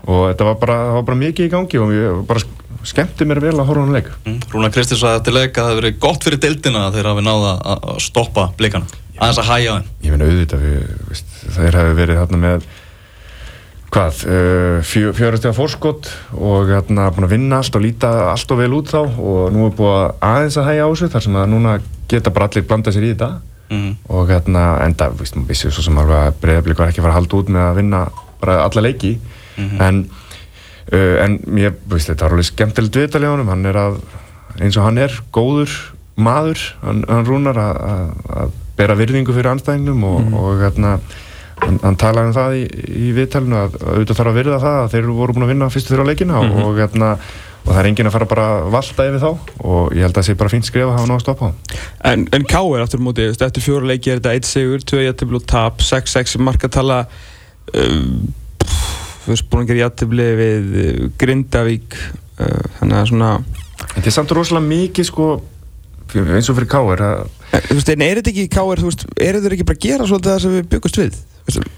og 0.06 0.30
þetta 0.30 0.48
var 0.48 0.58
bara, 0.62 0.78
var 0.98 1.06
bara 1.08 1.20
mikið 1.20 1.48
í 1.48 1.52
gangi 1.52 1.80
og 1.82 1.94
ég 1.96 2.20
bara 2.30 2.44
skemmti 2.88 3.26
mér 3.28 3.42
vel 3.44 3.56
að 3.58 3.68
horfa 3.68 3.86
hann 3.86 3.96
leik 3.98 4.12
Mm. 4.26 4.40
Rúna 4.54 4.70
Kristins 4.72 5.02
sagði 5.02 5.20
eftir 5.20 5.36
leik 5.36 5.58
að 5.58 5.64
það 5.64 5.72
hefði 5.72 5.82
verið 5.82 6.00
gott 6.06 6.24
fyrir 6.28 6.40
deildina 6.44 6.84
að 6.88 6.98
þeir 6.98 7.10
hafi 7.10 7.24
náða 7.26 7.54
að 7.60 7.88
að 7.90 7.98
stoppa 8.06 8.46
blikana. 8.60 8.86
Aðeins 9.20 9.40
að 9.42 9.50
hæja 9.50 9.74
þeim. 9.74 9.90
ég 10.04 10.14
finna 10.14 10.28
auðvitað 10.30 10.62
við, 10.64 11.24
þeir 11.58 11.78
hefði 11.80 11.98
verið 11.98 12.20
þarna 12.22 12.40
með 12.44 12.68
hvað, 13.90 14.22
uh, 14.30 14.80
fjö, 14.86 15.12
fjörustega 15.18 15.58
fórskot 15.58 16.12
og 16.38 16.70
hérna 16.70 17.10
búin 17.16 17.26
að 17.28 17.34
vinna 17.34 17.60
allt 17.60 17.76
og 17.76 17.84
líta 17.84 18.12
allt 18.30 18.54
og 18.54 18.62
vel 18.62 18.72
út 18.78 18.92
þá 18.94 19.00
og 19.02 19.52
nú 19.56 19.66
er 19.66 19.76
búið 19.76 19.96
að 19.98 20.28
aðeins 20.30 20.60
að 20.62 20.70
hægja 20.70 20.86
á 20.86 20.90
þessu 20.94 21.10
þar 21.16 21.26
sem 21.26 21.40
að 21.42 21.52
núna 21.56 21.76
geta 22.12 22.34
bara 22.36 22.50
allir 22.50 22.68
blanda 22.70 22.94
sér 22.94 23.08
í 23.08 23.14
þetta 23.16 23.32
Mhm. 23.70 23.98
og 24.10 24.30
hérna, 24.30 24.64
enda, 24.86 25.10
veist, 25.14 25.36
maður 25.36 25.52
vissi 25.54 25.70
svo 25.72 25.84
sem 25.86 25.98
alveg 26.02 26.24
að 26.24 26.40
breyðablík 26.42 26.80
var 26.80 26.90
ekki 26.90 27.02
að 27.02 27.06
fara 27.06 27.14
að 27.14 27.20
halda 27.20 27.38
út 27.38 27.52
með 27.54 27.68
að 27.68 27.76
vinna 27.76 28.02
bara 28.42 28.64
alla 28.64 28.82
leiki. 28.82 29.20
En, 29.60 30.10
uh, 30.94 31.16
en 31.24 31.40
mér, 31.46 31.74
veist, 31.92 32.10
þetta 32.10 32.26
var 32.26 32.38
alveg 32.38 32.50
skemmtilegt 32.50 32.96
viðtal 32.96 33.24
í 33.26 33.30
honum, 33.30 33.52
hann 33.52 33.66
er 33.66 33.78
að 33.78 34.00
eins 34.60 34.78
og 34.78 34.88
hann 34.88 34.98
er, 34.98 35.14
góður 35.36 35.70
maður. 36.20 36.62
Hann, 36.82 37.04
hann 37.08 37.28
rúnar 37.28 37.60
að, 37.60 37.82
að, 37.90 38.14
að 38.44 38.54
bera 38.80 38.96
virðingu 38.96 39.36
fyrir 39.36 39.52
anstæðingnum 39.54 40.06
og, 40.08 40.32
og 40.40 40.64
hérna 40.64 40.96
hann, 41.64 41.80
hann 41.84 42.00
talaði 42.00 42.32
um 42.32 42.36
það 42.38 42.58
í, 42.58 42.64
í 43.10 43.12
viðtalinu 43.18 43.60
að, 43.60 43.78
að 43.80 43.94
auðvitað 43.94 44.20
þarf 44.22 44.32
að 44.32 44.40
virða 44.40 44.60
það 44.64 44.80
að 44.80 44.90
þeir 44.96 45.12
voru 45.20 45.36
búin 45.36 45.48
að 45.48 45.54
vinna 45.54 45.70
fyrstu 45.74 45.94
þeirra 45.94 46.08
leikina 46.10 46.40
og, 46.40 46.58
og 46.64 46.80
hérna 46.80 47.12
og 47.66 47.70
það 47.70 47.80
er 47.82 47.90
enginn 47.90 48.10
að 48.10 48.16
fara 48.16 48.28
bara 48.30 48.48
að 48.56 48.70
valta 48.74 49.08
yfir 49.10 49.24
þá. 49.24 49.54
Og 49.62 49.96
ég 49.96 50.06
held 50.06 50.14
að 50.14 50.20
það 50.20 50.28
sé 50.30 50.38
bara 50.40 50.54
fínt 50.54 50.70
skrifa 50.70 50.90
að 50.94 50.98
hafa 50.98 51.18
að 51.18 51.24
stoppa 51.26 51.50
á. 51.50 51.52
En, 52.12 52.26
en 52.36 52.48
K 52.50 52.62
er 52.64 52.84
aftur 52.86 53.04
móti, 53.04 53.28
eftir 53.30 53.66
fjóra 53.66 53.92
leiki 53.92 54.14
er 54.14 54.22
þetta 54.22 54.36
1 54.40 54.50
sigur, 54.50 54.86
2 54.94 55.04
jættibli 55.06 55.40
og 55.40 55.48
tap 55.50 55.84
6-6 55.86 56.40
markatala. 56.42 57.04
Um, 57.76 58.32
gera 59.30 59.84
jættibli 59.84 60.28
við 60.40 60.70
uh, 60.74 61.10
Grindavík 61.22 61.98
uh, 62.40 62.64
þannig 62.80 62.98
að 62.98 63.10
svona 63.12 63.34
en 63.40 63.90
þetta 63.96 64.10
er 64.10 64.16
samt 64.16 64.34
rosalega 64.36 64.70
mikið 64.70 65.08
sko 65.10 65.28
eins 66.10 66.50
og 66.50 66.58
fyrir 66.58 66.72
Káir 66.72 67.04
að 67.06 67.28
En, 67.50 67.64
veist, 67.74 67.90
en 67.90 68.04
er 68.06 68.20
þetta 68.20 68.30
ekki 68.30 68.50
K 68.54 68.62
er, 68.62 68.82
þú 68.82 68.90
veist, 68.92 69.04
er 69.18 69.38
þetta 69.40 69.56
ekki 69.56 69.66
bara 69.66 69.80
að 69.80 69.86
gera 69.88 70.06
svolítið 70.06 70.32
það 70.32 70.42
sem 70.44 70.52
við 70.54 70.66
byggust 70.70 71.00
við? 71.00 71.16
Þú 71.40 71.48
veist, 71.48 71.78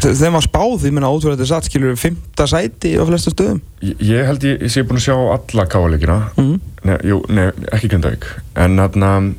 þegar 0.00 0.32
maður 0.32 0.46
spáð, 0.48 0.84
ég 0.88 0.94
menna 0.96 1.10
ótrúlega 1.12 1.36
þetta 1.36 1.48
satt 1.50 1.68
skilur 1.68 1.96
fymta 2.00 2.46
sæti 2.48 2.94
á 2.96 3.02
flesta 3.08 3.32
stöðum. 3.34 3.58
Ég, 3.84 3.96
ég 4.08 4.26
held 4.30 4.46
ég, 4.48 4.62
ég 4.64 4.72
sé 4.72 4.84
búin 4.88 5.00
að 5.00 5.06
sjá 5.08 5.16
alla 5.16 5.66
Káirleikina 5.68 6.18
Mhm. 6.36 6.60
Nei, 6.84 6.96
jú, 7.06 7.20
nei, 7.30 7.50
ekki 7.70 7.88
Grindavík. 7.92 8.24
En 8.58 8.76
þarna, 8.80 9.34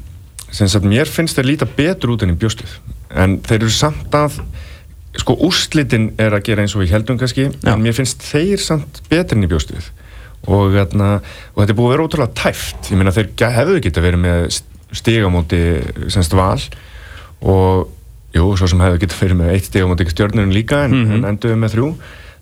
sem 0.52 0.68
sagt, 0.68 0.86
mér 0.86 1.10
finnst 1.12 1.36
þeir 1.36 1.50
líta 1.50 1.66
betur 1.68 2.13
út 2.13 2.24
enn 2.24 2.32
í 2.36 2.38
bjóstið 2.39 2.78
en 3.16 3.39
þeir 3.44 3.60
eru 3.63 3.70
samt 3.70 4.12
að 4.16 4.38
sko 5.20 5.36
úrslitin 5.46 6.13
er 6.18 6.32
að 6.34 6.44
gera 6.48 6.62
eins 6.63 6.74
og 6.76 6.82
við 6.82 6.94
heldum 6.96 7.18
kannski, 7.20 7.50
Já. 7.62 7.74
en 7.74 7.82
mér 7.84 7.94
finnst 7.94 8.22
þeir 8.24 8.58
samt 8.63 9.02
betur 9.10 9.38
enn 9.38 9.44
í 9.46 9.50
bjóstið 9.52 9.89
og, 10.48 10.72
þarna, 10.74 11.22
og 11.56 11.60
þetta 11.62 11.70
er 11.70 11.78
búið 11.78 11.89
að 11.89 11.94
vera 11.98 12.08
ótrúlega 12.08 12.34
tæft. 12.34 12.89
Ég 12.92 12.98
meina 12.98 13.12
þeir 13.12 13.30
hefðu 13.58 13.82
geta 13.82 14.02
verið 14.02 14.24
með 14.24 14.62
stigamóti 14.94 15.60
semst 16.13 16.34
val. 16.38 16.60
Og 17.42 17.89
jú, 18.34 18.46
svo 18.58 18.67
sem 18.67 18.80
hefðu 18.84 19.00
geta 19.04 19.15
verið 19.22 19.39
með 19.39 19.54
eitt 19.54 19.67
stigamóti 19.69 20.08
stjörnurinn 20.10 20.54
líka 20.56 20.84
en, 20.86 20.91
Mhm. 21.04 21.12
en 21.15 21.26
enduðu 21.38 21.58
með 21.63 21.74
þrjú. 21.76 21.89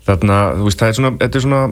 Þarna, 0.08 0.38
þú 0.58 0.64
veist, 0.68 0.80
það 0.82 0.88
er 0.88 0.94
svona 1.00 1.18
þetta 1.18 1.36
er 1.36 1.42
svona 1.48 1.64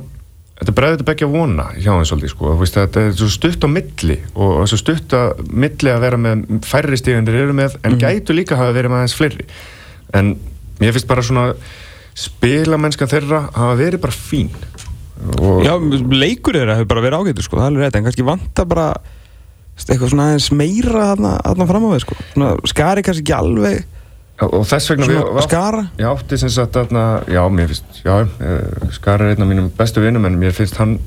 Þetta 0.59 0.73
bregður 0.75 0.97
þetta 0.99 1.11
ekki 1.13 1.23
að 1.23 1.35
vona 1.39 1.65
hjá 1.79 1.87
þeim 1.95 2.07
svolítið 2.09 2.29
sko, 2.33 2.45
Þú 2.51 2.59
veist, 2.59 2.73
þetta 2.75 2.99
er 3.07 3.11
svo 3.15 3.27
stutt 3.31 3.63
á 3.63 3.67
milli 3.71 4.17
og 4.35 4.67
svo 4.67 4.75
stutt 4.81 5.13
á 5.15 5.21
milli 5.55 5.87
að 5.93 6.01
vera 6.03 6.17
með 6.19 6.41
færri 6.67 6.97
stígandir 6.99 7.33
eru 7.39 7.53
með 7.55 7.77
en 7.87 7.95
gætu 7.97 8.35
líka 8.35 8.57
hafa 8.59 8.73
verið 8.75 8.91
með 8.91 8.99
aðeins 8.99 9.15
fleiri. 9.15 9.45
En 10.13 10.35
mér 10.81 10.91
finnst 10.91 11.07
bara 11.07 11.21
svona 11.23 11.53
spilamennska 12.13 13.07
þeirra 13.07 13.39
hafa 13.55 13.77
verið 13.79 14.01
bara 14.03 14.11
fín. 14.17 14.49
Og 15.39 15.63
Já, 15.63 15.73
leikur 16.11 16.55
þeirra 16.59 16.75
hefur 16.75 16.91
bara 16.91 17.03
verið 17.07 17.19
ágætur 17.23 17.47
sko, 17.47 17.55
það 17.59 17.71
er 17.71 17.79
rétt, 17.85 17.95
en 17.95 18.03
kannski 18.09 18.25
vantar 18.27 18.67
bara 18.67 18.89
eitthvað 19.79 20.11
svona 20.11 20.27
aðeins 20.33 20.51
meira 20.59 21.05
þarna, 21.13 21.33
þarna 21.45 21.67
fram 21.71 21.87
á 21.87 21.89
við 21.95 22.03
sko, 22.03 22.15
svona 22.35 22.51
skari 22.67 23.03
kannski 23.07 23.23
ekki 23.23 23.37
alveg 23.39 23.85
og 24.47 24.65
þess 24.69 24.91
vegna 24.93 25.07
svona 25.07 25.23
við, 25.35 25.41
skara? 25.45 25.85
Ég 25.99 26.09
átti 26.09 26.39
sem 26.39 26.51
sagt 26.53 26.77
þarna, 26.77 27.05
já, 27.27 27.41
mér 27.51 27.71
finnst, 27.73 28.01
já, 28.05 28.13
eh, 28.23 28.89
Skar 28.95 29.23
er 29.23 29.33
einn 29.33 29.45
af 29.45 29.49
mínum 29.49 29.71
bestu 29.75 30.03
vinnum 30.03 30.27
en 30.29 30.37
mér 30.39 30.55
finnst 30.55 30.79
hann 30.79 30.97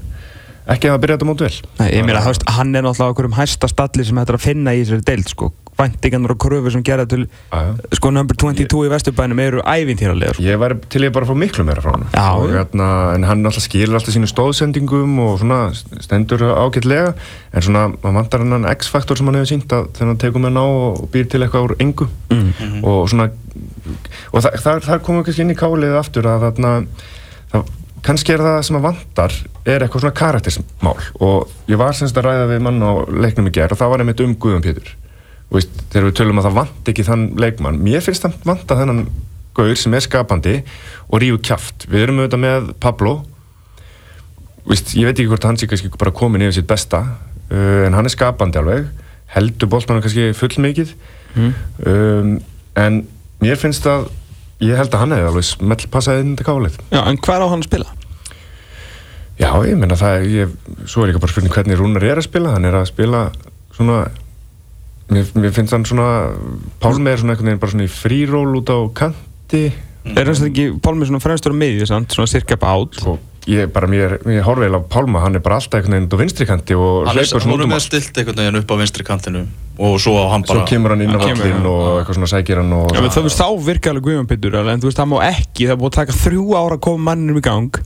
ekki 0.70 0.90
að 0.92 1.00
byrja 1.02 1.18
þetta 1.18 1.28
mót 1.30 1.42
vel. 1.42 1.54
Nei, 1.80 1.88
ég 1.96 2.06
meina, 2.06 2.22
hann 2.22 2.74
er 2.76 2.84
náttúrulega 2.84 3.16
okkur 3.16 3.30
um 3.30 3.36
hæsta 3.36 3.70
stalli 3.70 4.06
sem 4.06 4.20
þetta 4.20 4.34
er 4.34 4.38
að 4.38 4.46
finna 4.46 4.74
í 4.76 4.82
þessari 4.84 5.06
deild 5.08 5.32
sko, 5.32 5.50
væntingarnar 5.78 6.34
og 6.34 6.38
kröfur 6.42 6.72
sem 6.72 6.82
gera 6.84 7.04
til 7.08 7.26
já. 7.52 7.74
sko 7.96 8.10
number 8.10 8.34
22 8.34 8.86
í 8.86 8.90
Vesturbænum 8.92 9.38
eru 9.40 9.62
ævintýralegar 9.64 10.36
sko. 10.36 10.44
Ég 10.44 10.60
var 10.60 10.76
til 10.88 11.02
ég 11.06 11.12
bara 11.12 11.24
að 11.24 11.32
fá 11.32 11.38
miklu 11.38 11.64
meira 11.64 11.80
frá 11.80 11.94
hann 11.96 12.06
hérna, 12.52 12.88
en 13.14 13.24
hann 13.24 13.46
alltaf 13.46 13.64
skilur 13.64 13.96
alltaf 13.96 14.14
sínu 14.14 14.28
stóðsendingum 14.30 15.18
og 15.24 15.38
svona 15.40 15.72
stendur 16.00 16.44
ágætlega. 16.52 17.14
En 17.52 17.62
svona, 17.62 17.88
maður 18.02 18.18
vantar 18.20 18.44
hann 18.44 18.68
X-faktor 18.76 19.16
sem 19.16 19.26
hann 19.26 19.40
hefur 19.40 19.52
sínt 19.54 19.72
að 19.72 19.88
þegar 19.96 20.12
hann 20.12 20.22
tekur 20.22 20.44
með 20.44 20.56
ná 20.58 20.64
og 20.64 21.08
býr 21.12 21.28
til 21.28 21.42
eitthvað 21.42 21.70
úr 21.70 21.76
engu. 21.80 22.08
Mm. 22.32 22.84
og 22.84 23.08
svona 23.10 23.30
og 24.32 24.42
þa 24.44 24.50
þar, 24.62 24.82
þar 24.86 25.02
komum 25.04 25.22
við 25.22 25.30
kannski 25.30 25.44
inn 25.44 25.54
í 25.54 25.58
kálið 25.58 25.96
aftur 25.98 26.28
að 26.30 26.46
þarna 26.46 26.72
það, 27.52 27.72
kannski 28.06 28.34
er 28.34 28.44
það 28.44 28.58
sem 28.66 28.78
að 28.78 28.86
vantar 28.86 29.36
er 29.64 29.84
eitthvað 29.84 30.04
svona 30.04 30.18
karaktersmál. 30.20 30.96
Og 31.22 31.70
ég 31.70 31.80
var 31.80 31.96
semst 31.96 32.18
að 32.18 32.28
ræða 32.28 32.50
við 32.52 32.64
mann 32.66 32.82
á 32.82 32.92
leiknum 33.10 33.50
í 33.50 33.54
gerð 33.54 33.76
og 33.76 33.82
það 33.82 33.94
var 33.94 34.04
einmitt 34.04 34.24
um 34.24 34.36
Guðan 34.36 34.64
Pétur 34.64 34.92
veist, 35.52 35.74
þegar 35.92 36.06
við 36.08 36.16
tölum 36.20 36.40
að 36.40 36.46
það 36.48 36.56
vant 36.60 36.88
ekki 36.92 37.04
þann 37.08 37.26
leikmann 37.42 37.80
mér 37.84 38.00
finnst 38.04 38.24
það 38.24 38.38
vanta 38.48 38.76
þennan 38.78 39.02
gaur 39.56 39.74
sem 39.76 39.94
er 39.98 40.00
skapandi 40.06 40.54
og 41.12 41.20
ríu 41.20 41.36
kjaft. 41.44 41.84
Við 41.92 42.06
erum 42.06 42.22
auðvitað 42.22 42.40
með 42.46 42.70
Pablo. 42.80 43.12
Veist, 44.64 44.94
ég 44.96 45.08
veit 45.08 45.18
ekki 45.18 45.28
hvort 45.32 45.44
hann 45.48 45.58
sé 45.60 45.66
kannski 45.68 45.90
bara 45.98 46.12
komin 46.14 46.44
yfir 46.46 46.60
sitt 46.60 46.68
besta 46.70 47.02
uh, 47.04 47.82
en 47.86 47.96
hann 47.98 48.06
er 48.08 48.14
skapandi 48.14 48.60
alveg. 48.62 48.86
Heldur 49.34 49.68
boltanum 49.72 50.02
kannski 50.04 50.30
full 50.36 50.56
mikið 50.62 50.94
um, 51.40 52.34
en 52.76 52.98
mér 53.40 53.56
finnst 53.60 53.86
að 53.88 54.10
ég 54.62 54.76
held 54.76 54.92
að 54.92 55.00
hann 55.02 55.14
hefði 55.16 55.30
alveg 55.30 55.46
smell 55.48 55.86
passaði 55.90 56.20
inn 56.26 56.34
til 56.36 56.44
kálið 56.44 56.74
Já, 56.92 57.00
en 57.08 57.16
hvað 57.24 57.44
á 57.44 57.46
hann 57.48 57.62
að 57.64 57.68
spila? 57.70 57.86
já, 59.40 59.48
ég 59.66 59.78
menna 59.80 59.96
það 59.98 60.18
er- 60.18 60.26
ég, 60.28 60.52
svo 60.84 61.02
er 61.02 61.08
líka 61.10 61.22
bara 61.24 61.32
spurning 61.32 61.54
hvernig 61.56 61.80
Rúnar 61.80 62.04
er 62.04 62.20
að 62.20 62.26
spila. 62.28 62.52
Hann 62.54 62.68
er 62.68 62.76
að 62.78 62.90
spila 62.92 63.22
svona 63.74 64.02
mér, 65.10 65.26
mér 65.34 65.52
finnst 65.56 65.72
hann 65.74 65.84
svona 65.88 66.08
Pálmi 66.82 67.10
er 67.10 67.18
svona 67.18 67.34
einhvern 67.34 67.50
veginn 67.52 67.60
bara 67.62 67.72
svona 67.74 67.88
í 67.88 67.92
fríról 67.92 68.54
út 68.60 68.70
á 68.70 68.78
kanti. 68.94 69.64
Er 70.04 70.26
þess 70.26 70.42
að 70.42 70.48
ekki 70.52 70.64
Pálmi 70.82 71.06
svona 71.08 71.20
fremstur 71.22 71.54
á 71.54 71.56
miðju, 71.58 71.86
sant? 71.90 72.10
svona 72.14 72.30
cirka 72.30 72.54
upp 72.58 72.64
át 72.66 72.96
sko, 72.98 73.18
ég 73.46 73.70
bara, 73.74 73.86
mér, 73.90 74.16
mér 74.26 74.42
horfi 74.46 74.66
eiginlega 74.66 74.86
á 74.86 74.90
Pálma 74.92 75.22
hann 75.24 75.34
er 75.38 75.42
bara 75.42 75.58
alltaf 75.58 75.78
einhvern 75.80 75.94
veginn 75.98 76.08
út 76.10 76.14
á 76.14 76.18
vinstri 76.22 76.46
kanti 76.46 76.74
og 76.78 77.06
Hann 77.06 77.18
er 77.18 77.22
hleypur 77.26 77.42
svona 77.42 77.54
út 77.54 77.60
er 77.60 77.66
um 77.66 77.70
með 77.70 77.78
allt. 77.78 77.86
stilt 77.88 78.18
einhvern 78.22 78.40
veginn 78.42 78.60
upp 78.62 78.70
á 78.70 78.76
vinstri 78.82 79.06
kantinu 79.06 79.44
og 79.82 79.94
svo 80.04 80.14
hann 80.30 80.44
svo 80.44 80.54
bara 80.58 80.66
kemur 80.68 80.92
hann 80.94 81.00
inn 81.02 81.14
á 81.14 81.18
Hann. 81.18 81.38
vallin 81.38 81.66
og 81.66 81.86
eitthvað 82.02 82.18
svona 82.18 82.30
sækir 82.34 82.60
hann 82.60 82.72
og 82.76 82.92
Já, 82.92 83.00
menn 83.00 83.14
þú 83.14 83.22
veist, 83.26 83.40
þá 83.40 83.48
virka 83.66 83.90
alveg 83.90 84.10
alveg, 84.12 84.72
en 84.74 84.82
þú 84.82 84.90
veist, 84.90 84.98
það 85.00 85.08
má 85.10 85.18
ekki, 85.26 85.66
það 85.66 85.72
er 85.74 85.80
búið 85.80 85.90
að 85.90 85.98
taka 85.98 86.18
þrjú 86.18 86.44
ára 86.60 86.76
að 86.76 86.82
koma 86.86 87.04
manninum 87.10 87.38
í 87.40 87.44
gang 87.46 87.80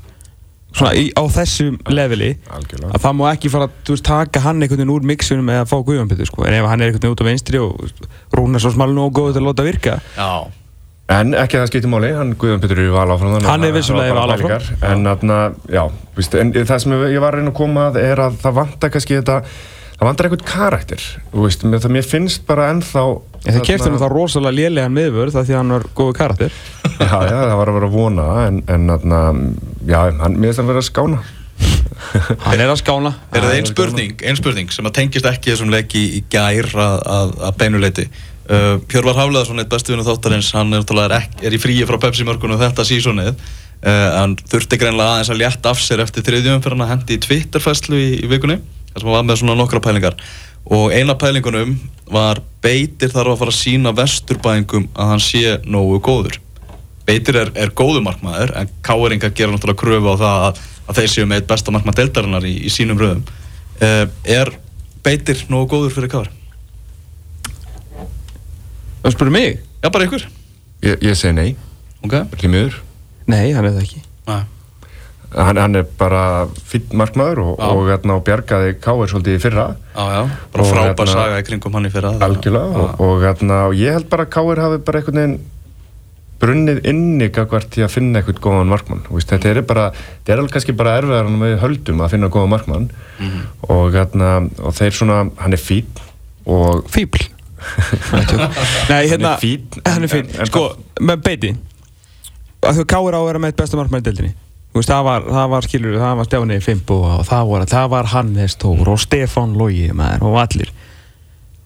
svona 0.76 0.92
í, 0.98 1.06
á 1.16 1.22
þessu 1.38 1.70
leveli 1.92 2.30
algjörlega 2.52 2.92
að 2.92 3.02
það 3.06 3.16
má 3.18 3.24
ekki 3.32 3.52
fara 3.54 3.70
að 3.70 4.02
taka 4.04 4.44
hann 4.44 4.60
einhvern 4.60 4.82
veginn 4.82 4.94
úr 4.96 5.08
mixunum 5.08 5.50
eða 5.54 5.64
fá 5.70 5.76
Pétur 5.82 6.28
sko. 6.28 6.44
en 6.44 6.58
ef 6.58 6.68
hann 6.68 6.80
er 6.84 6.90
einhvern 6.92 7.02
veginn 7.02 7.16
út 7.16 7.24
á 7.24 7.28
vinstri 7.30 7.62
og 7.62 7.90
Rúnar 8.36 8.62
svo 8.62 8.74
smalinn 8.76 9.00
og 9.02 9.12
góð 9.16 9.34
til 9.36 9.42
að 9.42 9.48
láta 9.50 9.66
virka 9.66 9.98
Já, 10.16 10.30
En 11.06 11.36
ekki 11.38 11.54
að 11.54 11.60
það 11.62 11.68
skiptir 11.70 11.90
máli, 11.92 12.08
hann 12.16 12.32
Guðjón 12.34 12.62
Pétur 12.64 12.80
er 12.82 12.88
í 12.88 12.94
val 12.94 13.06
áfram 13.14 13.36
þannig 13.36 13.46
Hann 13.46 13.64
er 13.68 13.74
vissulega 13.76 14.10
það 14.10 14.16
var 14.16 14.16
í 14.16 14.18
val 14.18 14.26
bara 14.26 14.56
áfram. 14.56 14.64
pælingar. 14.66 14.90
En 14.90 15.04
þarna, 15.06 15.36
já, 15.70 15.82
víst, 16.16 16.34
en 16.34 16.50
það 16.56 16.80
sem 16.82 16.94
ég 17.14 17.20
var 17.22 17.36
að 17.36 17.38
reyna 17.38 17.52
að 17.52 17.58
koma 17.60 17.84
að 17.92 17.98
er 18.02 18.22
að 18.24 18.38
það 18.42 18.56
vantar 18.58 18.92
kannski 18.96 19.18
þetta 19.20 19.36
Það 19.96 20.08
vantar 20.10 20.26
eitthvað 20.28 20.42
karakter 20.50 21.04
Þú 21.30 21.44
veist, 21.46 21.62
mér, 21.64 21.84
það, 21.84 21.94
mér 21.94 22.08
finnst 22.10 22.42
bara 22.50 22.66
ennþá 22.74 23.04
en 23.46 23.56
það 23.56 23.64
kefti 23.70 23.88
hann 23.88 23.98
það 24.02 24.12
rosalega 24.12 24.56
lélegan 24.58 24.94
miðvörð 24.96 25.36
það 25.36 25.48
því 25.48 25.54
að 25.54 25.60
hann 25.62 25.74
var 25.76 25.88
góðu 25.96 26.14
karakter. 26.18 26.60
Já, 26.96 27.16
já, 27.28 27.36
það 27.36 27.56
var 27.60 27.70
að 27.70 27.76
vera 27.76 27.88
að 27.88 27.96
vona 27.96 28.26
En, 28.46 28.60
en 28.72 28.86
þarna, 28.92 29.18
já, 29.86 29.98
hann, 30.20 30.38
finnst 30.42 30.62
hann 30.62 30.70
vera 30.70 30.82
að 30.82 30.88
skána. 30.88 31.24
Hann 32.46 32.60
er 32.60 32.70
að 32.70 32.80
skána. 32.82 33.12
Er 33.32 33.44
það 33.44 33.58
einn 33.58 33.68
spurning, 33.68 34.24
ein 34.28 34.38
spurning 34.38 34.72
sem 34.74 34.88
að 34.88 34.96
tengist 34.98 35.28
ekki 35.28 35.52
þessum 35.52 35.72
leiki 35.72 36.02
í 36.18 36.24
gær 36.32 36.68
að, 36.72 36.96
að, 37.16 37.36
að 37.48 37.60
beinuleiti 37.60 38.06
uh, 38.06 38.74
Hjörvar 38.90 39.20
Hafleðarsson, 39.20 39.62
eitt 39.62 39.72
bestu 39.72 39.94
vinnu 39.94 40.06
þáttarins 40.06 40.50
hann 40.56 40.76
er, 40.76 41.16
ekki, 41.20 41.46
er 41.46 41.56
í 41.56 41.60
fríi 41.62 41.86
frá 41.88 41.98
Pepsi 42.02 42.26
mörgunum 42.28 42.60
þetta 42.60 42.86
sísonið. 42.88 43.36
Uh, 43.76 44.08
hann 44.16 44.36
þurfti 44.40 44.80
greinlega 44.80 45.16
aðeins 45.16 45.32
að 45.34 45.42
létta 45.42 45.72
af 45.72 45.82
sér 45.84 46.02
eftir 46.04 46.24
þriðjum 46.26 46.62
fyrir 46.64 46.76
hann 46.76 46.86
að 46.86 46.92
hendi 46.94 47.18
í 47.18 47.22
Twitter-fæslu 47.22 47.98
í, 48.00 48.10
í 48.24 48.30
vikunni 48.30 48.56
þar 48.96 49.02
sem 49.02 49.10
hann 49.10 49.16
var 49.18 49.26
með 49.28 49.40
svona 49.42 49.56
nokkra 49.58 49.82
pælingar 49.84 50.16
og 50.66 50.92
eina 50.94 51.14
pælingunum 51.18 51.76
var 52.10 52.40
Beitir 52.66 53.12
þarf 53.12 53.34
að 53.36 53.38
fara 53.42 53.52
að 53.52 53.58
sína 53.60 53.92
vesturbæðingum 53.94 54.88
að 54.98 55.10
hann 55.12 55.22
sé 55.22 55.56
nógu 55.70 56.00
góður. 56.02 56.40
Beitir 57.06 57.36
er, 57.38 57.52
er 57.54 57.70
góðu 57.78 58.00
markmaður 58.02 58.50
en 58.58 58.70
Káeringa 58.82 59.30
gera 59.30 59.52
náttúrulega 59.54 59.78
kröfu 59.78 60.10
á 60.10 60.16
það 60.18 60.46
að, 60.48 60.62
að 60.88 60.98
þeir 60.98 61.12
séu 61.12 61.28
með 61.30 61.42
eitt 61.42 61.50
besta 61.52 61.74
markmað 61.74 62.00
deildarinnar 62.00 62.48
í, 62.50 62.54
í 62.66 62.72
sínum 62.74 62.98
röðum. 62.98 63.22
Uh, 63.78 64.08
Er 64.26 64.50
Beitir 65.06 65.44
nógu 65.52 65.68
góður 65.76 65.94
fyrir 65.94 66.10
Káir? 66.10 66.32
það 69.06 69.14
spurði 69.14 69.36
mig? 69.36 69.62
Já, 69.84 69.90
bara 69.94 70.08
ykkur. 70.08 70.26
Ég, 70.82 70.98
ég 71.06 71.18
segi 71.18 71.36
nei, 71.36 71.50
Ok. 72.02 72.18
Því 72.38 72.50
miður. 72.50 72.76
Nei, 73.30 73.52
hann 73.54 73.66
er 73.66 73.74
það 73.74 73.84
ekki. 73.86 74.02
Nei. 74.26 74.42
Hann, 75.34 75.58
hann 75.58 75.74
er 75.76 75.82
bara 75.98 76.46
fýtt 76.70 76.92
markmaður 76.96 77.40
og, 77.42 77.58
og, 77.60 77.80
hérna, 77.90 78.14
og 78.16 78.22
bjargaði 78.24 78.76
Káir 78.80 79.10
svolítið 79.10 79.34
í 79.36 79.42
fyrra. 79.42 79.64
Já, 79.96 80.04
já, 80.14 80.22
bara 80.54 80.62
Og 80.62 80.70
frábær 80.70 80.94
hérna- 81.02 81.12
saga 81.12 81.40
í 81.42 81.46
kringum 81.48 81.74
hann 81.76 81.88
í 81.88 81.90
fyrra. 81.92 82.12
algjörlega 82.22 82.80
og, 82.84 83.00
og, 83.00 83.20
hérna, 83.24 83.58
og 83.66 83.74
ég 83.74 83.92
held 83.98 84.08
bara 84.12 84.24
að 84.24 84.32
Káir 84.36 84.62
hafi 84.62 84.78
bara 84.86 85.00
einhvern 85.02 85.20
veginn 85.20 85.36
brunnið 86.40 86.80
inni 86.92 87.28
gagvart 87.32 87.70
til 87.72 87.84
að 87.86 87.90
finna 87.96 88.20
eitthvað 88.20 88.40
góðan 88.44 88.68
markmann. 88.68 89.02
Þú 89.08 89.14
veist, 89.16 89.30
þetta 89.32 89.50
er 89.54 89.60
bara, 89.66 89.86
þetta 89.96 90.32
er 90.34 90.42
alveg 90.42 90.52
kannski 90.56 90.74
bara 90.76 90.96
erfiðar 91.00 91.30
en 91.30 91.38
við 91.40 91.54
höldum 91.62 92.02
að 92.04 92.10
finna 92.14 92.28
góðan 92.28 92.52
markmann. 92.54 92.88
Og, 93.68 93.86
hérna, 93.96 94.32
og 94.62 94.74
þeir 94.76 94.92
svona, 94.98 95.20
hann 95.42 95.56
er 95.56 95.62
fín 95.62 95.86
og 96.46 96.84
fíbl 96.92 97.24
Nei, 98.90 99.08
hérna 99.10 99.32
Hann 99.40 100.04
er 100.04 100.12
Hann 100.12 100.28
en 100.38 100.46
sko, 100.50 100.68
með 101.02 101.22
beiti 101.24 101.50
að 102.66 102.78
þú 102.80 102.84
káir 102.92 103.16
á 103.16 103.20
að 103.20 103.26
vera 103.30 103.40
með 103.42 103.52
eitt 103.52 103.60
besta 103.62 103.78
markmann 103.80 104.02
í 104.02 104.06
deildinni. 104.06 104.32
Þú 104.36 104.45
veist, 104.80 104.90
það 104.92 105.04
var, 105.08 105.26
það 105.38 105.48
var, 105.54 105.66
skilur, 105.70 105.96
það 106.02 106.14
var 106.20 106.28
Stjáni 106.28 106.60
Fimbo 106.64 106.98
og 107.14 107.24
það 107.28 107.48
var, 107.52 107.66
það 107.70 107.88
var 107.94 108.10
Hannes 108.12 108.56
Tór 108.62 108.92
og 108.94 109.00
Stefán 109.02 109.56
Logi, 109.58 109.88
maður, 109.96 110.26
og 110.30 110.38
allir. 110.42 110.70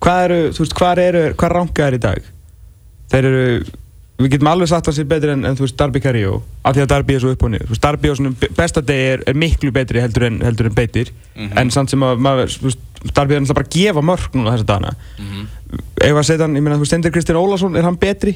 Hvað 0.01 0.25
eru, 0.29 0.41
þú 0.57 0.65
veist, 0.65 0.75
hvað 0.81 1.03
eru, 1.09 1.23
hvað 1.41 1.55
ranga 1.59 1.87
er 1.91 1.97
í 1.99 2.01
dag? 2.07 2.29
Þeir 3.13 3.27
eru, 3.31 3.45
við 4.21 4.31
getum 4.35 4.49
alveg 4.53 4.69
sagt 4.71 4.85
að 4.87 4.93
það 4.93 4.99
sé 5.01 5.05
betri 5.11 5.33
en, 5.35 5.45
en 5.49 5.57
þú 5.59 5.65
veist, 5.67 5.77
Darby 5.81 6.01
Carrillo 6.05 6.39
af 6.65 6.75
því 6.77 6.83
að 6.85 6.91
Darby 6.93 7.15
er 7.17 7.23
svo 7.25 7.33
upp 7.35 7.43
og 7.47 7.51
niður, 7.55 7.67
þú 7.71 7.75
veist, 7.75 7.83
Darby 7.87 8.13
á 8.13 8.15
svona 8.21 8.33
be- 8.41 8.51
besta 8.59 8.83
degi 8.85 9.07
er, 9.15 9.23
er 9.33 9.39
miklu 9.41 9.73
betri 9.73 10.03
heldur 10.05 10.27
en, 10.29 10.39
heldur 10.45 10.69
en 10.71 10.77
beitir, 10.77 11.11
en 11.41 11.71
samt 11.75 11.91
sem 11.93 12.05
að 12.05 12.21
maður, 12.21 12.53
þú 12.61 12.69
veist, 12.69 12.83
Darby 13.17 13.35
er 13.37 13.41
náttúrulega 13.41 13.57
bara 13.61 13.69
að 13.71 13.77
gefa 13.81 14.03
mörg 14.05 14.35
núna 14.37 14.53
þessa 14.55 14.69
dagana. 14.69 14.91
Ef 16.05 16.17
að 16.21 16.27
setja 16.29 16.45
hann, 16.45 16.57
ég 16.59 16.65
meina, 16.67 16.77
þú 16.77 16.85
veist, 16.85 16.93
Stendur 16.93 17.15
Kristinn 17.15 17.39
Ólason, 17.41 17.77
er 17.81 17.87
hann 17.89 17.97
betri? 18.01 18.35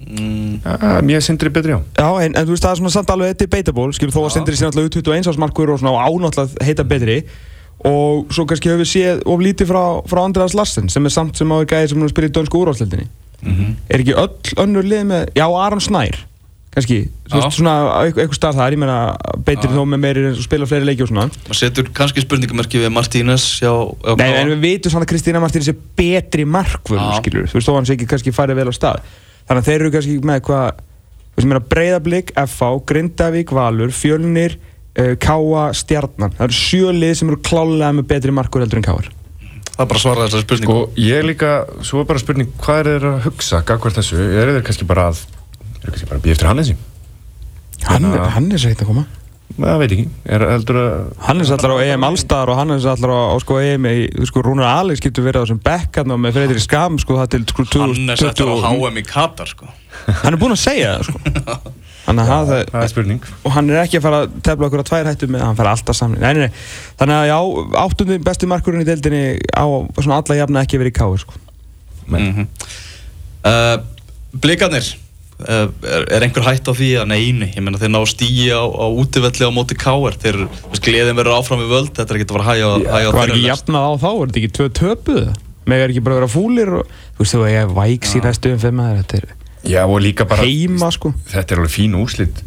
Mm, 0.00 0.60
Ja, 0.64 1.00
Mér 1.04 1.20
sindri 1.20 1.50
betri 1.52 1.74
á 1.76 1.80
Já, 1.98 2.08
en, 2.24 2.32
en 2.34 2.46
þú 2.48 2.54
veist, 2.54 2.64
það 2.64 2.72
er 2.72 2.78
svona 2.80 2.92
samt 2.94 3.10
alveg 3.12 3.36
debatable, 3.42 3.92
skilur, 3.92 4.14
þó 4.14 4.22
að 4.24 4.32
Sindri 4.38 4.56
sé 4.56 4.64
náttúrulega 4.64 4.94
21 4.96 5.28
ásmarkur 5.34 5.72
og 5.74 5.80
svona 5.82 6.06
ánáttúrulega 6.08 6.64
heita 6.64 6.84
betri. 6.88 7.18
Og 7.84 8.26
svo 8.32 8.44
kannski 8.48 8.68
höfum 8.72 8.82
við 8.84 8.90
séð 8.92 9.20
of 9.28 9.40
lítið 9.44 9.70
frá, 9.72 9.82
frá 10.08 10.20
Andreas 10.24 10.52
Larsen 10.56 10.88
sem 10.92 11.04
er 11.08 11.12
samt 11.14 11.36
sem 11.40 11.48
á 11.52 11.56
gæði 11.64 11.92
sem 11.92 12.00
er 12.02 12.08
að 12.08 12.12
spila 12.14 12.28
í 12.28 12.34
dönsku 12.36 12.60
úrváðsleldinni 12.60 13.06
er 13.88 14.02
ekki 14.02 14.12
öll 14.20 14.58
önnur 14.60 14.84
lið 14.84 15.06
með, 15.08 15.22
já, 15.38 15.46
Aron 15.48 15.80
Snær 15.80 16.18
kannski, 16.74 16.98
þú 17.26 17.32
Já. 17.32 17.40
veist, 17.40 17.56
svona 17.56 17.72
eitthvað, 18.04 18.20
eitthvað 18.26 18.36
stað 18.36 18.58
þar, 18.60 18.74
ég 18.76 18.80
meina, 18.82 18.98
beitir 19.48 19.72
þó 19.72 19.80
með 19.88 20.02
meiri 20.04 20.26
og 20.28 20.42
spila 20.44 20.68
fleiri 20.70 20.86
leiki 20.86 21.02
og 21.02 21.08
svona. 21.10 21.24
Maður 21.48 21.58
setur 21.58 21.88
kannski 21.96 22.22
spurningamerki 22.22 22.78
við 22.84 22.92
Martínez 22.94 23.46
hjá, 23.58 23.72
hjá 24.04 24.12
Nei, 24.20 24.28
en 24.44 24.52
við 24.52 24.60
vitum 24.66 24.92
svona 24.92 25.08
að 25.08 25.10
Kristína 25.14 25.40
Martín 25.42 25.64
sé 25.66 25.72
betri 25.74 26.44
markvöld, 26.46 27.00
Já. 27.00 27.16
skilur 27.24 27.48
þú 27.50 27.58
veist, 27.58 27.66
þó 27.66 27.74
hann 27.80 27.88
sé 27.88 27.96
ekki 27.96 28.06
kannski 28.12 28.36
farið 28.36 28.60
vel 28.60 28.68
á 28.70 28.74
stað 28.76 29.00
þannig 29.50 29.60
að 29.60 29.68
þeir 29.68 29.80
eru 29.82 29.92
kannski 29.96 30.16
með 30.30 30.42
hvað 30.46 30.66
þú 30.80 31.36
veist, 31.40 31.48
mér 31.50 31.60
að 31.60 31.68
Breiðablík, 31.74 32.34
FH, 32.46 32.68
Grindavík, 32.86 33.54
Valur 33.56 33.94
Fjölnir, 33.94 34.56
uh, 34.94 35.14
Káa, 35.20 35.64
Stjarnan. 35.74 36.34
Það 36.38 36.46
eru 36.46 36.58
sjö 36.60 36.92
lið 36.94 37.16
sem 37.20 37.32
eru 37.32 37.40
klálega 37.42 37.90
með 37.98 38.08
betri 38.14 38.34
markvöld 38.36 38.66
heldur 38.68 38.80
en 38.82 38.86
Káar 38.88 39.10
það 39.80 39.86
er 39.86 39.88
bara 39.88 40.00
að 40.00 40.02
svara 40.04 40.24
þessari 40.26 40.44
spurningu. 40.44 40.74
Sko, 40.76 41.00
ég 41.00 41.22
líka, 41.24 41.50
svo 41.88 42.02
er 42.02 42.08
bara 42.10 42.20
spurning 42.20 42.50
hvað 42.60 42.80
er 42.80 42.88
þeir 42.90 43.06
að 43.08 43.22
hugsa, 43.24 43.60
gagvart 43.64 43.96
þessu? 43.96 44.18
Er 44.20 44.50
þeir 44.52 44.64
kannski 44.66 44.88
bara 44.90 45.06
að 45.08 45.22
er 45.80 45.94
kannski 45.94 46.08
bara 46.10 46.18
að 46.20 46.24
býja 46.26 46.36
eftir 46.36 46.48
Hannesi 46.50 46.74
hann, 47.86 48.02
Þannig 48.04 48.18
að- 48.20 48.30
hann 48.34 48.52
er 48.52 48.60
sætt 48.60 48.82
að 48.84 48.90
koma 48.90 49.06
það 49.56 49.82
veit 49.82 49.92
ekki, 49.94 50.06
er 50.30 50.44
heldur 50.52 50.78
að 50.80 50.94
hann 51.26 51.42
er 51.42 51.52
allar 51.56 51.74
á 51.74 51.78
EM 51.84 52.06
Allstar 52.06 52.52
og 52.52 52.58
hann 52.60 52.74
er 52.74 52.86
allar 52.92 53.12
á, 53.12 53.20
á 53.34 53.36
sko, 53.42 53.58
EM 53.64 53.88
í, 53.90 53.96
þú 54.14 54.28
sko, 54.30 54.44
Rúnar 54.46 54.70
Alex 54.70 55.02
getur 55.04 55.26
verið 55.26 55.42
á 55.42 55.44
þessum 55.44 55.60
bekkarn 55.66 56.14
og 56.14 56.22
með 56.22 56.38
Freyrir 56.38 56.62
Skam 56.62 56.98
sko, 57.02 57.18
það 57.20 57.34
til 57.34 57.42
sko, 57.50 57.66
Hannes 57.82 58.24
eftir 58.30 58.46
á 58.46 58.54
2020 58.54 58.86
HM 58.86 59.00
í 59.00 59.04
Katar 59.08 59.50
sko. 59.50 59.68
hann 60.22 60.36
er 60.36 60.40
búinn 60.40 60.56
að 60.56 60.62
segja 60.62 60.96
það 60.96 61.10
sko. 61.10 61.74
Þannig 62.06 62.30
að 62.32 62.48
það, 62.48 62.62
það 62.70 62.84
er 62.84 62.90
spurning 62.90 63.26
og 63.44 63.52
hann 63.54 63.68
er 63.70 63.82
ekki 63.82 63.98
að 63.98 64.04
fara 64.06 64.20
að 64.24 64.38
tefla 64.46 64.68
okkur 64.70 64.82
að 64.82 64.88
tvær 64.88 65.10
hættu 65.10 65.28
með 65.30 65.44
hann 65.44 65.58
fara 65.58 65.74
alltaf 65.76 65.98
saman 65.98 66.22
nei, 66.22 66.30
nei, 66.32 66.48
nei. 66.48 66.62
þannig 66.98 67.18
að 67.18 67.28
já, 67.28 67.36
áttundi 67.82 68.16
besti 68.24 68.48
markurinn 68.50 68.82
í 68.82 68.88
deildinni 68.88 69.20
á 69.52 69.66
svona 70.00 70.18
alla 70.22 70.38
jafna 70.40 70.64
ekki 70.64 70.80
verið 70.80 70.94
í 70.94 70.96
káir 70.96 71.22
sko. 71.22 71.36
mm 72.08 72.16
-hmm. 72.16 72.48
uh, 73.52 73.76
Blikarnir 74.40 74.88
er, 75.48 76.06
er 76.16 76.24
einhver 76.26 76.46
hætt 76.46 76.68
á 76.68 76.72
því 76.76 76.90
að 77.00 77.10
neini 77.12 77.50
ég 77.54 77.64
meina 77.64 77.80
þeir 77.80 77.92
ná 77.94 78.00
stíi 78.08 78.48
á, 78.52 78.62
á 78.62 78.86
útivelli 78.90 79.48
á 79.48 79.52
móti 79.54 79.76
káir 79.78 80.16
þeir, 80.20 80.40
gleðin 80.80 81.18
verður 81.18 81.38
áfram 81.38 81.62
við 81.64 81.74
völd. 81.74 81.92
Þetta 81.96 82.14
er 82.14 82.20
ekki 82.20 82.28
að 82.28 82.36
fara 82.36 82.44
að 82.44 82.50
hæja 82.50 82.70
á 82.70 82.74
þeirra 82.80 83.24
ekki 83.24 83.36
lest. 83.36 83.50
jafnað 83.50 83.88
á 83.88 83.92
þá, 84.04 84.10
er 84.10 84.30
þetta 84.30 84.40
ekki 84.42 84.54
tvö 84.58 84.70
töpuð? 84.80 85.28
Með 85.70 85.84
er 85.84 85.92
ekki 85.92 86.04
bara 86.06 86.16
að 86.16 86.20
vera 86.20 86.32
fúlir 86.32 86.72
og, 86.80 86.96
þú 87.14 87.24
veist 87.24 87.36
þú 87.36 87.44
að 87.44 87.52
ég 87.52 87.60
er 87.64 87.76
væks 87.76 88.16
í 88.16 88.24
næstu 88.24 88.54
um 88.54 88.62
fimm 88.62 88.82
að 88.82 88.96
þetta 89.00 89.20
er 89.20 89.28
já 89.70 89.82
og 89.84 89.98
líka 90.00 90.24
bara 90.24 90.46
heima 90.46 90.88
sko. 90.94 91.12
Þetta 91.28 91.54
er 91.54 91.60
alveg 91.60 91.74
fín 91.74 91.96
úrslit 92.00 92.40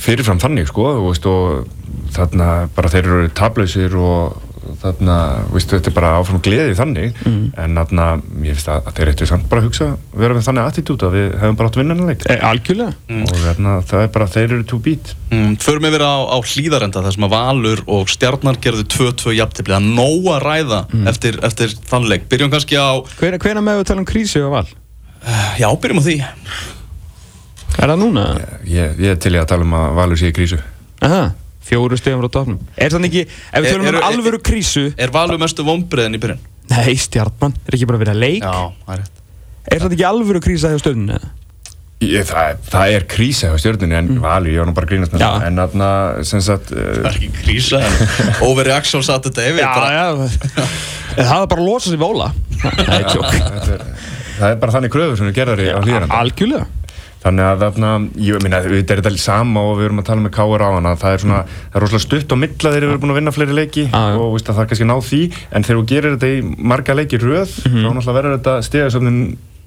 fyrirfram 0.00 0.40
þannig 0.40 0.70
sko 0.70 0.86
þú 0.94 1.08
veist 1.08 1.26
og 1.26 1.66
þarna 2.14 2.50
bara 2.76 2.92
þeir 2.92 3.08
eru 3.08 3.32
tablausir 3.36 3.96
og 3.98 4.38
þarna, 4.80 5.16
veistu, 5.50 5.76
þetta 5.76 5.90
er 5.90 5.94
bara 5.96 6.10
áfram 6.18 6.40
gleði 6.44 6.76
þannig 6.78 7.18
en 7.26 7.78
þarna, 7.80 8.06
ég 8.46 8.56
finnst 8.56 8.70
að, 8.72 8.86
að 8.86 8.98
þeir 8.98 9.10
eittu 9.12 9.28
samt 9.30 9.48
bara 9.50 9.62
að 9.62 9.68
hugsa, 9.68 9.88
vera 10.22 10.36
með 10.36 10.46
þannig 10.48 10.70
attitút 10.70 11.04
að 11.06 11.16
við 11.16 11.26
hefum 11.42 11.58
bara 11.58 11.70
átt 11.70 11.78
að 11.78 11.82
vinna 11.82 11.96
hennar 11.96 12.10
leik. 12.14 12.26
E, 12.26 12.36
algjörlega. 12.50 12.94
Og 13.20 13.34
þarna, 13.44 13.76
það 13.90 14.04
er 14.06 14.12
bara, 14.16 14.28
þeir 14.34 14.46
eru 14.48 14.66
to 14.70 14.80
beat. 14.84 15.12
Mm, 15.30 15.54
förum 15.62 15.86
við 15.86 15.94
vera 15.96 16.10
á, 16.10 16.18
á 16.30 16.38
hlýðarenda 16.40 17.04
þar 17.04 17.16
sem 17.16 17.26
að 17.28 17.34
Valur 17.36 17.84
og 17.96 18.12
Stjarnar 18.14 18.60
gerðu 18.64 18.86
2-2 18.96 19.36
jafntefli. 19.38 19.76
Að 19.76 19.88
nóg 20.00 20.28
að 20.34 20.42
ræða 20.46 20.80
eftir, 21.12 21.40
eftir 21.46 21.76
þann 21.90 22.08
leik. 22.10 22.26
Byrjum 22.32 22.52
kannski 22.52 22.78
á, 22.80 23.00
hvena, 23.20 23.40
hvena 23.42 23.64
með 23.64 23.82
við 23.82 23.90
tala 23.92 24.04
um 24.04 24.10
krísu 24.10 24.44
og 24.46 24.56
val? 24.58 24.66
Já 25.60 25.68
byrjum 25.80 26.00
á 26.00 26.04
því. 26.06 26.18
Er 27.80 27.92
það 27.92 28.00
núna? 28.02 28.24
ég, 28.68 28.98
ég 29.00 29.14
er 29.14 29.20
til 29.20 29.32
í 29.36 29.40
að 29.40 29.50
tala 29.52 29.66
um 29.66 29.76
að 29.78 29.94
Valur 30.00 30.20
sé 30.20 30.30
í 30.30 30.36
krísu. 30.36 30.58
Aha, 31.06 31.30
fjóru 31.64 31.98
stegum 32.00 32.22
frá 32.24 32.32
topnum 32.38 32.60
er 32.76 32.94
það 32.94 33.10
ekki, 33.10 33.26
ef 33.28 33.64
við 33.64 33.74
tölum 33.74 33.90
um 33.92 34.06
alvöru 34.08 34.40
krísu 34.42 34.86
er 34.96 35.12
Valur 35.14 35.40
mestu 35.40 35.66
vombriðin 35.66 36.16
í 36.16 36.22
byrjun? 36.22 36.40
nei, 36.70 36.94
stjartmann, 36.98 37.54
er 37.66 37.76
ekki 37.76 37.88
bara 37.90 37.98
að 37.98 38.04
vera 38.06 38.16
leik. 38.16 38.44
Já, 38.44 38.70
það 38.86 38.94
er 38.94 39.00
rétt. 39.02 39.22
Er 39.70 39.82
það 39.82 39.94
ekki 39.96 40.08
alvöru 40.08 40.42
krísa 40.44 40.72
hjá? 40.72 41.20
Ég, 42.00 42.24
það, 42.24 42.60
það 42.72 42.94
er 42.96 43.02
krísa 43.12 43.50
á 43.52 43.56
stjórnunni 43.60 43.96
en 43.98 44.06
Valur, 44.22 44.48
ég 44.54 44.62
var 44.62 44.70
nú 44.70 44.72
bara 44.76 44.88
að 44.88 44.92
grínast 44.94 45.12
með 45.12 45.20
Já. 45.20 45.26
það. 45.26 45.42
En 45.50 45.60
þarna, 45.60 45.88
sem 46.30 46.44
sagt 46.46 46.70
Það 46.70 46.94
uh, 46.94 47.08
er 47.10 47.18
ekki 47.18 47.28
krísa 47.42 47.80
en 47.84 47.98
overreaction 48.48 49.04
satt 49.04 49.28
þetta 49.28 49.48
yfir 49.50 49.66
bara, 49.66 49.90
já. 49.92 50.06
Það 51.18 51.34
er 51.42 51.50
bara 51.52 51.60
að 51.60 51.66
losa 51.66 51.90
sig 51.90 52.00
við 52.00 52.06
Óla. 52.08 52.30
Það 52.62 52.94
er 52.96 53.06
tjók 53.10 53.36
er, 53.36 53.84
það 54.38 54.46
er 54.54 54.58
bara 54.62 54.74
þannig 54.78 54.92
kröfur 54.94 55.20
sem 55.20 55.28
við 55.28 55.36
gerðar 55.42 55.60
á 55.60 55.80
hlýðaranda 55.84 56.18
algjörlega 56.22 56.66
Þannig 57.20 57.44
að 57.44 57.62
þarna, 57.66 57.88
ég 58.16 58.38
meina, 58.40 58.58
þetta 58.64 58.94
er 58.94 59.00
þetta 59.04 59.18
sama 59.20 59.60
og 59.68 59.74
við 59.76 59.90
erum 59.90 59.98
að 60.00 60.06
tala 60.08 60.22
með 60.24 60.32
K.R. 60.38 60.62
á 60.64 60.70
hana 60.72 60.92
það 60.96 61.12
er 61.16 61.20
svona, 61.24 61.40
það 61.68 61.76
er 61.76 61.84
rosalega 61.84 62.04
stutt 62.06 62.32
á 62.32 62.36
milla 62.40 62.72
þeir 62.72 62.86
eru 62.86 63.00
búin 63.02 63.12
að 63.12 63.18
vinna 63.20 63.34
fleiri 63.36 63.56
leiki 63.58 63.84
já. 63.90 64.00
og 64.16 64.32
veist, 64.32 64.48
að 64.48 64.56
það 64.56 64.62
er 64.64 64.70
kannski 64.70 64.88
ná 64.88 64.96
því, 65.04 65.20
en 65.52 65.66
þegar 65.68 65.80
þú 65.82 65.84
gerir 65.92 66.16
þetta 66.16 66.30
í 66.32 66.40
marga 66.72 66.96
leiki 66.96 67.20
röð, 67.20 67.52
Mhm. 67.68 67.82
þá 67.84 67.88
náttúrulega 67.92 68.16
verður 68.16 68.36
þetta 68.38 68.54
stegasöfnin 68.70 69.20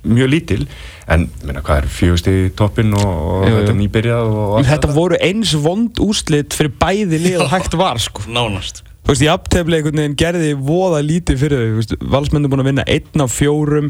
mjög 0.04 0.30
lítil 0.34 0.66
en, 1.08 1.28
meina, 1.46 1.62
hvað 1.64 1.78
er, 1.84 1.86
fjögust 1.94 2.28
í 2.28 2.50
toppin 2.58 2.90
og, 2.98 3.06
og 3.06 3.46
Jú, 3.46 3.54
jú. 3.54 3.60
þetta 3.62 3.72
er 3.72 3.78
nýbyrjað 3.84 4.34
og 4.34 4.58
allt 4.58 4.68
þetta 4.74 4.90
voru 4.98 5.20
eins 5.22 5.54
vond 5.64 6.02
úslit 6.04 6.58
fyrir 6.58 6.74
bæði 6.82 7.22
lið 7.24 7.46
og 7.46 7.54
hægt 7.54 7.78
var 7.80 8.02
sko 8.04 8.26
nánast 8.28 8.82
Þú 9.04 9.12
veist, 9.12 9.24
í 9.26 9.28
aftefli 9.28 9.76
einhvern 9.78 10.00
veginn 10.00 10.14
gerði 10.16 10.52
voða 10.56 11.02
lítið 11.04 11.40
fyrir 11.42 11.60
þau, 11.60 11.72
þú 11.74 11.80
veist, 11.82 11.96
valsmenn 12.14 12.46
er 12.48 12.52
búin 12.54 12.62
að 12.64 12.70
vinna 12.70 12.86
einn 12.88 13.24
af 13.26 13.34
fjórum 13.36 13.90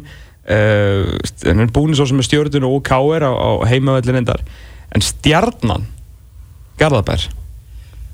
uh, 0.49 1.49
en 1.49 1.63
er 1.63 1.71
búin 1.73 1.95
svo 1.97 2.07
sem 2.09 2.19
er 2.19 2.27
stjórnun 2.27 2.67
og 2.69 2.81
KR 2.87 3.27
á, 3.27 3.31
á 3.31 3.49
heimavellin 3.69 4.23
endar 4.23 4.43
en 4.93 5.03
stjarnan 5.03 5.87
Garðabær 6.79 7.29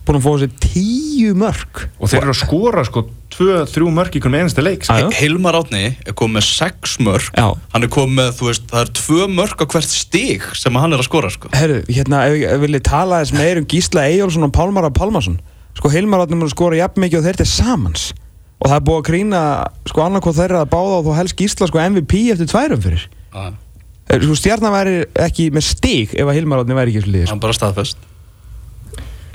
búin 0.06 0.20
að 0.20 0.26
fá 0.26 0.32
sér 0.42 0.54
tíu 0.63 1.34
mörg 1.38 1.86
og 2.00 2.10
þeir 2.10 2.24
eru 2.24 2.34
að 2.34 2.42
skora 2.42 2.84
sko 2.88 3.06
tvö, 3.34 3.60
þrjú 3.70 3.92
mörk 3.94 4.15
í 4.18 4.22
hvernig 4.24 4.44
einasta 4.44 4.63
leik 4.65 4.86
sko. 4.88 4.96
Já. 4.98 5.08
Hilmar 5.20 5.58
Átni 5.60 5.84
er 5.94 6.15
komið 6.18 6.39
með 6.39 6.48
6 6.50 6.96
mörg 7.06 7.28
Já. 7.30 7.46
hann 7.74 7.86
er 7.86 7.92
komið 7.94 8.15
með, 8.18 8.32
þú 8.39 8.48
veist, 8.50 8.65
það 8.72 8.82
er 8.82 8.92
2 9.00 9.28
mörg 9.36 9.62
á 9.62 9.65
hvert 9.70 9.94
stig 9.94 10.48
sem 10.58 10.80
hann 10.82 10.96
er 10.96 11.04
að 11.04 11.08
skora 11.10 11.30
sko. 11.34 11.52
Herru, 11.56 11.84
hérna, 11.88 12.24
ef 12.30 12.39
ég 12.42 12.63
vilja 12.63 12.82
tala 12.89 13.22
þess 13.22 13.38
meir 13.38 13.62
um 13.62 13.70
Gísla 13.70 14.08
Eyjólfsson 14.10 14.50
og 14.50 14.56
Pálmar 14.56 14.89
Pálmarsson 14.96 15.38
sko, 15.78 15.94
Hilmar 15.94 16.26
átnum 16.26 16.44
að 16.48 16.56
skora 16.56 16.82
jafn 16.82 17.06
mikið 17.06 17.22
og 17.22 17.30
þeir 17.30 17.39
til 17.44 17.50
samans 17.54 18.10
og 18.60 18.67
það 18.67 18.76
er 18.76 18.86
búið 18.89 19.00
að 19.00 19.08
grína 19.10 19.41
sko 19.88 20.04
annarkoð 20.06 20.39
þeirra 20.41 20.62
að 20.65 20.72
báða 20.74 21.00
og 21.00 21.08
þú 21.08 21.15
helst 21.17 21.39
Gísla 21.39 21.69
sko 21.69 21.82
MVP 21.86 22.22
eftir 22.34 22.50
tværum 22.52 22.84
fyrir. 22.84 23.08
Eh, 23.39 24.22
sko, 24.26 24.36
stjarnan 24.36 24.74
væri 24.76 24.95
ekki 25.28 25.50
með 25.56 25.67
stig 25.69 26.15
ef 26.17 26.28
að 26.28 26.39
Hilmar 26.39 26.63
átni 26.63 26.78
væri 26.78 26.91
ekki 26.93 27.00
í 27.00 27.04
þessu 27.04 27.13
liði 27.15 27.26
sko. 27.28 27.34
hann 27.36 27.43
bara 27.45 27.58
staðfest. 27.58 28.08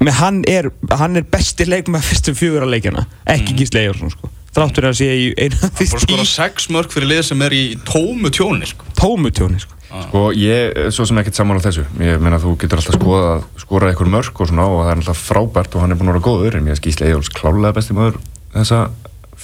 Men 0.05 0.17
hann 0.19 0.41
er, 0.51 0.69
hann 0.91 1.17
er 1.17 1.25
besti 1.31 1.65
leikmaður 1.69 2.09
fyrstu 2.11 2.35
fjögur 2.37 2.67
að 2.67 2.75
leikjana 2.75 3.07
ekki 3.31 3.57
Gísla 3.61 3.85
Eyjólfsson 3.85 4.13
sko. 4.13 4.33
Þráttur 4.55 4.87
að 4.91 4.99
sé 5.01 5.07
í 5.11 5.31
einu 5.35 5.57
af 5.57 5.73
því 5.79 5.87
hann 5.87 5.95
bara 5.95 6.05
skora 6.05 6.27
6 6.31 6.69
mörg 6.75 6.93
fyrir 6.95 7.11
lið 7.11 7.23
sem 7.31 7.41
er 7.47 7.55
í 7.57 7.63
tómu 7.89 8.31
tjóni 8.35 8.69
sko. 8.71 8.85
tómutjóni 8.99 9.63
sko. 9.63 9.79
Sko, 9.95 10.21
ég, 10.35 10.91
svo 10.95 11.07
sem 11.07 11.19
ekkert 11.23 11.39
sammála 11.39 11.63
þessu. 11.63 11.85
Ég 12.03 12.23
meina 12.23 12.41
þú 12.43 12.57
getur 12.59 12.81
alltaf 12.81 12.99
skoða 12.99 13.33
skorað 13.63 13.93
eitthvað 13.93 14.11
mörk 14.15 14.41
og 14.43 14.51
svona 14.51 14.67
og 14.67 14.81
það 14.83 14.91
er 14.91 15.03
alltaf 15.03 15.21
frábært 15.23 15.75
og 15.75 15.85
hann 15.85 15.95
er 15.95 16.01
búin 16.01 16.11
að 16.11 16.17
vera 16.17 16.27
góður 16.27 16.59
en 16.59 16.71
ég 16.71 16.79
skýsla 16.81 17.07
Egil's 17.11 17.31
klálega 17.35 17.77
besti 17.79 17.95
maður 17.95 18.19
þessa 18.55 18.81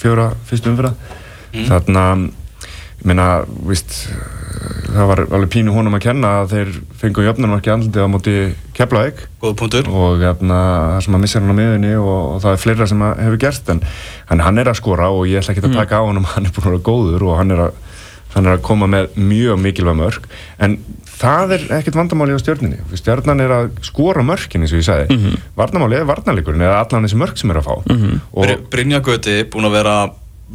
fjóra 0.01 0.31
fyrstu 0.49 0.71
umfyrða 0.73 0.93
mm. 0.97 1.65
þarna 1.69 2.05
ég 3.01 3.07
meina, 3.09 3.27
víst 3.65 3.95
það 4.91 5.07
var 5.09 5.21
alveg 5.23 5.49
pínu 5.53 5.73
honum 5.73 5.95
að 5.97 6.03
kenna 6.05 6.31
að 6.41 6.51
þeir 6.53 6.71
fengu 7.01 7.23
jöfnarmarki 7.25 7.71
andlitið 7.73 8.05
á 8.05 8.09
móti 8.11 8.35
punktur. 9.57 9.87
Og 9.89 10.21
jafna, 10.21 10.59
það 10.95 11.05
sem 11.05 11.17
að 11.17 11.23
missa 11.23 11.41
hann 11.41 11.53
á 11.53 11.57
miðunni 11.57 11.93
og, 11.97 12.17
og 12.35 12.41
það 12.43 12.57
er 12.57 12.61
fleira 12.65 12.87
sem 12.91 13.05
að 13.07 13.23
hefur 13.25 13.41
gerst 13.45 13.71
en 13.73 13.81
hann, 14.29 14.43
hann 14.45 14.61
er 14.61 14.71
að 14.71 14.79
skora 14.81 15.09
og 15.13 15.25
ég 15.29 15.41
ætla 15.41 15.55
ekki 15.55 15.65
að 15.65 15.79
taka 15.79 16.01
á 16.03 16.07
honum 16.07 16.27
hann 16.33 16.45
er 16.45 16.53
búin 16.53 16.67
að 16.67 16.75
vera 16.75 16.85
góður 16.91 17.27
og 17.29 17.39
hann 17.39 17.55
er 17.55 17.63
að 17.69 17.79
hann 18.35 18.47
er 18.47 18.55
að 18.55 18.65
koma 18.67 18.87
með 18.87 19.15
mjög 19.19 19.59
mikilvæg 19.59 19.97
mörg 19.99 20.27
en 20.63 20.77
það 21.21 21.53
er 21.57 21.65
ekkert 21.77 21.97
vandamáli 21.99 22.33
á 22.33 22.39
stjörninni 22.41 22.79
stjörnan 22.97 23.43
er 23.45 23.53
að 23.55 23.69
skora 23.85 24.23
mörkin 24.25 24.63
eins 24.65 24.73
og 24.73 24.81
ég 24.81 24.87
sagði, 24.89 25.17
mm 25.17 25.37
varnamáli 25.61 25.99
er 25.99 26.07
varnarleikurinn 26.09 26.63
eða 26.65 26.79
allan 26.81 27.05
þessi 27.05 27.19
mörg 27.21 27.37
sem 27.37 27.51
er 27.53 27.59
að 27.61 27.67
fá. 27.69 27.75
Mhm. 27.93 28.19
og 28.33 28.45
Bry- 28.47 28.59
Brynja 28.73 28.99
Gauti 29.05 29.43
búin 29.53 29.67
að 29.69 29.75
vera 29.77 29.95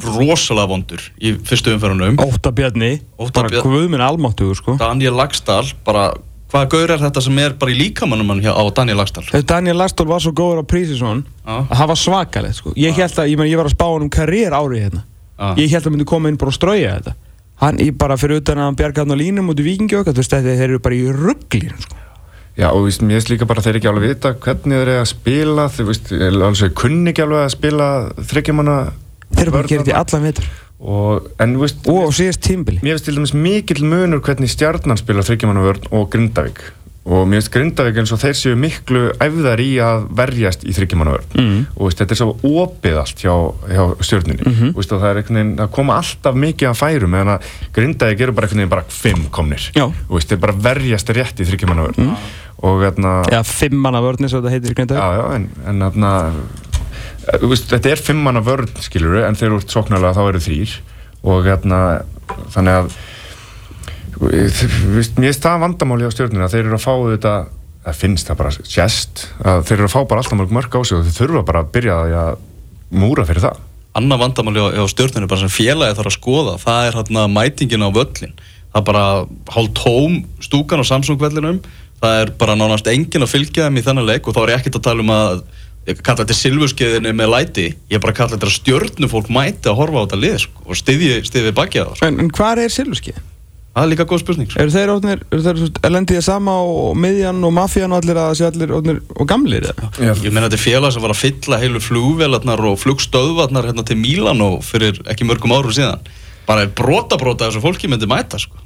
rosalega 0.05 0.69
vondur 0.69 1.03
í 1.23 1.33
fyrstu 1.47 1.73
umferðunum. 1.73 2.19
Óta 2.21 2.51
Bjarni, 2.53 3.01
Ótta 3.19 3.41
bara 3.41 3.49
Bjarni. 3.49 3.71
guðminn 3.71 4.03
almáttugur 4.05 4.57
sko. 4.59 4.77
Daniel 4.77 5.15
Lagstall, 5.17 5.71
bara 5.85 6.11
hvaða 6.53 6.69
gaur 6.71 6.91
er 6.91 6.99
þetta 6.99 7.23
sem 7.23 7.39
er 7.39 7.55
bara 7.59 7.73
í 7.73 7.79
líkamannum 7.79 8.29
hann 8.29 8.43
hjá 8.45 8.53
á 8.55 8.63
Daniel 8.75 8.99
Lagstall 9.01 9.25
Þegar 9.31 9.47
Daniel 9.47 9.77
Lastól 9.81 10.07
var 10.07 10.21
svo 10.21 10.33
góður 10.37 10.61
á 10.63 10.65
Prísisson 10.69 11.25
Já. 11.47 11.57
að 11.71 11.77
það 11.81 11.87
var 11.89 11.97
svakalegt 12.03 12.55
sko. 12.61 12.73
Ég 12.77 12.93
held 12.95 13.17
að, 13.19 13.31
ég, 13.33 13.39
meni, 13.39 13.51
ég 13.51 13.57
var 13.57 13.67
að 13.71 13.75
spá 13.77 13.87
hann 13.93 14.03
um 14.07 14.11
karriér 14.11 14.53
árið 14.53 14.83
hérna. 14.85 15.03
Já. 15.39 15.55
Ég 15.57 15.71
held 15.71 15.81
að 15.83 15.85
hann 15.85 15.93
myndi 15.97 16.05
koma 16.13 16.29
inn 16.29 16.37
bara 16.37 16.49
og 16.49 16.55
strauja 16.55 16.93
þetta 17.01 17.15
Hann, 17.63 17.79
ég 17.81 17.95
bara 17.97 18.19
fyrir 18.21 18.43
utan 18.43 18.61
að 18.61 18.69
hann 18.69 18.77
bjarga 18.77 19.05
hann 19.05 19.17
á 19.17 19.19
línum 19.19 19.49
út 19.53 19.61
í 19.63 19.65
þetta, 20.05 20.43
þeir 20.45 20.67
eru 20.67 20.83
bara 20.85 20.99
í 20.99 21.07
rugglínu 21.09 21.79
sko. 21.81 22.03
Já, 22.57 22.71
og 22.73 22.87
víst, 22.87 23.03
mér 23.05 23.19
finnst 23.19 23.31
líka 23.33 23.49
bara 23.49 23.61
að 23.61 23.67
þeir 23.69 23.79
ekki 23.81 23.89
alveg 23.91 24.13
vita 24.15 24.31
hvernig 24.41 24.79
þeir 24.79 24.91
eru 24.91 25.01
að 25.01 25.09
spila, 25.11 25.67
þeir 25.73 25.89
veist, 25.91 26.13
alveg 26.17 26.71
kunni 26.81 27.13
ekki 27.13 27.25
alveg 27.25 27.43
að 27.43 27.51
spila 27.53 27.89
þryggjumanna 28.31 28.77
Þeir 29.27 29.43
eru 29.43 29.53
bara 29.57 29.67
að 29.67 29.73
gera 29.73 29.85
þetta 29.85 29.93
í 29.93 29.99
allan 30.01 30.25
vetur. 30.29 30.49
Og, 30.77 31.29
en 31.43 31.55
veist, 31.61 31.87
Og 31.89 32.15
síðast 32.17 32.43
tímbili 32.45 32.81
mér 32.85 32.97
finnst 32.97 33.09
til 33.09 33.17
dæmis 33.17 33.35
mikill 33.37 33.85
munur 33.89 34.21
hvernig 34.25 34.53
stjarnan 34.53 35.01
spila 35.01 35.25
þryggjumanna 35.25 35.65
vörn 35.65 35.89
og 35.97 36.11
Grindavík 36.13 36.61
og 37.07 37.23
mér 37.31 37.39
finnst 37.39 37.53
Grindavík 37.55 37.99
eins 38.03 38.11
og 38.11 38.19
þeir 38.19 38.35
séu 38.35 38.57
miklu 38.59 39.03
æfðar 39.23 39.61
í 39.63 39.69
að 39.79 40.07
verjast 40.19 40.65
í 40.67 40.73
þryggjumanna 40.75 41.13
vörn 41.15 41.37
mm. 41.39 41.61
og 41.77 41.85
veist, 41.87 42.01
þetta 42.01 42.17
er 42.17 42.19
svo 42.19 42.33
opið 42.65 42.97
allt 43.03 43.23
hjá, 43.23 43.35
hjá 43.71 43.85
stjörnunni 44.09 44.43
Mhm. 44.47 44.73
veist, 44.75 44.93
og 44.97 45.01
það 45.05 45.11
er 45.13 45.21
einhvern 45.21 45.39
veginn, 45.39 45.53
það 45.61 45.71
koma 45.79 46.01
alltaf 46.01 46.35
mikið 46.43 46.71
að 46.73 46.81
færum 46.81 47.15
meðan 47.15 47.31
að 47.37 47.53
Grindavík 47.79 48.25
eru 48.27 48.35
bara 48.35 48.49
einhvern 48.49 48.63
veginn 48.65 48.75
bara 48.75 48.85
fimm 48.97 49.25
komnir 49.31 49.69
Já. 49.77 49.87
og 49.87 50.27
þeir 50.27 50.43
bara 50.43 50.59
verjast 50.67 51.15
rétt 51.15 51.39
í 51.39 51.47
þryggjumanna 51.47 51.87
vörn 51.87 52.13
og 52.67 52.83
hérna 52.83 53.15
Eða 53.31 53.45
fimm 53.47 53.79
manna 53.87 54.01
vörni, 54.03 54.29
svo 54.33 54.41
þetta 54.43 54.55
heitir 54.57 54.75
Grindavík. 54.75 55.03
Já, 55.03 55.21
já, 55.21 55.35
en, 55.37 55.49
en 55.69 55.87
þarna 55.87 56.13
eh, 57.33 57.57
þetta 57.71 57.91
er 57.93 58.03
fimmanna 58.03 58.43
vörn 58.47 58.71
skilur 58.83 59.23
en 59.27 59.37
þegar 59.39 59.55
þú 59.57 59.63
ert 59.63 59.75
sóknarlega 59.77 60.17
þá 60.17 60.23
eru 60.31 60.43
þrýr 60.47 60.77
og 61.27 61.47
hérna 61.47 61.81
þannig 62.55 62.81
að 62.81 62.97
mér 64.21 65.05
finnst 65.05 65.45
það 65.45 65.63
vandamáli 65.65 66.09
á 66.09 66.15
stjórnina 66.15 66.51
þeir 66.53 66.65
eru 66.65 66.79
að 66.79 66.85
fá 66.85 66.93
þetta 67.13 67.35
það 67.87 68.01
finnst 68.01 68.31
það 68.31 68.41
bara 68.41 68.53
sérst 68.57 69.25
að 69.45 69.65
þeir 69.69 69.79
eru 69.79 69.89
að 69.89 69.95
fá 69.95 70.01
bara 70.11 70.23
alltaf 70.23 70.39
mörg 70.41 70.55
mörg 70.57 70.77
á 70.77 70.81
sig 70.83 70.99
og 70.99 71.07
þeir 71.07 71.17
þurfa 71.21 71.47
bara 71.47 71.63
að 71.63 71.73
byrja 71.77 71.97
að, 72.23 72.45
múra 72.97 73.27
fyrir 73.29 73.47
það 73.47 73.65
Anna 73.97 74.19
vandamáli 74.21 74.61
á, 74.61 74.67
á 74.77 74.85
stjórninu 74.91 75.29
bara 75.31 75.43
sem 75.45 75.53
félagi 75.53 75.97
þarf 75.99 76.13
að 76.13 76.19
skoða 76.19 76.57
það 76.63 76.89
er 76.89 76.99
hérna 77.01 77.27
mætingin 77.33 77.87
á 77.87 77.91
völlin 77.93 78.35
það 78.37 78.81
er 78.81 78.87
bara 78.91 79.05
hálf 79.55 79.77
tóm 79.79 80.19
stúkan 80.45 80.83
á 80.83 80.85
Samsung 80.89 81.21
vellinum 81.21 81.63
það 82.01 82.19
er 82.23 82.35
bara 82.41 82.57
nánast 82.59 82.89
enginn 82.93 83.25
að 83.25 83.33
fylgja 83.33 83.69
þeim 83.69 83.81
í 83.81 83.87
þennan 83.87 84.09
leik 84.09 84.27
og 84.29 84.37
þá 84.37 84.43
er 84.43 84.53
ég 84.53 84.61
ekkert 84.61 84.81
að 84.81 84.89
tala 84.91 85.05
um 85.07 85.15
að 85.15 85.47
kalla 86.03 86.25
þetta 86.25 86.37
silfurskeiðinu 86.37 87.15
með 87.15 87.33
læti 87.33 87.67
ég 87.93 88.03
bara 88.03 88.17
kalla 88.17 88.35
þetta 88.35 88.51
stjórnu 88.53 89.09
fólk 89.11 89.31
mæti 89.33 89.71
að 89.71 89.79
horfa 89.79 90.03
á 90.03 90.05
þetta 90.05 90.21
lið 90.25 90.37
sko, 90.43 90.65
og 90.67 90.81
styðji, 90.81 91.17
styðji 91.29 91.55
bakið 91.57 91.87
á 91.87 91.87
það 91.87 91.99
sko. 92.01 92.09
En, 92.09 92.21
en 92.25 92.31
hvað 92.35 92.63
er 92.65 92.75
Silvurskið? 92.75 93.21
Það 93.77 93.85
er 93.85 93.91
líka 93.93 94.07
góð 94.09 94.23
spurning 94.23 94.51
sko. 94.51 94.61
Eru 94.63 94.73
þeir 94.73 94.93
ótnir, 94.95 95.25
eru 95.31 95.43
þeir 95.45 95.93
lendið 95.93 96.21
sama 96.25 96.55
og 96.65 96.95
miðjan 96.97 97.43
og 97.45 97.53
mafían 97.57 97.93
og 97.93 98.01
allir 98.01 98.21
að 98.21 98.31
það 98.31 98.39
sé 98.41 98.47
allir 98.49 98.77
ótnir 98.79 99.01
og 99.13 99.29
gamlir 99.29 99.67
eða? 99.69 99.91
Já, 100.01 100.13
ég 100.25 100.31
meina 100.33 100.47
þetta 100.47 100.59
er 100.59 100.65
félag 100.65 100.95
sem 100.95 101.05
var 101.05 101.13
að 101.13 101.21
fylla 101.21 101.61
heilu 101.61 101.83
flugvelarnar 101.85 102.63
og 102.71 102.79
flugstöðvarnar 102.81 103.69
hérna 103.69 103.85
til 103.87 103.99
Mílanó 104.01 104.55
fyrir 104.65 105.03
ekki 105.13 105.29
mörgum 105.29 105.53
árum 105.53 105.77
síðan 105.77 106.09
bara 106.47 106.65
brota 106.71 107.19
brota 107.21 107.51
þessu 107.51 107.63
fólki 107.65 107.91
myndi 107.91 108.09
mæta 108.09 108.41
sko. 108.41 108.57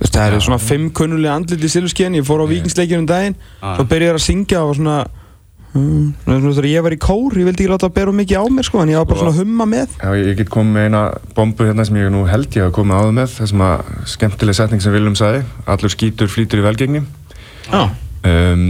Veist, 0.00 0.12
það 0.12 0.26
eru 0.32 0.42
svona 0.44 0.60
fimm 0.60 0.90
kunnulega 0.96 1.38
andlit 1.38 1.62
í 1.64 1.70
Silvurskiðin, 1.72 2.18
ég 2.18 2.26
fór 2.26 2.42
á 2.44 2.50
vikingsleikjum 2.50 3.04
um 3.04 3.08
daginn, 3.08 3.38
svo 3.62 3.86
byrjaði 3.88 4.10
ég 4.10 4.18
að 4.18 4.24
syngja 4.26 4.64
og 4.66 4.74
svona, 4.76 4.96
svona, 5.76 6.38
svona 6.40 6.54
þegar 6.56 6.68
ég 6.70 6.84
var 6.86 6.96
í 6.96 6.98
kór, 7.06 7.36
ég 7.40 7.46
vildi 7.48 7.64
ekki 7.64 7.72
láta 7.72 7.88
að 7.90 7.94
bera 7.98 8.14
mikið 8.16 8.40
á 8.40 8.44
mér 8.56 8.66
sko, 8.68 8.80
en 8.82 8.92
ég 8.94 9.00
var 9.00 9.06
bara 9.10 9.20
svona 9.22 9.34
að 9.34 9.40
humma 9.42 9.66
með. 9.70 9.94
Já, 10.00 10.10
ég 10.22 10.36
get 10.40 10.50
komið 10.56 10.74
með 10.76 10.88
eina 10.88 11.02
bombu 11.36 11.68
hérna 11.68 11.86
sem 11.88 12.00
ég 12.00 12.10
nú 12.14 12.24
held 12.30 12.58
ég 12.58 12.66
að 12.68 12.74
koma 12.80 12.98
áður 13.02 13.16
með 13.20 13.32
það 13.36 13.50
sem 13.52 13.64
að 13.68 13.94
skemmtileg 14.16 14.58
setning 14.60 14.84
sem 14.84 14.96
Viljum 14.96 15.16
sagði 15.18 15.44
allur 15.76 15.94
skítur 15.96 16.30
flýtur 16.32 16.62
í 16.62 16.66
velgengni 16.66 17.02
Já. 17.70 17.82
um, 18.26 18.68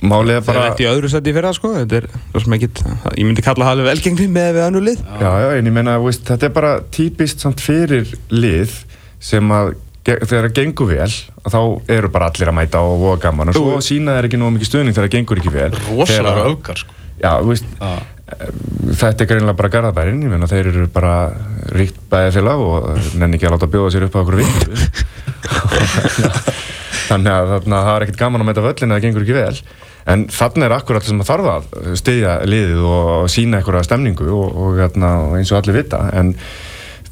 Málið 0.00 0.38
er 0.38 0.44
Það 0.46 0.54
er 0.54 0.56
bara 0.56 0.68
eftir 0.72 0.86
í 0.86 0.88
öðru 0.88 1.08
seti 1.12 1.32
fyrir 1.36 1.44
það 1.50 1.56
sko, 1.58 1.70
þetta 1.76 1.96
er 1.98 2.04
svo 2.30 2.40
sem 2.40 2.54
ekkit, 2.56 2.78
ég 3.20 3.26
myndi 3.28 3.42
kalla 3.44 3.66
það 3.66 3.74
alveg 3.74 3.88
velgengni 3.90 4.28
með 4.32 4.46
við 4.56 4.62
annu 4.64 4.80
lið. 4.86 5.02
Já, 5.20 5.30
já, 5.42 5.48
en 5.58 5.68
ég 5.68 5.74
meina, 5.76 5.96
þú 6.00 6.06
veist, 6.06 6.22
þetta 6.30 6.46
er 6.48 6.54
bara 6.56 6.70
típist 6.96 7.44
samt 7.44 7.60
fyrir 7.60 8.14
lið 8.32 8.72
sem 9.20 9.52
að 9.52 9.74
þegar 10.06 10.48
það 10.48 10.54
gengur 10.56 10.88
vel 10.90 11.10
þá 11.50 11.60
eru 11.96 12.10
bara 12.12 12.30
allir 12.30 12.50
að 12.52 12.56
mæta 12.56 12.80
og 12.84 13.02
voða 13.02 13.18
gaman. 13.26 13.52
Og 13.52 13.58
svo 13.58 13.82
sína 13.84 14.16
þeir 14.16 14.30
ekki 14.30 14.40
nógu 14.40 14.54
mikið 14.56 14.70
stuðning 14.70 14.96
þegar 14.96 15.08
það 15.08 15.16
gengur 15.16 15.42
ekki 15.42 15.52
vel. 15.54 15.72
Rosalega 15.90 16.46
öfgar 16.48 16.80
sko. 16.80 16.96
Já, 17.20 17.32
veist, 17.44 17.66
Já. 17.76 17.90
þetta 18.96 19.24
er 19.24 19.28
greinlega 19.28 19.58
bara 19.58 19.72
garðabærin, 19.74 20.22
ég 20.24 20.30
meina 20.32 20.48
þeir 20.48 20.70
eru 20.70 20.86
bara 20.94 21.12
ríkt 21.76 21.98
bæði 22.08 22.30
félag 22.38 22.62
og 22.64 22.86
nenni 23.20 23.36
ekki 23.36 23.48
að 23.50 23.54
láta 23.58 23.68
bjóða 23.74 23.90
sér 23.92 24.06
upp 24.06 24.16
á 24.16 24.22
okkur 24.22 24.40
vinn 24.40 24.54
þannig 27.10 27.32
að 27.34 27.52
það 27.68 27.92
er 27.92 28.06
ekkert 28.06 28.22
gaman 28.22 28.44
að 28.44 28.48
mæta 28.48 28.64
völlin 28.64 28.88
eða 28.88 28.96
það 28.96 29.04
gengur 29.04 29.24
ekki 29.26 29.36
vel. 29.36 29.56
En 30.10 30.20
þannig 30.32 30.66
er 30.66 30.72
akkurat 30.74 31.04
sem 31.06 31.20
að 31.20 31.28
þarf 31.28 31.46
að 31.52 31.64
styðja 32.00 32.32
liðið 32.48 32.82
og 32.88 33.28
sína 33.30 33.60
eitthvað 33.60 33.84
stemningu 33.86 34.26
og, 34.32 34.48
og, 34.56 34.80
og 34.80 35.36
eins 35.36 35.52
og 35.52 35.60
allir 35.60 35.76
vita. 35.82 35.98
En 36.16 36.32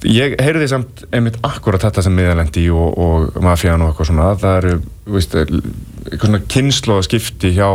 ég 0.06 0.36
heyrði 0.42 0.68
samt 0.70 1.04
einmitt 1.10 1.38
akkurat 1.46 1.82
þetta 1.82 2.04
sem 2.06 2.14
miðalendi 2.14 2.68
og, 2.70 2.98
og 2.98 3.40
mafían 3.42 3.82
og 3.82 3.92
eitthvað 3.92 4.10
svona 4.10 4.28
það 4.38 4.58
eru, 4.60 4.74
þú 5.06 5.16
veist, 5.16 5.34
eitthvað 5.38 6.28
svona 6.28 6.44
kynnslóðaskipti 6.54 7.54
hjá 7.56 7.68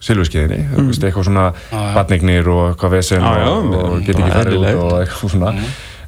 Silvurskeiðinni, 0.00 0.62
mm. 0.64 0.86
veist, 0.88 1.02
eitthvað 1.04 1.26
svona 1.28 1.50
já. 1.52 1.80
batningnir 1.96 2.48
og 2.48 2.62
eitthvað 2.70 2.94
vesen 2.96 3.20
já, 3.20 3.50
og, 3.50 3.66
og 3.74 3.90
mm, 3.98 4.04
get 4.06 4.16
ekki 4.16 4.32
farið 4.32 4.58
út 4.62 4.70
og 4.84 4.94
eitthvað 5.02 5.34
svona 5.34 5.52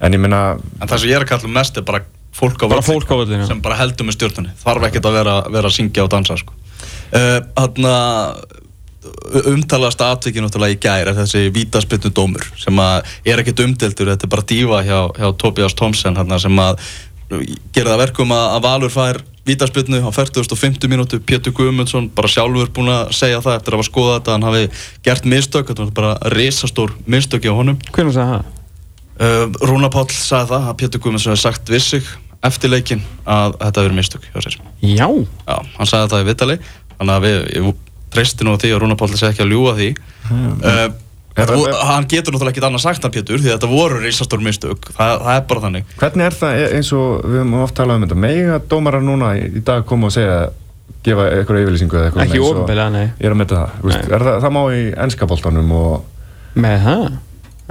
en 0.02 0.16
ég 0.16 0.22
meina, 0.22 0.40
en 0.80 0.88
það 0.88 1.02
sem 1.02 1.12
ég 1.12 1.18
er 1.18 1.26
að 1.26 1.32
kalla 1.34 1.52
mest 1.58 1.76
er 1.78 1.86
bara 1.90 2.00
fólk 2.32 2.64
á 2.64 2.66
já. 2.72 3.44
sem 3.50 3.60
bara 3.64 3.76
heldur 3.82 4.08
með 4.08 4.16
stjórnunni 4.16 4.54
þarf 4.62 4.88
ekkert 4.88 5.10
að 5.10 5.18
vera, 5.18 5.36
vera 5.52 5.68
að 5.68 5.76
syngja 5.76 6.06
og 6.06 6.12
dansa 6.14 6.38
sko. 6.40 6.56
uh, 7.12 7.38
Þannig 7.58 7.92
að 7.92 8.60
umtalast 9.50 10.02
atvikið 10.04 10.44
náttúrulega 10.44 10.76
í 10.76 10.80
gær 10.82 11.10
er 11.10 11.16
þessi 11.16 11.48
vítaspinnu 11.54 12.12
dómur 12.14 12.44
sem 12.60 12.76
að 12.78 13.08
er 13.26 13.42
ekkert 13.42 13.64
umdeltur, 13.64 14.12
þetta 14.12 14.28
er 14.28 14.32
bara 14.34 14.46
dífa 14.46 14.82
hjá, 14.86 14.98
hjá 15.18 15.28
Tobias 15.40 15.74
Thompson 15.78 16.18
hana, 16.18 16.38
sem 16.42 16.62
að 16.62 16.78
gera 17.74 17.94
það 17.94 18.02
verkum 18.04 18.34
að, 18.36 18.46
að 18.56 18.64
Valur 18.68 18.92
fær 18.94 19.20
vítaspinnu 19.48 20.02
á 20.06 20.10
40.50 20.14 20.90
mínútu 20.92 21.18
Pétur 21.26 21.54
Guðmundsson 21.56 22.10
bara 22.14 22.30
sjálfur 22.30 22.70
búin 22.74 22.92
að 22.94 23.14
segja 23.18 23.42
það 23.42 23.58
eftir 23.58 23.74
að 23.74 23.80
hafa 23.80 23.90
skoðað 23.90 24.18
þetta 24.18 24.36
hann 24.36 24.46
hafi 24.46 24.64
gert 25.08 25.30
mistök, 25.32 25.70
þetta 25.70 25.86
var 25.86 25.94
bara 25.98 26.34
risastór 26.36 26.94
mistök 27.10 27.48
hjá 27.48 27.56
honum 27.56 27.80
Hvernig 27.90 28.14
sagði 28.14 28.36
það? 28.36 28.58
Uh, 29.22 29.46
Rúna 29.66 29.90
Páll 29.92 30.10
sagði 30.14 30.54
það 30.54 30.68
að 30.70 30.78
Pétur 30.82 31.02
Guðmundsson 31.02 31.34
hefði 31.34 31.46
sagt 31.48 31.72
við 31.74 31.86
sig 31.88 32.12
eftir 32.42 32.70
leikin 32.70 33.02
að 33.26 33.56
þetta 33.58 33.82
hefur 33.82 33.96
mistök 33.98 34.28
hjá 34.30 34.38
sér. 34.42 34.60
Já. 34.82 35.06
Já, 35.06 35.56
hann 35.76 35.90
sagði 35.90 36.06
þetta 36.06 36.22
í 36.22 36.28
vitali 36.30 36.56
þannig 36.92 37.14
að 37.16 37.26
við, 37.26 37.42
ég 38.12 38.18
treysti 38.18 38.44
nú 38.44 38.52
á 38.52 38.60
því 38.60 38.70
að 38.76 38.82
Rúna 38.84 38.96
Páll 39.00 39.14
segi 39.16 39.30
ekki 39.32 39.42
að 39.46 39.52
ljúga 39.54 39.72
því 39.78 39.88
uh, 39.96 40.82
þetta, 41.32 41.56
vo- 41.56 41.76
hann 41.88 42.06
getur 42.10 42.34
náttúrulega 42.34 42.52
ekkert 42.52 42.66
annað 42.68 42.82
sagt 42.84 43.06
hann 43.06 43.14
Pétur 43.14 43.40
því 43.40 43.48
að 43.48 43.54
þetta 43.56 43.70
voru 43.72 44.00
reysastór 44.02 44.42
mistök 44.44 44.90
það, 44.92 45.14
það 45.24 45.36
er 45.38 45.46
bara 45.48 45.62
þannig 45.64 45.94
hvernig 46.02 46.26
er 46.28 46.36
það 46.42 46.58
e- 46.60 46.70
eins 46.76 46.90
og 46.92 47.22
við 47.24 47.38
höfum 47.40 47.54
oft 47.64 47.76
talað 47.78 47.96
um 48.00 48.04
þetta 48.06 48.18
mega 48.26 48.58
dómarar 48.68 49.06
núna 49.06 49.30
í, 49.40 49.46
dag 49.64 49.86
koma 49.88 50.10
og 50.10 50.14
segja 50.16 50.36
gefa 51.02 51.24
eitthvað 51.38 51.62
yfirlýsingu 51.64 51.96
eða 51.98 52.10
eitthvað 52.10 52.26
Ekki 52.28 52.42
og- 52.42 52.50
ofinbeglega, 52.52 52.90
nei. 52.94 53.06
Ég 53.16 53.26
er 53.26 53.32
að 53.34 53.40
mynda 53.40 53.62
það, 53.62 53.94
er 54.18 54.26
það, 54.28 54.36
það 54.44 54.52
má 54.58 54.62
í 54.76 54.82
ennskaboltanum 55.06 55.72
og 55.80 56.10
Með 56.62 56.76
það? 56.84 57.06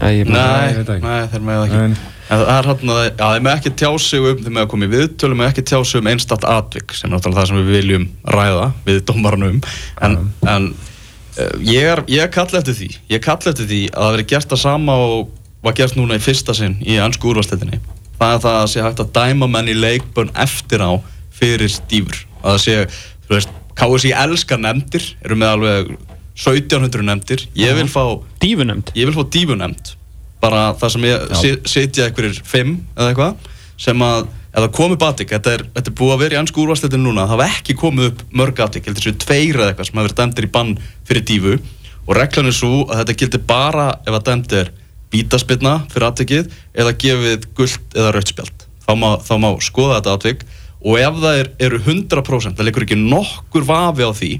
Nei. 0.01 0.23
Nei, 0.25 0.97
nei, 1.05 1.27
þeir 1.29 1.43
með 1.45 1.59
það 1.61 1.67
ekki 1.67 1.79
En- 1.85 1.97
En 2.31 2.39
það 2.39 2.51
er 2.55 2.69
hann 2.69 2.93
að, 2.95 3.39
með 3.43 3.51
ekki 3.57 3.73
tjá 3.81 3.89
sig 3.99 4.23
um 4.23 4.39
þeir 4.39 4.55
með 4.55 4.63
að 4.63 4.69
koma 4.71 4.87
í 4.87 4.91
viðtölu, 4.93 5.37
með 5.39 5.49
ekki 5.51 5.65
tjá 5.67 5.77
sig 5.83 5.99
um 5.99 6.09
einstatt 6.11 6.47
atvik 6.47 6.95
sem 6.95 7.09
er 7.09 7.15
náttúrulega 7.17 7.41
það 7.41 7.49
sem 7.49 7.59
við 7.59 7.75
viljum 7.75 8.07
ræða 8.37 8.67
við 8.87 9.01
dómaranum 9.09 9.61
en, 10.07 10.17
en 10.47 10.69
uh, 10.71 11.55
ég 11.67 11.89
er, 11.91 12.03
ég 12.07 12.23
er 12.23 12.31
kall 12.31 12.47
eftir 12.47 12.77
því 12.77 12.91
ég 13.11 13.25
kall 13.25 13.41
eftir 13.41 13.67
því 13.67 13.81
að 13.91 14.05
það 14.05 14.15
veri 14.15 14.29
gert 14.31 14.53
það 14.53 14.63
sama 14.63 14.95
og 15.09 15.33
var 15.61 15.75
gert 15.77 15.99
núna 15.99 16.15
í 16.15 16.23
fyrsta 16.23 16.55
sinn 16.55 16.79
í 16.87 16.95
ansku 17.03 17.33
úrvarsleitinni 17.33 17.81
það 18.21 18.35
er 18.35 18.43
það 18.45 18.59
að 18.59 18.69
sé 18.71 18.85
hægt 18.85 19.01
að 19.01 19.13
dæma 19.17 19.49
menn 19.49 19.71
í 19.71 19.77
leikbönn 19.77 20.31
eftir 20.39 20.83
á 20.85 20.91
fyrir 21.41 21.73
dýfur. 21.89 22.21
Að 22.41 22.53
það 22.53 22.61
sé, 22.65 22.75
þú 23.25 23.35
veist, 23.35 23.55
KSI 23.79 24.13
elskar 24.23 24.61
nefndir, 24.61 25.07
eru 25.25 25.37
með 25.39 25.55
alveg 25.55 25.89
1700 26.37 27.07
nefndir, 27.07 27.47
ég 28.93 29.07
vil 29.07 29.17
fá 29.17 29.23
Dífunemnd. 29.33 29.95
Bara 30.41 30.71
það 30.79 30.93
sem 30.95 31.07
ég 31.09 31.65
sitja 31.69 32.07
einhverjir 32.07 32.39
fimm 32.47 32.77
eða 32.95 33.11
eitthvað 33.11 33.51
sem 33.81 34.05
að 34.05 34.23
ef 34.51 34.57
það 34.57 34.71
komi 34.75 34.97
batik, 34.99 35.29
þetta 35.31 35.53
er, 35.55 35.61
þetta 35.77 35.91
er 35.91 35.97
búið 36.01 36.13
að 36.15 36.23
vera 36.25 36.35
í 36.35 36.39
ansku 36.41 36.61
úrvarsleitin 36.61 37.05
núna, 37.05 37.23
það 37.23 37.37
hafa 37.37 37.45
ekki 37.55 37.75
komið 37.79 38.09
upp 38.09 38.23
mörg 38.41 38.59
atik, 38.65 38.87
heldur 38.87 39.05
þessu 39.05 39.21
tveir 39.23 39.59
eða 39.61 39.69
eitthvað 39.71 39.87
sem 39.87 40.01
hafa 40.01 40.07
verið 40.09 40.19
dæmdir 40.19 40.47
í 40.47 40.51
bann 40.57 40.73
fyrir 41.07 41.25
dífu 41.29 41.53
og 42.01 42.17
reglan 42.17 42.49
er 42.49 42.57
svo 42.57 42.81
að 42.89 43.01
þetta 43.01 43.17
gildir 43.21 43.43
bara 43.47 43.87
ef 44.03 44.17
að 44.17 44.25
dæmd 44.27 44.57
er 44.59 44.73
vítaspilna 45.11 45.75
fyrir 45.91 46.07
atikið 46.09 46.51
eða 46.83 46.97
gefið 47.03 47.47
gullt 47.55 47.95
eða 47.95 48.11
rautspjald 48.15 48.67
þá 48.85 48.93
þá 49.27 49.33
má 49.39 49.49
skoða 49.63 49.99
þetta 49.99 50.15
atvik. 50.17 50.45
Og 50.81 50.97
ef 50.97 51.17
það 51.21 51.39
er, 51.43 51.49
eru 51.61 51.79
100% 51.85 52.57
það 52.57 52.67
leikur 52.67 52.85
ekki 52.87 52.97
nokkur 52.97 53.65
vafi 53.67 54.07
á 54.07 54.11
því 54.17 54.31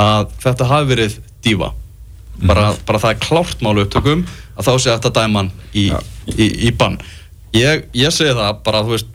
að 0.00 0.34
þetta 0.44 0.68
hafi 0.70 0.90
verið 0.92 1.16
dífa 1.44 1.72
bara, 2.46 2.70
bara 2.86 2.98
það 3.02 3.10
er 3.14 3.20
klárt 3.26 3.62
málu 3.64 3.84
upptökum 3.84 4.24
að 4.56 4.66
þá 4.68 4.72
sé 4.78 4.90
þetta 4.94 5.12
dæman 5.20 5.50
í 5.74 5.86
Já, 5.90 5.98
í, 6.36 6.46
í 6.68 6.70
bann. 6.76 6.98
Ég, 7.56 7.84
ég 7.96 8.12
segi 8.14 8.34
það 8.36 8.60
bara, 8.66 8.82
þú 8.86 8.94
veist 8.96 9.06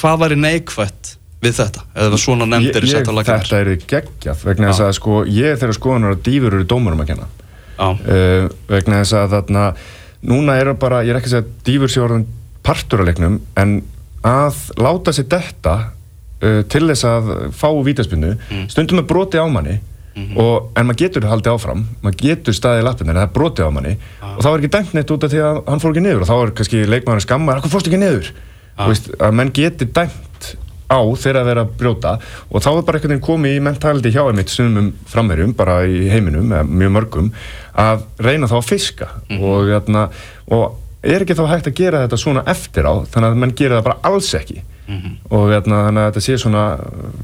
hvað 0.00 0.18
væri 0.24 0.36
neikvætt 0.40 1.14
við 1.42 1.56
þetta 1.58 1.82
eða 2.06 2.18
svona 2.22 2.46
nefndir 2.46 2.84
Ég- 2.86 2.92
ég- 3.02 3.24
Þetta 3.26 3.58
er 3.60 3.70
geggjað 3.90 4.44
vegna 4.46 4.68
þess 4.70 4.84
að 4.86 4.92
sko 4.98 5.22
ég 5.26 5.58
þeirra 5.58 5.76
skoðunar 5.78 6.14
að 6.16 6.22
dýfur 6.28 6.54
eru 6.58 6.64
dómarum 6.70 7.00
að 7.02 7.10
kenna. 7.12 7.26
Uh, 7.82 8.48
vegna 8.70 9.00
þess 9.02 9.16
að 9.18 9.32
þarna 9.36 9.64
núna 10.30 10.54
er 10.60 10.72
bara, 10.78 11.00
ég 11.02 11.10
er 11.10 11.18
ekki 11.18 11.32
að 11.32 11.34
segja 11.34 11.46
að 11.46 11.64
dýfur 11.66 11.90
sé 11.90 12.00
orðin 12.04 12.26
partur 12.62 13.02
af 13.02 13.08
leiknum 13.10 13.40
en 13.58 13.72
að 14.22 14.60
láta 14.78 15.10
sér 15.16 15.26
detta 15.32 15.72
uh, 16.42 16.60
til 16.70 16.84
þess 16.86 17.02
að 17.10 17.32
fá 17.58 17.68
vítaspinnu 17.82 18.36
stundum 18.70 19.02
er 19.02 19.08
broti 19.10 19.40
á 19.42 19.46
manni 19.50 19.80
og, 20.12 20.72
en 20.76 20.88
maður 20.88 21.00
getur 21.04 21.26
haldið 21.28 21.54
áfram 21.54 21.84
maður 22.04 22.18
getur 22.20 22.56
staðið 22.56 22.90
en 22.90 23.12
það 23.12 23.22
er 23.22 23.30
broti 23.32 23.64
á 23.64 23.70
manni. 23.72 23.94
Og 24.32 24.42
þá 24.44 24.48
er 24.50 24.58
ekki 24.58 24.72
dæmt 24.76 24.96
neitt 24.96 25.12
út 25.14 25.24
af 25.24 25.32
því 25.32 25.40
að 25.46 25.60
hann 25.68 25.82
fór 25.82 25.94
ekki 25.94 26.04
niður. 26.04 26.24
Og 26.24 26.28
þá 26.28 26.34
er 26.36 26.52
kannski 26.58 26.82
leikmaður 26.88 27.24
skammar, 27.24 27.62
hvað 27.62 27.72
fórst 27.72 27.88
ekki 27.88 28.02
niður? 28.02 28.28
Ah. 28.76 28.90
Veist, 28.90 29.08
að 29.16 29.38
menn 29.38 29.52
geti 29.56 29.88
dæmt 29.88 30.50
á 30.92 31.00
þegar 31.00 31.40
að 31.40 31.48
vera 31.48 31.64
að 31.64 31.72
brjóta. 31.80 32.12
Og 32.50 32.64
þá 32.64 32.70
er 32.72 32.84
bara 32.84 33.00
einhvern 33.00 33.14
veginn 33.14 33.24
komið 33.24 33.56
í 33.56 33.64
mentality 33.64 34.12
hjá 34.12 34.22
einmitt 34.26 34.52
sumum 34.52 34.92
framverjum, 35.08 35.56
bara 35.56 35.80
í 35.88 36.04
heiminum 36.12 36.52
mjög 36.68 36.94
mörgum, 36.98 37.32
að 37.80 38.04
reyna 38.20 38.50
þá 38.50 38.58
að 38.60 38.68
fiska. 38.68 39.08
Og, 39.38 39.72
þarna, 39.72 40.06
og 40.52 40.76
er 41.02 41.24
ekki 41.24 41.38
þá 41.38 41.46
hægt 41.50 41.70
að 41.72 41.78
gera 41.80 42.04
þetta 42.04 42.20
svona 42.20 42.44
eftir 42.52 42.86
á, 42.86 42.94
þannig 43.08 43.30
að 43.30 43.40
menn 43.42 43.56
gera 43.58 43.80
það 43.80 43.88
bara 43.88 44.12
alls 44.12 44.28
ekki 44.38 44.60
og 45.30 45.48
þarna, 45.52 45.78
þannig 45.86 46.02
að 46.02 46.08
þetta 46.10 46.24
sé 46.26 46.38
svona 46.42 46.64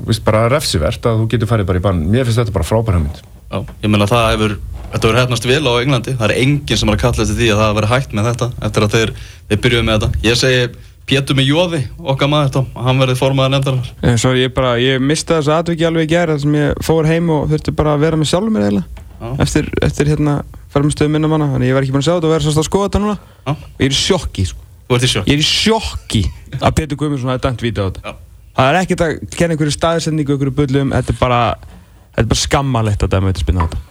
vist, 0.06 0.24
bara 0.24 0.48
refsivert 0.48 1.06
að 1.06 1.22
þú 1.22 1.28
getur 1.34 1.50
farið 1.50 1.66
bara 1.66 1.78
í 1.78 1.84
bann 1.84 2.04
mér 2.09 2.24
finnst 2.24 2.38
þetta 2.42 2.54
bara 2.54 2.68
frábær 2.68 2.98
hugmynd 2.98 3.22
já, 3.22 3.59
ég 3.82 3.90
meina 3.90 4.06
það 4.11 4.28
hefur 4.34 4.59
Þetta 4.88 5.04
verður 5.04 5.20
hefnast 5.20 5.44
vel 5.44 5.64
á 5.68 5.72
Englandi, 5.82 6.12
það 6.16 6.30
er 6.30 6.38
enginn 6.40 6.78
sem 6.80 6.88
er 6.88 6.96
að 6.96 7.02
kalla 7.02 7.24
eftir 7.24 7.36
því 7.36 7.48
að 7.52 7.59
það 7.61 7.72
verður 7.76 7.90
hægt 7.90 8.14
með 8.16 8.28
þetta 8.30 8.46
eftir 8.64 8.84
að 8.86 8.94
þeir, 8.94 9.11
þeir 9.50 9.59
byrjuðu 9.66 9.84
með 9.84 9.98
þetta. 9.98 10.20
Ég 10.24 10.38
segi 10.40 10.62
Pétur 11.09 11.36
með 11.38 11.46
Jóði, 11.48 11.80
okkar 12.12 12.28
maður 12.28 12.50
Tom, 12.52 12.70
hann 12.84 12.98
verði 13.00 13.16
formaður 13.16 13.52
nefndarinnar. 13.54 13.90
En 14.04 14.18
svo 14.20 14.32
ég 14.36 14.52
bara, 14.56 14.74
ég 14.80 15.00
misti 15.00 15.32
þessu 15.32 15.52
atviki 15.54 15.86
alveg 15.88 16.09
í 16.09 16.11
gæra 16.12 16.34
þar 16.34 16.42
sem 16.42 16.56
ég 16.59 16.82
fór 16.84 17.09
heim 17.09 17.30
og 17.32 17.46
þurfti 17.52 17.74
bara 17.76 17.94
að 17.96 18.04
vera 18.04 18.20
með 18.20 18.30
sjálfur 18.32 18.52
mér 18.52 18.66
eiginlega 18.66 19.04
Já. 19.18 19.30
eftir, 19.44 19.70
eftir 19.88 20.12
hérna, 20.12 20.34
fara 20.68 20.84
með 20.84 20.96
stöðu 20.98 21.14
minna 21.14 21.30
manna 21.32 21.48
þannig 21.54 21.70
ég 21.70 21.78
var 21.78 21.86
ekki 21.86 21.94
búinn 21.96 22.04
að 22.04 22.09
sjá 22.11 22.14
þetta 22.18 22.28
og 22.28 22.34
verið 22.34 22.46
svolítið 22.48 22.62
að 22.62 22.68
skoða 22.68 22.88
þetta 22.90 23.02
núna 23.04 23.16
Já. 23.18 23.54
og 23.56 23.80
ég 23.80 23.88
er 23.88 23.96
í 23.96 24.00
sjokki, 24.02 24.44
sko. 24.52 24.68
Þú 24.89 24.97
ert 24.97 25.05
í 25.05 25.11
sjokk. 25.12 25.26
ég 25.28 25.34
er 25.36 25.43
í 25.43 25.49
sjokki 25.49 26.22
að 26.59 26.74
Petur 26.78 26.97
Guðmundsson 26.97 27.30
hafi 27.34 27.43
dæmt 27.45 27.62
víta 27.66 27.84
á 27.84 27.86
þetta 27.91 28.14
það 28.59 28.68
er 28.72 28.78
ekkert 28.82 29.03
að 29.05 29.12
kenna 29.36 29.55
einhverju 29.55 29.74
staðsendingu 29.76 30.32
einhverju 30.34 30.55
bullum, 30.57 30.91
þetta 30.97 31.12
er 31.14 31.18
bara 31.20 31.41
þetta 31.59 32.24
er 32.24 32.30
bara 32.32 32.41
skammalegt 32.43 33.03
að 33.05 33.12
dæma 33.14 33.32
þetta 33.32 33.45
spinna 33.45 33.62
á 33.62 33.66
þetta 33.68 33.84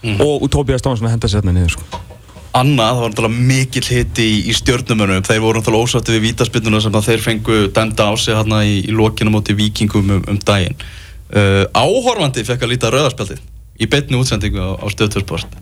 Mhm. 0.00 0.20
og, 0.24 0.46
Tobias 0.50 0.80
Dónsson 0.80 1.06
að 1.06 1.10
henda 1.12 1.28
sér 1.28 1.42
hérna 1.42 1.52
niður, 1.52 1.74
sko. 1.76 1.98
Anna, 2.56 2.86
það 2.88 3.00
var 3.00 3.10
náttúrulega 3.10 3.46
mikill 3.50 3.84
hiti 3.84 4.24
í, 4.24 4.38
í 4.48 4.52
stjórnumönum. 4.56 5.22
Þeir 5.22 5.40
voru 5.44 5.60
náttúrulega 5.60 5.84
ósátti 5.86 6.14
við 6.16 6.22
vítaspinnuna 6.24 6.80
sem 6.80 6.92
þeir 6.92 7.20
fengu 7.20 7.58
dæmda 7.76 8.06
á 8.08 8.12
sig 8.16 8.34
hérna 8.34 8.62
í, 8.64 8.78
í 8.88 8.94
lokinu 8.96 9.30
móti 9.30 9.52
vikingum 9.54 10.08
um, 10.16 10.24
um 10.26 10.38
daginn. 10.40 10.74
Uh, 11.30 11.68
áhorfandi 11.76 12.42
fekk 12.48 12.64
að 12.64 12.72
líta 12.72 12.90
rauðarspjaldið 12.90 13.38
í 13.78 13.86
beinni 13.92 14.16
útsendingu 14.18 14.56
á, 14.58 14.68
á 14.82 14.86
stöðtöðsport 14.88 15.52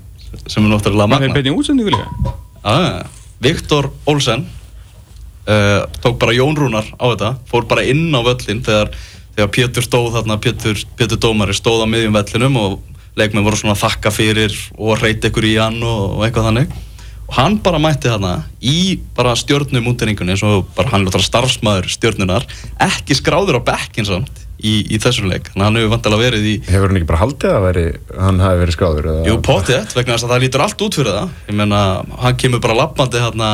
sem 0.47 0.65
er 0.65 0.71
náttúrulega 0.71 1.11
Það 1.11 1.19
er 1.19 1.29
magna. 1.29 1.35
beinni 1.35 1.53
útsendingu 1.59 1.91
líka 1.91 2.33
Ah, 2.65 3.03
Viktor 3.43 3.91
Olsen 4.07 4.47
uh, 5.49 5.87
tók 6.03 6.19
bara 6.21 6.37
Jón 6.37 6.57
Rúnar 6.59 6.89
á 6.97 7.05
þetta 7.13 7.33
fór 7.49 7.69
bara 7.71 7.87
inn 7.87 8.11
á 8.13 8.21
völlin 8.23 8.63
þegar, 8.67 8.93
þegar 9.37 9.53
Pétur 9.57 9.87
stóð 9.87 10.11
þarna 10.19 10.41
Pétur, 10.43 10.83
Pétur 10.99 11.21
Dómari 11.23 11.57
stóð 11.57 11.85
á 11.85 11.87
miðjum 11.91 12.19
vellinum 12.19 12.61
og 12.61 12.77
leikmenn 13.19 13.47
voru 13.47 13.59
svona 13.59 13.75
að 13.77 13.87
þakka 13.87 14.15
fyrir 14.15 14.59
og 14.79 15.01
reyta 15.03 15.31
ykkur 15.31 15.49
í 15.49 15.57
hann 15.59 15.81
og, 15.83 16.19
og 16.19 16.27
eitthvað 16.27 16.51
þannig 16.53 16.77
og 17.29 17.37
hann 17.37 17.59
bara 17.61 17.81
mætti 17.83 18.09
þarna 18.09 18.35
í 18.65 18.99
bara 19.17 19.35
stjórnum 19.37 19.91
útendingunni 19.91 20.35
eins 20.35 20.45
og 20.47 20.69
bara 20.77 20.93
hann 20.93 21.03
er 21.03 21.09
náttúrulega 21.09 21.29
starfsmæður 21.29 21.91
stjórnunar 21.93 22.47
ekki 22.89 23.17
skráður 23.19 23.61
á 23.61 23.67
bekkin 23.73 24.09
samt 24.09 24.47
í, 24.59 24.81
í 24.95 25.01
þessum 25.03 25.29
leik 25.31 25.51
þannig 25.51 25.61
að 25.61 25.67
hann 25.67 25.81
hefur 25.81 25.93
vantilega 25.93 26.25
verið 26.25 26.47
í 26.49 26.55
hefur 26.69 26.89
hann 26.89 27.01
ekki 27.01 27.11
bara 27.11 27.21
haldið 27.23 27.53
að 27.53 27.67
veri, 27.67 27.85
hann 28.17 28.41
hafi 28.43 28.63
verið 28.63 28.79
skráður? 28.79 29.11
Jú, 29.29 29.37
pottið, 29.45 29.93
vegna 29.99 30.17
þess 30.17 30.29
að 30.29 30.33
það 30.33 30.43
lítur 30.47 30.65
allt 30.65 30.87
út 30.87 30.99
fyrir 30.99 31.19
það 31.19 31.37
Ég 31.51 31.61
meina, 31.61 31.83
hann 32.25 32.41
kemur 32.41 32.65
bara 32.65 32.79
lappandi 32.81 33.23
hérna 33.23 33.51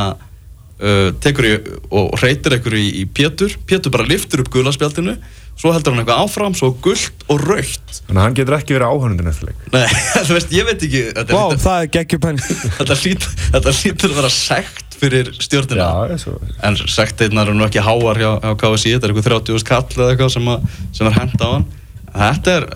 uh, 0.81 1.09
tekur 1.25 1.49
í 1.49 1.55
og 1.95 2.15
reytir 2.23 2.59
einhverju 2.59 2.83
í, 2.83 2.93
í 3.03 3.07
Pétur. 3.07 3.57
Pétur 3.69 3.95
bara 3.95 4.09
liftur 4.09 4.45
upp 4.45 4.53
gulaspjaldinu 4.55 5.19
svo 5.59 5.73
heldur 5.75 5.95
hann 5.95 6.03
eitthvað 6.03 6.23
áfram, 6.25 6.55
svo 6.59 6.71
gult 6.83 7.25
og 7.31 7.43
raukt 7.47 8.01
þannig 8.01 8.19
að 8.19 8.25
hann 8.25 8.37
getur 8.39 8.57
ekki 8.57 8.75
verið 8.77 8.91
áhörnundin 8.91 9.31
eftir 9.31 9.51
leik. 9.51 9.61
Nei, 9.75 9.85
þú 10.27 10.37
veist, 10.37 10.55
ég 10.55 10.67
veit 10.69 10.81
ekki 10.81 11.03
Þetta, 11.11 11.29
Vá, 11.29 11.37
wow. 11.39 11.55
það 11.65 11.85
er 11.85 11.93
geggjupæling 11.99 12.43
þetta, 12.81 12.97
lít, 13.05 13.29
þetta 13.45 13.75
lítur 13.79 14.15
að 14.15 14.19
vera 14.19 14.33
sekt 14.35 14.99
fyrir 14.99 15.31
stjórnina. 15.39 15.87
Já, 16.11 16.19
svo, 16.23 16.35
En 16.67 16.79
sekteinar 16.79 17.51
eru 17.51 17.59
nú 17.59 17.67
ekki 17.67 17.83
háar 17.85 18.21
hjá, 18.21 18.31
hjá 18.43 18.53
KSI 18.63 18.95
Þetta 18.95 19.09
er 19.09 19.15
eitthvað 19.15 19.31
30 19.31 19.67
kall 19.71 19.99
eða 19.99 20.11
eitthvað 20.15 20.35
sem, 20.37 20.51
að, 20.55 20.69
sem 20.97 21.11
er 21.11 21.19
henda 21.19 21.51
á 21.51 21.51
hann. 21.55 21.69
Þetta 22.15 22.55
er, 22.55 22.67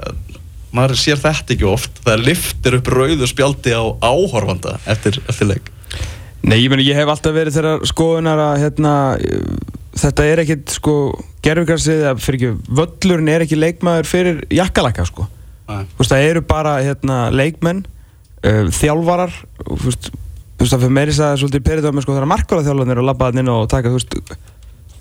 maður 0.74 1.00
sér 1.00 1.22
þetta 1.22 1.54
ekki 1.54 1.68
oft. 1.70 2.02
Það 2.04 2.24
liftir 2.26 2.78
upp 2.78 2.92
rauðu 2.94 3.30
spjaldi 3.30 3.74
á 3.74 3.82
áhorfanda 4.02 4.76
eftir, 4.90 5.20
eftir 5.30 5.50
leik 5.54 5.72
Nei, 6.42 6.60
ég 6.62 6.70
meni, 6.70 6.84
ég 6.86 6.94
hef 6.96 7.08
alltaf 7.10 7.34
verið 7.34 7.56
þeirra 7.58 7.72
skoðunar 7.88 8.38
að 8.38 8.60
hérna, 8.62 8.92
þetta 9.98 10.24
er 10.30 10.42
ekkit 10.44 10.70
sko, 10.78 10.94
ekki, 11.42 12.52
völlurinn 12.78 13.28
er 13.32 13.44
ekki 13.44 13.58
leikmaður 13.58 14.06
fyrir 14.08 14.38
jakkalaka 14.54 15.04
sko. 15.08 15.26
Veist, 15.68 16.12
það 16.12 16.28
eru 16.30 16.42
bara 16.48 16.76
hérna, 16.80 17.16
leikmenn, 17.34 17.82
uh, 18.40 18.68
þjálfarar, 18.72 19.34
veist, 19.82 20.08
veist, 20.60 20.72
það 20.72 20.84
fyrir 20.86 20.94
meiri 20.96 21.16
að 21.18 21.34
svolítið 21.42 21.66
perið 21.66 21.88
á 21.90 21.92
mig 21.92 22.06
sko, 22.06 22.14
þegar 22.16 22.30
markvara 22.30 22.64
þjálfarnir 22.64 23.02
og 23.02 23.08
labbaðan 23.10 23.42
inn 23.42 23.50
og 23.52 23.66
taka, 23.68 23.90
þú 23.92 23.98
veist, 23.98 24.16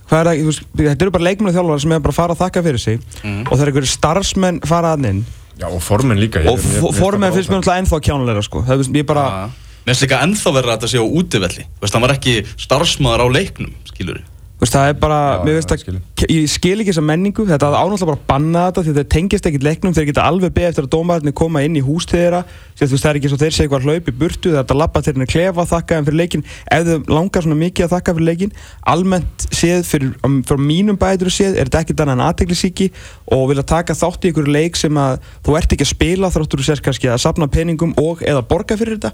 hvað 0.10 0.20
er 0.20 0.30
það, 0.42 0.60
þetta 0.82 1.06
eru 1.08 1.14
bara 1.16 1.28
leikmenn 1.30 1.52
og 1.54 1.56
þjálfarar 1.60 1.84
sem 1.86 1.96
er 1.96 2.04
bara 2.04 2.16
að 2.16 2.20
fara 2.20 2.36
að 2.36 2.42
þakka 2.44 2.66
fyrir 2.68 2.84
sig 2.84 3.00
Mhm. 3.24 3.46
og 3.48 3.54
þegar 3.54 3.72
einhverju 3.72 3.94
starfsmenn 3.94 4.60
fara 4.66 4.96
að 4.98 5.08
inn 5.14 5.24
já, 5.60 5.68
og 5.72 5.82
formin 5.82 6.20
líka 6.20 6.44
og 6.52 6.60
formenn 6.96 7.34
finnst 7.34 7.50
mér 7.50 7.62
náttúrulega 7.62 7.82
ennþá 7.86 8.02
kjánulega 8.04 8.44
sko, 8.44 8.62
það 8.68 8.80
er, 8.80 8.92
ég 9.00 9.06
bara, 9.06 9.26
Ja. 9.28 9.50
Mér 9.88 9.96
finnst 9.96 10.04
líka 10.04 10.18
ennþá 10.20 10.52
verið 10.52 10.70
að 10.70 10.74
þetta 10.76 10.88
sé 10.92 11.00
á 11.00 11.06
útivelli. 11.08 11.64
Þú 11.78 11.86
veist, 11.86 11.94
hann 11.96 12.04
var 12.04 12.14
ekki 12.18 12.34
starfsmaður 12.60 13.24
á 13.24 13.28
leiknum, 13.38 13.72
skilur 13.88 14.20
Þú 14.20 14.37
veist, 14.62 14.74
það 14.74 14.89
er 14.89 14.95
bara, 14.97 15.18
Já, 15.38 15.53
veist 15.53 15.72
að, 15.74 15.82
skil. 15.84 15.97
ég 16.34 16.47
skil 16.49 16.74
ekki 16.82 16.89
þessa 16.89 17.03
menningu, 17.05 17.45
þetta 17.45 17.68
er 17.68 17.76
ánáttúrulega 17.78 18.10
bara 18.10 18.18
að 18.18 18.24
banna 18.32 18.64
þetta 18.68 18.84
því 18.86 18.93
þeir 18.95 19.08
tengist 19.14 19.49
ekkert 19.49 19.66
leiknum, 19.68 19.93
þeir 19.93 20.08
geta 20.10 20.26
alveg 20.26 20.55
beðið 20.55 20.72
eftir 20.72 20.88
að 20.88 20.93
dómararnir 20.95 21.36
koma 21.38 21.62
inn 21.66 21.78
í 21.78 21.84
hús 21.86 22.08
þeirra, 22.10 22.41
því 22.74 22.88
að 22.88 22.95
það 22.95 23.10
er 23.12 23.20
ekki 23.20 23.32
svo 23.32 23.39
þeir 23.43 23.55
segja 23.58 23.72
hvað 23.74 23.86
hlaup 23.86 24.10
í 24.10 24.16
burtu, 24.18 24.53
það 24.55 24.62
er 24.64 24.74
að 24.74 24.82
labba 24.82 25.03
til 25.05 25.14
henni 25.14 25.30
klefa 25.30 25.64
að 25.64 25.72
þakka 25.76 25.99
þeim 25.99 26.10
fyrir 26.10 26.20
leikin, 26.24 26.45
ef 26.74 26.89
þau 26.89 27.14
langar 27.14 27.45
svona 27.45 27.60
mikið 27.62 27.86
að 27.86 27.93
þakka 27.93 28.18
fyrir 28.18 28.30
leikin, 28.32 28.58
almennt 28.95 29.47
séð 29.53 29.86
fyrir, 29.91 30.12
um, 30.26 30.41
fyrir 30.47 30.66
mínum 30.74 30.97
bæður 30.97 31.34
séð, 31.38 31.53
er 31.53 31.70
þetta 31.70 31.84
ekkert 31.86 32.03
annað 32.05 32.18
en 32.18 32.26
aðteglisíki 32.28 32.89
og 33.38 33.47
vilja 33.51 33.66
taka 33.68 33.97
þátt 33.97 34.26
í 34.26 34.32
einhverju 34.32 34.58
leik 34.58 34.78
sem 34.80 35.01
að 35.01 35.20
þú 35.45 35.58
ert 35.62 35.78
ekki 35.78 35.86
að 35.86 35.93
spila 35.93 36.34
þráttur 36.34 36.64
þú 36.64 36.70
sérst 36.72 36.86
kannski 36.86 37.12
að 37.14 37.22
sapna 37.22 37.49
peningum 37.51 37.93
og 38.01 38.26
eða 38.26 38.45
borga 38.47 38.78
fyrir 38.80 38.97
þetta, 38.97 39.14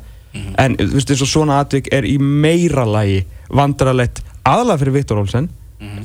en 0.63 0.77
þú 0.79 0.91
veist, 0.95 1.13
eins 1.13 1.23
og 1.25 1.31
svona 1.31 1.59
atvik 1.63 1.91
er 1.93 2.07
í 2.07 2.15
meira 2.19 2.85
lagi 2.87 3.23
vandrarlegt 3.53 4.23
aðalega 4.47 4.81
fyrir 4.83 4.97
Viktor 5.01 5.21
Olsen 5.23 5.49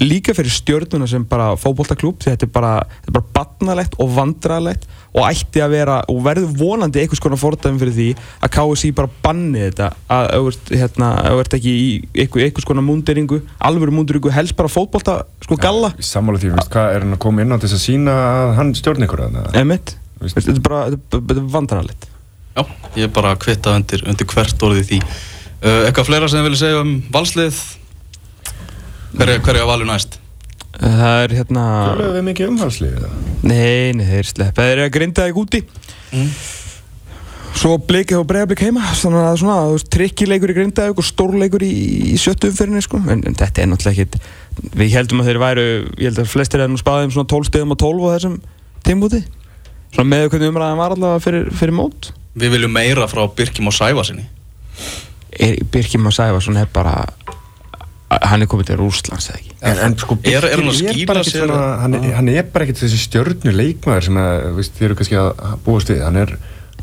líka 0.02 0.32
fyrir 0.34 0.50
stjörnuna 0.50 1.06
sem 1.06 1.22
bara 1.28 1.52
fótboltaklúb 1.54 2.16
því 2.18 2.32
þetta 2.32 2.46
er 2.48 2.50
bara, 2.50 2.70
þetta 2.98 3.10
er 3.12 3.14
bara 3.14 3.28
batnalegt 3.36 3.92
og 4.02 4.08
vandrarlegt 4.16 4.88
og 5.14 5.22
ætti 5.28 5.62
að 5.62 5.70
vera 5.76 5.98
og 6.10 6.18
verður 6.24 6.50
vonandi 6.58 6.98
einhvers 7.04 7.22
konar 7.22 7.38
fordæmi 7.38 7.78
fyrir 7.78 7.94
því 7.94 8.06
að 8.42 8.52
KSI 8.56 8.90
bara 8.98 9.12
banni 9.22 9.62
þetta 9.68 9.92
að 10.16 10.26
ef 10.34 10.42
þú 10.42 10.50
ert, 10.50 10.72
hérna, 10.82 11.12
ekki 11.60 11.70
í 11.76 11.86
einhver, 12.24 12.44
einhvers 12.48 12.66
konar 12.66 12.86
múnderingu, 12.88 13.38
alvöru 13.70 13.94
múnderingu 13.94 14.34
helst 14.34 14.58
bara 14.58 14.72
fótbolta, 14.72 15.20
sko 15.46 15.60
galla. 15.62 15.92
sammála 16.02 16.42
því, 16.42 16.52
veist, 16.58 16.74
hvað 16.74 16.98
er 16.98 17.06
hann 17.06 17.14
að 17.14 17.22
koma 17.28 17.46
inn 17.46 17.54
á 17.54 17.56
til 17.62 17.68
þess 17.70 17.78
að 17.78 17.86
sína 17.86 18.18
að 18.34 18.54
hann 18.58 18.74
stjórn 18.82 19.06
ykkur 19.06 19.24
að 19.28 19.38
það 19.38 19.58
emitt, 19.62 19.94
Veist- 20.18 20.42
þetta 20.42 20.58
er 20.58 20.66
bara 20.66 21.48
vandrarlegt 21.54 22.08
Já, 22.58 22.64
ég 22.98 23.04
er 23.06 23.14
bara 23.14 23.36
að 23.36 23.44
kvitta 23.46 23.78
undir, 23.78 24.02
undir 24.10 24.26
hvert 24.26 24.62
orðið 24.66 24.88
því. 24.90 24.96
Uh, 25.62 25.84
Eitthvað 25.86 26.08
fleira 26.08 26.28
sem 26.30 26.40
þið 26.40 26.46
viljið 26.48 26.60
segja 26.64 26.80
um 26.82 26.96
valslið 27.14 27.60
Hver 29.16 29.32
er, 29.34 29.40
hver 29.44 29.56
er 29.56 29.64
að 29.64 29.70
valju 29.72 29.88
næst? 29.88 30.18
það 30.78 31.22
er 31.24 31.32
hérna 31.38 31.62
Tölum 31.96 32.12
við 32.14 32.24
mikið 32.28 32.50
umhalslið 32.52 32.96
Nei, 33.48 33.92
nei, 33.98 34.04
þeir 34.06 34.28
sleppa 34.28 34.62
Þeir 34.66 34.72
eru 34.76 34.84
að 34.86 34.94
grinda 34.98 35.28
þig 35.28 35.40
úti 35.42 35.62
Mm. 36.08 36.28
Svo 37.58 37.74
blikið 37.84 38.16
og 38.22 38.26
bregðarblik 38.30 38.62
heima 38.64 38.80
Þannig 38.96 39.26
að 39.28 39.34
svona, 39.42 39.56
þú 39.66 39.74
veist, 39.74 39.88
trikkileikur 39.92 40.52
í 40.52 40.54
grindaðug 40.56 41.02
og 41.02 41.04
stórleikur 41.04 41.64
í, 41.66 41.70
í 42.14 42.16
sjöttu 42.20 42.48
umferðinni 42.48 42.80
sko. 42.80 43.00
en, 43.12 43.24
en 43.28 43.36
þetta 43.36 43.60
er 43.60 43.68
náttúrulega 43.68 44.06
ekkit 44.06 44.72
Við 44.80 44.94
heldum 44.96 45.20
að 45.20 45.28
þeir 45.28 45.40
væru, 45.42 45.64
ég 46.00 46.08
held 46.08 46.22
að 46.22 46.30
flestir 46.32 46.62
hefði 46.62 46.72
nú 46.72 46.80
spáðið 46.80 47.08
um 47.10 47.14
svona 47.16 47.30
12 47.34 47.50
stegum 47.50 47.74
og 47.74 47.80
12 47.82 48.08
á 48.08 48.10
þessum 48.14 48.38
tímbúti 48.88 49.20
Svona 49.92 50.08
með 50.14 50.24
hvernig 50.32 50.52
umræðan 50.54 50.80
var 50.80 50.94
allavega 50.96 51.24
fyrir, 51.26 51.50
fyrir 51.60 51.76
mót 51.76 52.10
Við 52.38 52.54
viljum 52.56 52.72
meira 52.78 53.08
frá 53.10 53.26
Birkim 53.28 53.68
og 53.68 53.76
Sævarsinni 53.76 54.24
Hann 58.08 58.40
er 58.40 58.48
komið 58.48 58.70
til 58.70 58.76
Rússlands 58.80 59.26
eða 59.28 59.38
ekki 59.42 59.50
En, 59.68 59.78
en 59.84 59.96
sko, 60.00 60.16
Er- 60.24 60.44
er 60.48 60.62
hann 60.62 60.70
sér- 60.72 61.42
svona, 61.44 61.58
hann, 61.82 61.94
er- 61.98 62.14
hann 62.16 62.28
er 62.32 62.42
bara 62.54 62.64
ekkert 62.64 62.80
þessi 62.80 63.00
stjörnu 63.02 63.52
leikmaður 63.52 64.06
sem 64.06 64.16
að, 64.22 64.46
veist, 64.56 64.72
þið 64.78 64.86
eru 64.88 64.94
kannski 65.00 65.18
að 65.20 65.58
búast 65.66 65.90
við 65.92 66.00
hann 66.06 66.16
er 66.22 66.32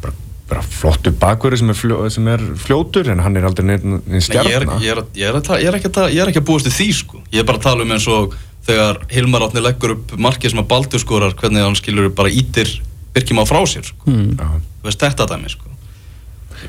bara, 0.03 0.13
bara 0.51 0.61
flottur 0.61 1.15
bakverði 1.17 1.57
sem, 1.63 1.69
er 1.73 1.80
fljó, 1.80 1.97
sem 2.13 2.28
er 2.36 2.43
fljótur 2.61 3.09
en 3.09 3.19
hann 3.26 3.38
er 3.38 3.47
aldrei 3.49 3.65
neinn 3.71 4.01
Nei, 4.05 4.19
ég, 4.21 4.36
er, 4.38 4.67
ég, 4.86 4.91
er, 4.93 5.01
að- 5.01 5.17
ég, 5.17 5.26
er 5.26 5.41
ég, 5.65 5.67
er 5.73 5.80
ekki 5.80 5.89
að 5.89 5.95
ta- 5.97 6.09
ég 6.13 6.21
er 6.21 6.30
ekki 6.34 6.43
að 6.43 6.49
búast 6.51 6.69
til 6.69 6.76
því 6.78 6.89
sko. 6.93 7.23
Ég 7.34 7.39
er 7.41 7.49
bara 7.49 7.57
að 7.57 7.67
tala 7.71 7.82
um 7.88 7.91
eins 7.97 8.07
og 8.07 8.36
þegar 8.67 9.01
Hilmar 9.09 9.41
Átni 9.49 9.61
leggur 9.65 9.91
upp 9.97 10.13
markið 10.17 10.53
sem 10.53 10.61
að 10.61 10.67
Baldur 10.69 10.99
skorar 11.01 11.34
hvernig 11.34 11.65
hann 11.65 11.76
skilur 11.82 12.09
bara 12.13 12.30
ítir 12.30 12.69
Birkjum 13.15 13.41
á 13.41 13.45
frá 13.49 13.61
sér 13.65 13.86
sko. 13.89 14.11
Já. 14.13 14.45
Þú 14.84 14.89
veist 14.91 14.99
þetta 15.01 15.26
dæmi 15.34 15.49
sko. 15.49 15.73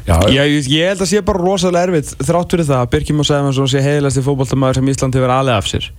Já, 0.06 0.16
Ég, 0.30 0.68
ég, 0.70 0.86
held 0.90 1.02
að 1.02 1.10
sé 1.10 1.22
bara 1.24 1.42
rosalega 1.42 1.88
erfitt 1.88 2.12
þrátt 2.20 2.54
fyrir 2.54 2.68
það 2.68 2.82
að 2.82 2.92
Birkjum 2.94 3.22
og 3.22 3.28
Sæfansson 3.28 3.70
sé 3.72 3.82
heiðilegasti 3.84 4.24
fótballtamaður 4.26 4.80
sem 4.80 4.90
Ísland 4.92 5.18
hefur 5.18 5.34
alveg 5.34 5.56
af 5.56 5.70
sér. 5.70 5.90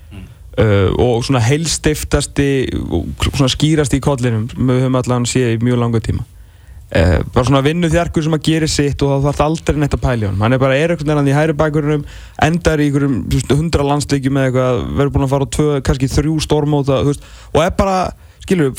Uh, 0.57 0.89
og 0.97 1.21
svona 1.25 1.41
heilstiftasti 1.45 2.49
og 2.89 3.27
svona 3.27 3.51
skýrasti 3.53 3.99
í 3.99 4.01
kollinum 4.01 4.47
við 4.49 4.81
höfum 4.81 4.97
allan 4.97 5.27
séð 5.29 5.53
í 5.53 5.61
mjög 5.61 5.81
langa 5.83 6.01
tíma. 6.01 6.25
Uh, 6.87 7.19
bara 7.35 7.43
svona 7.45 7.61
vinnu 7.65 7.89
þjarkur 7.91 8.25
sem 8.25 8.37
að 8.37 8.45
gera 8.47 8.69
sitt 8.71 9.03
og 9.03 9.11
það 9.11 9.25
þarf 9.27 9.43
aldrei 9.43 9.81
neitt 9.83 9.97
að 9.97 10.03
pæla 10.05 10.23
í 10.23 10.29
honum. 10.29 10.45
Hann 10.45 10.55
er 10.55 10.61
bara 10.63 10.79
er 10.79 10.93
einhvern 10.93 11.13
veginn 11.13 11.29
í 11.29 11.35
hæri 11.35 11.57
bakverðunum 11.59 12.07
endar 12.47 12.81
í 12.81 12.87
einhverjum 12.87 13.59
hundra 13.59 13.85
landsleikjum 13.89 14.39
eða 14.39 14.49
eitthvað 14.49 14.81
verður 15.01 15.13
búin 15.17 15.27
að 15.27 15.33
fara 15.35 15.49
á 15.51 15.53
tvö, 15.57 15.67
kannski 15.89 16.09
þrjú 16.15 16.39
veist, 17.11 17.27
og 17.53 17.61
er 17.65 17.75
bara 17.77 17.99
skilur, 18.47 18.71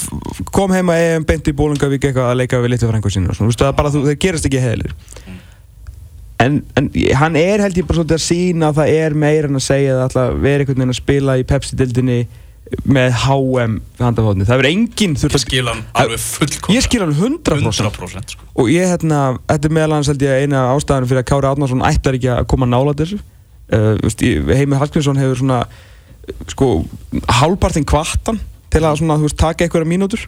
kom 0.55 0.73
heima 0.73 0.97
EM 0.99 1.29
beint 1.29 1.49
í 1.49 1.55
Bólingavík 1.57 2.09
eitthvað 2.09 2.33
að 2.33 2.41
leika 2.41 2.63
við 2.65 2.75
litlu 2.75 2.89
frængu 2.91 3.13
sínu 3.13 3.31
og 3.31 3.37
svona, 3.37 3.49
þú 3.49 3.53
veist, 3.53 3.63
það 3.63 3.71
er 3.71 3.79
bara, 3.79 3.93
þú, 3.95 4.03
það 4.09 4.19
gerast 4.25 4.49
ekki 4.49 4.65
heilir 4.65 4.97
en, 6.43 6.59
en 6.79 6.91
hann 7.19 7.39
er 7.39 7.63
held 7.65 7.79
ég 7.79 7.87
bara 7.87 8.01
svolítið 8.01 8.19
að 8.19 8.25
sína 8.25 8.69
að 8.71 8.81
það 8.81 8.93
er 8.99 9.17
meira 9.25 9.51
en 9.51 9.59
að 9.59 9.65
segja 9.67 9.95
að 9.97 10.05
alltaf 10.07 10.37
vera 10.45 10.65
einhvern 10.65 10.83
veginn 10.83 10.95
að 10.95 11.01
spila 11.01 11.39
í 11.39 11.47
Pepsi-dildinni 11.49 12.19
með 12.85 13.15
HM 13.25 13.79
handafóðni, 13.97 14.45
það 14.45 14.61
verður 14.61 14.75
enginn 14.75 15.17
þurft 15.17 15.39
Ég 15.39 15.45
skil 15.47 15.71
hann 15.71 15.81
alveg 15.97 16.21
fullkom 16.21 16.75
ég 16.77 16.85
skil 16.85 17.01
hann 17.01 17.15
100%, 17.17 17.65
100% 17.65 18.35
sko. 18.35 18.49
og 18.61 18.69
ég 18.73 18.91
hérna, 18.93 19.23
þetta 19.49 19.71
er 19.71 19.75
meðal 19.79 19.97
hans 19.97 20.11
held 20.13 20.25
ég 20.27 20.45
eina 20.45 20.67
ástæðan 20.75 21.09
fyrir 21.09 21.23
að 21.23 21.29
Kári 21.31 21.49
Átnarsson 21.49 21.87
ætlar 21.89 22.19
ekki 22.19 22.31
að 22.35 22.45
koma 22.53 22.69
nála 22.69 22.93
þessu. 22.99 23.19
Uh, 23.73 23.97
Heimir 24.53 24.83
Hallgrímsson 24.83 25.21
hefur 25.21 25.41
svona 25.41 25.63
sko, 26.53 26.69
hálpartinn 27.41 27.89
kvartan 27.89 28.41
til 28.71 28.81
að 28.85 28.99
svona, 29.01 29.17
þú 29.21 29.27
veist, 29.29 29.39
taka 29.41 29.65
einhverja 29.67 29.89
mínútur 29.89 30.27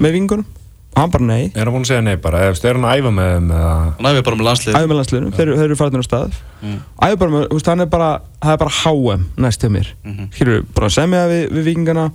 með 0.00 0.12
vingunum. 0.18 0.46
Og 0.90 0.98
hann 0.98 1.10
bara 1.14 1.22
nei. 1.24 1.52
Er 1.54 1.64
hann 1.68 1.74
búin 1.74 1.84
að 1.84 1.90
segja 1.92 2.02
nei 2.02 2.16
bara? 2.18 2.38
Eða, 2.48 2.64
er 2.66 2.74
hann 2.78 2.86
að 2.90 2.98
æfa 2.98 3.10
með 3.14 3.28
þeim 3.30 3.50
eða 3.54 3.74
Hann 3.96 4.08
æfir 4.10 4.24
bara 4.26 4.36
með 4.40 4.46
landslið 4.48 4.74
æfum 4.78 4.90
með 4.90 4.98
landsliðinu, 5.00 5.30
þeir, 5.36 5.50
þeir 5.54 5.64
eru 5.68 5.76
farinir 5.78 6.02
á 6.02 6.06
stað 6.08 6.38
Mm. 6.60 6.80
æfum 7.00 7.18
bara 7.22 7.30
með, 7.30 7.44
þú 7.48 7.54
veist, 7.56 7.68
hann 7.70 7.80
er 7.80 7.86
bara 7.86 8.08
það 8.42 8.52
er 8.52 8.58
bara 8.60 8.70
HM 8.82 9.22
næst 9.40 9.62
hjá 9.62 9.70
mér. 9.70 9.86
Mhm. 10.04 10.26
skilur, 10.34 10.64
bara 10.74 10.88
semja 10.90 11.22
við, 11.30 11.44
við 11.54 11.64
vikingana 11.70 12.10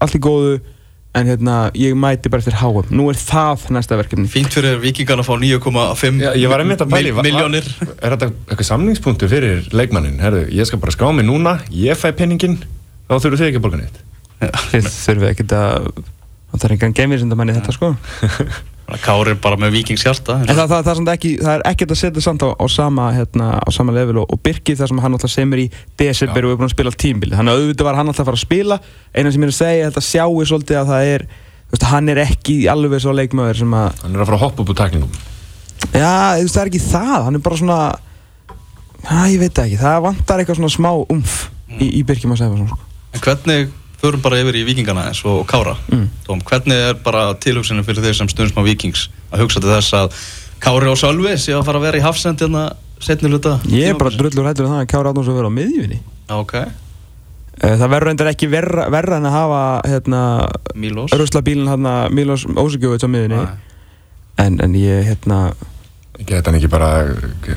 allt 0.00 0.14
í 0.14 0.20
góðu. 0.22 0.60
En 1.12 1.26
hérna, 1.26 1.72
ég 1.74 1.92
mæti 1.98 2.30
bara 2.30 2.38
eftir 2.40 2.54
HM 2.54 2.86
nú 2.94 3.08
er 3.10 3.18
það 3.18 3.66
næsta 3.74 3.96
verkefni. 3.98 4.28
Fínt 4.30 4.54
fyrir 4.54 4.78
vikingarna 4.78 5.24
að 5.24 5.26
fá 5.26 5.34
9,5 5.42 6.20
Já, 6.22 6.30
ég 6.38 6.48
var 6.48 6.60
einmitt 6.62 6.78
að 6.80 6.88
pæli 6.94 7.10
mil- 7.12 7.24
milljónir. 7.26 7.66
Er 8.00 8.14
þetta 8.14 8.30
eitthvað 8.46 8.68
samningspunktur 8.70 9.28
fyrir 9.28 9.66
leikmannin? 9.74 10.20
Herðu, 10.22 10.46
ég 10.54 10.64
skal 10.70 10.78
bara 10.78 10.92
skrá 10.94 11.10
mig 11.12 11.26
núna. 11.26 11.58
Ég 11.74 11.98
fæ 11.98 12.12
penningin 12.14 12.62
Þá 13.10 13.18
þurfum 13.18 13.36
þið 13.42 13.48
ekki 13.50 13.58
að 13.58 13.64
borga 13.66 13.80
neitt 13.82 13.98
þið 14.40 14.90
þurfum 14.90 15.30
ekkert 15.30 15.54
að 15.58 15.88
það 16.50 16.66
er 16.66 16.76
engan 16.76 16.98
geimvísindamann 16.98 17.52
í 17.52 17.56
þetta 17.58 17.76
sko. 17.76 17.94
Kári 19.04 19.36
er 19.36 19.38
bara 19.38 19.54
með 19.60 19.76
vikingshjarta 19.76 20.40
en 20.40 20.48
það, 20.50 20.72
það, 20.72 20.88
það, 20.88 21.02
það 21.38 21.52
er 21.52 21.62
ekkert 21.70 21.92
að 21.94 22.00
setja 22.00 22.24
samt 22.24 22.42
á, 22.42 22.50
á 22.58 22.66
sama 22.66 23.04
hérna, 23.14 23.52
á 23.62 23.68
sama 23.70 23.94
level 23.94 24.18
og, 24.24 24.32
og 24.34 24.40
Birki 24.42 24.74
þar 24.74 24.90
sem 24.90 25.02
hann 25.04 25.14
alltaf 25.14 25.30
semur 25.30 25.62
í 25.62 25.68
desember 26.00 26.48
og 26.48 26.56
er 26.56 26.58
búin 26.58 26.66
að 26.66 26.74
spila 26.74 26.92
tímbili 26.98 27.38
þannig 27.38 27.54
að 27.54 27.62
auðvitað 27.62 27.86
var 27.86 28.00
hann 28.00 28.10
alltaf 28.10 28.24
að 28.24 28.30
fara 28.32 28.40
að 28.40 28.48
spila. 28.48 28.80
Eina 29.14 29.30
sem 29.30 29.44
ég 29.44 29.46
er 29.46 29.54
að 29.54 29.58
segja, 29.60 29.86
þetta 29.92 30.04
sjáu 30.08 30.48
svolítið 30.50 30.80
að 30.80 30.90
það 30.90 31.10
er 31.12 31.26
veist, 31.70 31.86
hann 31.92 32.10
er 32.10 32.22
ekki 32.24 32.56
alveg 32.72 33.04
svo 33.04 33.14
leikmaður 33.14 33.62
sem 33.62 33.74
að 33.78 34.02
Hann 34.02 34.16
er 34.16 34.24
að 34.24 34.30
fara 34.32 34.38
að 34.40 34.44
hoppa 34.44 34.64
upp 34.64 34.72
úr 34.72 34.80
taklingum 34.80 35.18
Já, 35.94 36.14
veist, 36.40 36.54
það 36.56 36.62
er 36.64 36.70
ekki 36.72 36.82
það, 36.88 37.16
hann 37.28 37.38
er 37.38 37.44
bara 37.46 37.60
svona 37.60 37.80
Já, 39.00 39.18
ég 39.30 39.38
veit 39.40 39.62
ekki, 39.64 39.78
það 39.80 40.00
vantar 40.08 40.42
eitthvað 40.42 40.58
svona 40.60 40.74
smá 40.74 40.90
umf 41.14 41.36
í, 41.78 41.86
í 42.00 42.02
Birkjum 42.06 42.34
að 42.34 42.42
segja 42.42 42.56
svona 42.56 42.72
sko. 42.74 42.88
En 43.14 43.22
hvernig 43.24 43.70
förum 44.02 44.22
bara 44.24 44.40
yfir 44.42 44.56
í 44.60 44.64
vikingana 44.68 45.08
eins 45.10 45.22
og 45.28 45.42
Kára 45.50 45.76
Mm. 45.90 46.06
Tóm, 46.26 46.40
hvernig 46.46 46.76
er 46.90 46.94
bara 47.04 47.34
tilhugsunum 47.34 47.84
fyrir 47.84 48.02
þeir 48.04 48.14
sem 48.20 48.28
stundum 48.32 48.62
á 48.62 48.64
vikings 48.66 49.08
að 49.32 49.44
hugsa 49.44 49.60
til 49.60 49.70
þess 49.72 49.92
að 49.98 50.20
Kári 50.60 50.88
og 50.92 50.98
Sölvi 51.00 51.34
sé 51.40 51.52
að 51.56 51.64
fara 51.68 51.78
að 51.80 51.86
vera 51.88 51.98
í 52.00 52.04
hafsend 52.04 52.40
hérna 52.40 52.66
setni 53.00 53.30
hluta 53.32 53.58
Ég 53.72 53.90
er 53.94 53.98
bara 54.00 54.10
drullur 54.12 54.48
hættur 54.50 54.66
um 54.68 54.74
það 54.76 54.82
að 54.84 54.90
Kjára 54.92 55.12
Átnáns 55.12 55.28
að 55.32 55.38
vera 55.40 55.50
á 55.52 55.58
miðjunni 55.58 55.98
Já, 56.00 56.36
ok, 56.40 56.54
Eh, 57.60 57.74
Það 57.76 57.90
verður 57.92 58.06
reyndar 58.08 58.28
ekki 58.30 58.46
verra, 58.48 58.84
verra 58.88 59.16
en 59.20 59.26
að 59.28 59.34
hafa 59.36 59.58
hérna, 59.84 60.20
Mílos 60.80 61.12
ruslabílinn 61.12 61.68
hérna, 61.68 61.90
Milos 62.08 62.46
Ósugjóvits 62.48 63.04
á 63.04 63.08
miðjunni 63.12 63.36
Nei. 63.36 63.58
en, 64.40 64.56
en 64.64 64.76
ég 64.80 65.10
hérna 65.10 65.40
Geta 66.24 66.48
hann 66.48 66.56
ekki 66.56 66.70
bara 66.72 66.88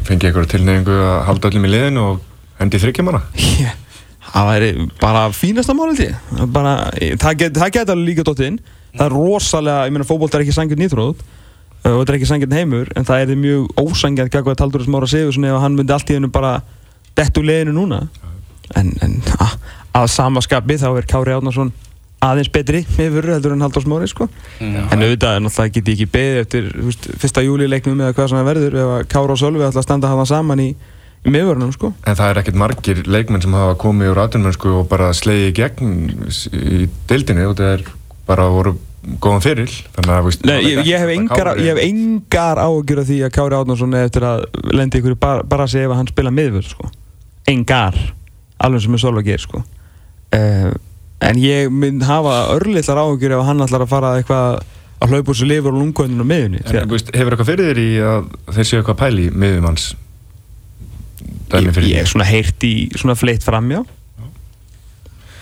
fengið 0.04 0.26
eitthvað 0.32 0.50
tilneyingu 0.52 0.98
að 1.08 1.22
halda 1.30 1.48
öllum 1.54 1.68
í 1.70 1.72
liðinu 1.72 2.04
og 2.10 2.20
hendi 2.60 2.82
þryggjamanna? 2.84 3.22
ég, 3.64 3.72
það 4.34 4.50
væri 4.50 4.72
bara 5.02 5.24
fínasta 5.36 5.76
mál 5.78 5.92
held 5.92 6.04
ég 6.04 6.16
Það 6.34 7.22
það 7.22 7.38
get- 7.38 7.90
alveg 7.94 8.08
líka 8.08 8.26
dótt 8.28 8.44
inn 8.48 8.60
það 8.94 9.06
er 9.06 9.16
rosalega, 9.18 9.86
ég 9.88 9.94
meina 9.96 10.06
fótbolt 10.10 10.34
er 10.36 10.44
ekki 10.46 10.54
sangjörn 10.58 10.84
nýþróð 10.84 11.24
og 11.84 11.96
þetta 12.00 12.10
er 12.14 12.18
ekki 12.20 12.30
sangjörn 12.32 12.58
heimur 12.58 12.92
en 12.96 13.06
það 13.06 13.24
er 13.24 13.36
mjög 13.36 13.80
ósangjörn 13.82 14.30
gagvað 14.34 14.60
Taldur 14.62 14.84
Smára 14.86 15.08
Sigursson 15.10 15.46
ef 15.50 15.58
hann 15.62 15.76
myndi 15.78 15.94
allt 15.94 16.10
í 16.10 16.18
hennu 16.18 16.30
bara 16.32 16.62
dett 17.18 17.38
úr 17.38 17.46
liðinu 17.50 17.74
núna 17.76 18.04
en, 18.76 18.94
en 19.04 19.18
að, 19.38 19.58
að 20.00 20.08
sama 20.14 20.42
skapi 20.42 20.78
þá 20.82 20.88
er 20.98 21.10
Kári 21.10 21.34
Átnarsson 21.36 21.74
aðeins 22.24 22.48
betri 22.54 22.80
yfir 22.88 23.28
heldur 23.34 23.52
en 23.52 23.62
Halldór 23.66 23.84
Smári 23.84 24.08
sko. 24.08 24.30
Mm. 24.64 24.78
en 24.96 25.02
auðvitað 25.04 25.42
alltaf 25.42 25.72
get 25.76 25.90
ég 25.92 25.98
ekki 25.98 26.08
beðið 26.14 26.40
eftir 26.46 26.70
fyrsta 27.20 27.44
júli 27.44 27.68
leiknum 27.68 28.00
eða 28.00 28.16
hvað 28.16 28.30
sem 28.32 28.40
það 28.40 28.48
verður 28.48 28.78
ef 28.80 28.92
að 28.96 29.08
Kára 29.12 29.36
og 29.36 29.42
Sölvi 29.42 29.66
ætla 29.68 29.82
að 29.84 29.88
standa 29.90 30.12
hana 30.14 30.26
saman 30.30 30.62
í, 30.64 30.70
í 31.24 31.34
miðvörunum 31.34 31.74
sko. 31.76 31.94
En 32.08 32.18
það 32.20 32.32
er 32.32 32.42
ekkert 32.42 32.60
margir 32.60 33.04
leikmenn 33.08 33.44
sem 33.44 33.56
hafa 33.56 33.76
komið 33.80 34.14
úr 34.14 34.24
atvinnmennsku 34.26 34.74
og 34.82 34.90
bara 34.92 35.12
slegið 35.16 35.50
í 35.50 35.54
gegn 35.60 35.94
í 36.54 36.88
deildinni 37.10 37.46
og 37.48 37.56
það 37.60 37.78
er 37.78 37.86
bara 38.28 38.50
voru 38.52 38.76
góðan 39.24 39.44
fyrir 39.44 39.72
þannig 39.98 40.14
að 40.16 40.28
veist, 40.28 40.46
Nei, 40.48 40.58
ég, 40.64 40.82
ég, 40.88 41.02
hef 41.02 41.12
engar, 41.12 41.50
ég 41.60 41.74
hef 41.74 41.82
engar 41.84 42.62
af 42.64 43.08
því 43.10 43.20
að 43.26 43.34
Kári 43.36 43.58
Átnarsson 43.58 43.96
er 43.98 44.08
eftir 44.08 44.26
að 44.28 44.46
lendi 44.72 45.02
ykkur 45.02 45.18
bara, 45.20 45.44
bara 45.48 45.68
að 45.68 45.74
segja 45.76 45.90
ef 45.90 45.96
hann 45.98 46.12
spila 46.12 46.32
miðvörð 46.32 46.70
sko. 46.72 46.92
engar 47.52 47.98
alveg 48.64 48.86
sem 48.86 48.96
er 48.96 49.04
Sölvi 49.04 49.24
að 49.24 49.28
gera 49.32 49.44
sko. 49.44 49.64
uh, 50.38 50.70
en 51.24 51.42
ég 51.42 51.74
mynd 51.74 52.06
hafa 52.08 52.38
örlitlar 52.56 53.04
áhugjur 53.04 53.36
ef 53.36 53.44
hann 53.50 53.66
ætlar 53.66 53.84
að 53.84 53.92
fara 53.92 54.14
eitthvað 54.20 54.64
að 55.04 55.12
hlaupa 55.12 55.34
úr 55.34 55.40
sér 55.42 55.52
lifur 55.52 55.74
og 55.74 55.82
lungkvöndinu 55.82 56.28
miðunni 56.28 56.64
En 56.64 56.88
veist, 56.92 57.12
hefur 57.12 57.36
eitthvað 57.36 57.52
fyrir 57.52 57.70
þér 57.72 57.84
í 57.84 57.90
að 58.08 58.32
þeir 58.56 58.70
séu 58.70 58.80
eitthvað 58.80 59.02
pæli 59.04 59.28
miðum 59.36 59.68
hans 59.68 59.90
ég, 61.62 61.74
fyrir 61.76 61.90
ég 61.92 62.02
er 62.04 62.10
svona 62.10 62.26
heyrt 62.28 62.66
í 62.66 62.74
svona 62.98 63.16
fleitt 63.20 63.46
framjá 63.46 63.84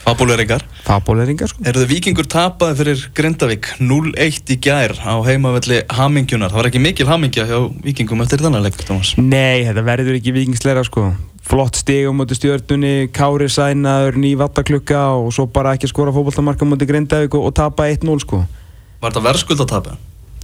Fabuleringar 0.02 0.64
fabóleringar 0.82 1.52
sko. 1.52 1.62
Eru 1.70 1.84
þið 1.84 1.92
vikingur 1.92 2.28
tapaði 2.30 2.78
fyrir 2.80 3.02
Grindavík 3.16 3.68
0-1 3.80 4.50
í 4.50 4.58
gær 4.66 4.96
á 4.98 5.14
heimavelli 5.28 5.84
hamingjunar 5.94 6.50
Það 6.50 6.58
var 6.58 6.70
ekki 6.72 6.82
mikil 6.82 7.08
hamingja 7.08 7.46
hjá 7.46 7.60
vikingum 7.86 8.24
eftir 8.26 8.42
þannig 8.42 8.66
leik, 8.66 8.80
Thomas 8.82 9.14
Nei, 9.20 9.62
þetta 9.68 9.84
verður 9.86 10.18
ekki 10.18 10.34
vikingsleira 10.40 10.84
sko. 10.88 11.12
flott 11.46 11.78
stig 11.78 12.10
á 12.10 12.12
móti 12.18 12.36
stjörnunni 12.40 13.12
Kári 13.14 13.50
sænaður, 13.54 14.18
ný 14.18 14.34
vattaklukka 14.42 15.04
og 15.22 15.30
svo 15.38 15.46
bara 15.54 15.76
ekki 15.78 15.92
skora 15.92 16.14
fótballtamarka 16.16 16.66
á 16.66 16.72
móti 16.74 16.90
Grindavík 16.90 17.38
og, 17.38 17.52
og 17.52 17.54
tapa 17.62 17.86
1-0 17.94 18.26
sko. 18.26 18.42
Var 19.02 19.14
þetta 19.14 19.26
verðskuld 19.30 19.62
að 19.62 19.72
tapa? 19.76 20.00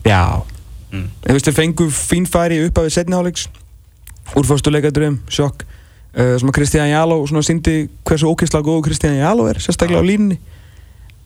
Já 0.06 0.46
Mm. 0.88 1.10
Þú 1.20 1.34
veist, 1.36 1.48
þeir 1.50 1.56
fengu 1.58 1.86
fín 1.92 2.28
færi 2.30 2.62
upp 2.64 2.78
af 2.80 2.86
við 2.88 2.94
setniháleiks 2.96 3.48
úr 4.36 4.46
fyrstu 4.50 4.74
leikadröðum, 4.74 5.20
sjokk. 5.32 5.64
Uh, 6.18 6.34
sem 6.40 6.50
að 6.50 6.56
Kristján 6.58 6.90
Jáló 6.90 7.20
svona 7.30 7.44
síndi 7.46 7.88
hversu 8.08 8.28
ókýrslega 8.32 8.66
góð 8.66 8.84
Kristján 8.88 9.20
Jáló 9.20 9.46
er 9.52 9.60
sérstaklega 9.62 10.02
á 10.02 10.06
línunni. 10.08 10.40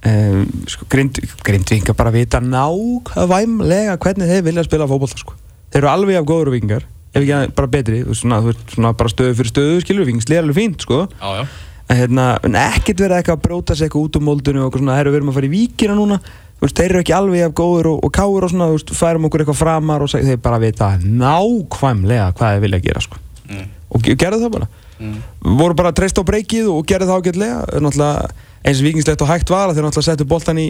Um, 0.02 0.48
sko, 0.66 0.88
grind, 0.90 1.20
Grindvingar 1.46 1.94
bara 1.96 2.10
vita 2.12 2.40
nákvæmlega 2.42 3.98
hvernig 4.02 4.32
þeir 4.32 4.46
vilja 4.48 4.64
spila 4.66 4.88
fótbolta 4.90 5.20
sko. 5.22 5.36
þeir 5.72 5.84
eru 5.84 5.90
alveg 5.92 6.18
af 6.18 6.26
góður 6.26 6.50
vikingar 6.56 6.88
ef 7.14 7.22
ekki 7.22 7.34
að- 7.36 7.54
bara 7.56 7.68
betri, 7.68 8.00
svona, 8.18 8.40
svona 8.74 8.94
bara 8.98 9.10
stöðu 9.10 9.36
fyrir 9.38 9.52
stöðu, 9.52 9.82
skilur, 9.84 10.06
vikingsli 10.10 10.36
er 10.36 10.42
alveg 10.44 10.56
fínt 10.58 10.82
sko. 10.82 11.08
Já, 11.22 11.30
já. 11.38 11.48
En, 11.92 11.98
hérna, 11.98 12.26
en 12.44 12.56
ekkert 12.56 12.98
verið 13.04 13.18
eitthvað 13.20 13.38
að 13.38 13.42
bróta 13.46 13.76
sig 13.76 13.90
eitthvað 13.90 14.06
út 14.08 14.16
úr 14.18 14.24
moldinu 14.24 14.66
og 14.66 14.74
svona, 14.74 14.96
herru, 14.98 15.12
við 15.12 15.20
erum 15.22 15.30
að 15.30 15.38
fara 15.38 15.50
í 15.50 15.54
víkina 15.54 15.96
núna 15.96 16.20
veist, 16.68 16.78
þeir 16.78 16.90
eru 16.94 17.02
ekki 17.04 17.16
alveg 17.18 17.44
af 17.48 17.54
góður 17.58 17.90
og, 17.96 18.04
og 18.06 18.12
káur 18.16 18.46
og 18.46 18.52
svona, 18.54 18.68
þú 18.72 18.78
veist, 18.78 18.94
færum 19.00 19.26
okkur 19.30 19.44
eitthvað 19.44 19.60
framar 19.62 20.06
og 20.06 20.12
þeir 20.14 20.38
bara 20.44 20.60
vita 20.62 20.92
nákvæmlega 21.02 22.30
hvað 22.38 22.56
þeir 22.56 22.64
vilja 22.66 22.80
gera, 22.86 23.02
sko 23.04 23.20
mm. 23.50 23.68
og 23.96 24.06
ge- 24.06 24.18
gerðu 24.20 24.46
það 24.46 24.56
bara 24.60 24.70
Mm. 25.02 25.16
voru 25.58 25.74
bara 25.74 25.90
treyst 25.98 26.14
á 26.14 26.22
breykið 26.22 26.68
og 26.70 26.84
gerðu 26.86 27.08
það 27.10 27.22
ágætlega 27.24 27.80
náttúrulega 27.82 28.28
eins 28.70 28.82
vikingslegt 28.86 29.22
og 29.26 29.30
hægt 29.32 29.50
var 29.50 29.72
að 29.72 29.80
þeir 29.80 29.86
náttúrulega 29.88 30.06
settu 30.12 30.28
boltan 30.30 30.60
í 30.62 30.66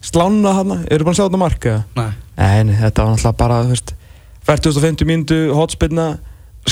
slána 0.00 0.54
hana, 0.56 0.78
eru 0.88 1.04
búin 1.04 1.12
að 1.12 1.18
sjá 1.18 1.26
þetta 1.26 1.40
marka? 1.42 1.74
Nei 1.98 2.06
Nei, 2.38 2.62
nei, 2.70 2.78
þetta 2.80 3.04
var 3.04 3.12
náttúrulega 3.12 3.36
bara, 3.42 3.58
þú 3.66 3.74
veist 3.74 3.92
4050 4.48 5.04
mínútu, 5.10 5.36
hotspinna 5.52 6.06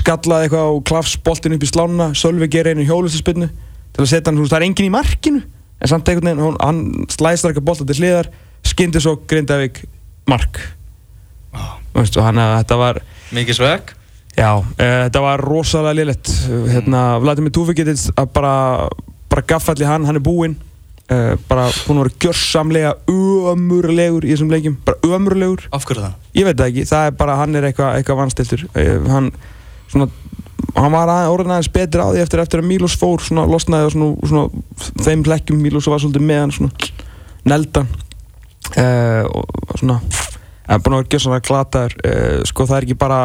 skallaði 0.00 0.48
eitthvað 0.48 0.72
og 0.72 0.80
klafs 0.88 1.18
boltin 1.20 1.52
upp 1.58 1.66
í 1.66 1.68
slána 1.68 2.06
Sölvi 2.16 2.48
gerir 2.48 2.72
einu 2.72 2.88
hjólustaspinnu 2.88 3.50
til 3.92 4.06
að 4.06 4.08
setja 4.14 4.30
hann, 4.32 4.40
þú 4.40 4.46
veist, 4.46 4.54
það 4.56 4.62
er 4.62 4.66
engin 4.70 4.88
í 4.88 4.94
markinu 4.96 5.42
en 5.84 5.92
samt 5.92 6.08
einhvern 6.08 6.32
veginn, 6.32 6.56
hann 6.64 6.80
slæstar 7.12 7.52
eitthvað 7.52 7.68
bolta 7.68 7.84
til 7.92 7.98
hliðar 8.00 8.32
skyndi 8.66 9.00
svo 9.02 9.16
Grindavík 9.28 9.82
mark. 10.30 10.60
Veist, 11.92 12.16
og 12.16 12.24
hann 12.24 12.40
að 12.40 12.54
þetta 12.62 12.76
var 12.80 12.98
Mikið 13.36 13.56
sveg 13.58 13.90
Já, 14.32 14.48
uh, 14.56 14.64
þetta 14.78 15.20
var 15.20 15.42
rosalega 15.44 15.98
liðlegt 15.98 16.30
hérna, 16.72 17.00
Vladimir 17.20 17.52
Tufikitis 17.52 18.06
að 18.16 18.30
bara, 18.32 18.52
bara 19.28 19.44
gaffalli 19.44 19.84
hann, 19.84 20.06
hann 20.08 20.16
er 20.16 20.24
búinn. 20.24 20.54
Uh, 21.12 21.34
bara 21.50 21.66
búinn 21.84 22.00
að 22.00 22.06
vera 22.06 22.20
gjörsamlega 22.24 22.92
ömurlegur 23.12 24.24
í 24.24 24.30
þessum 24.32 24.54
leikjum. 24.54 24.78
Bara 24.86 25.12
ömurlegur, 25.18 25.66
Af 25.76 25.84
hverju 25.84 26.06
það? 26.06 26.14
ég 26.38 26.48
veit 26.48 26.56
það 26.56 26.70
ekki. 26.70 26.86
Það 26.88 27.10
er 27.10 27.18
bara, 27.20 27.36
hann 27.42 27.58
er 27.60 27.66
eitthvað 27.68 27.98
eitthva 27.98 28.16
vanstiltur 28.22 28.64
uh, 28.70 29.10
hann, 29.12 29.28
svona, 29.92 30.08
hann 30.78 30.96
var 30.96 31.12
að, 31.12 31.28
orðin 31.34 31.52
aðeins 31.58 31.72
betri 31.76 32.00
á 32.00 32.08
því 32.08 32.24
eftir, 32.24 32.44
eftir 32.46 32.62
að 32.64 32.70
Milos 32.70 32.96
fór 32.96 33.20
svona 33.26 33.44
losnaði 33.50 33.90
og 33.90 33.94
svona, 33.98 34.32
svona 34.32 35.04
þeim 35.04 35.26
plekkjum, 35.28 35.60
Milos 35.60 35.90
var 35.92 36.00
svolítið 36.00 36.24
með 36.30 36.42
hann 36.46 36.56
svona 36.56 36.92
neldan 37.52 37.92
uh, 38.78 39.24
og 39.28 39.76
svona 39.80 40.00
en 40.72 40.80
búin 40.80 40.94
að 40.94 41.02
vera 41.02 41.12
gjössanlega 41.12 41.46
glataður. 41.48 41.94
Uh, 42.06 42.40
sko 42.48 42.66
það 42.68 42.78
er 42.78 42.86
ekki 42.86 42.98
bara 43.02 43.20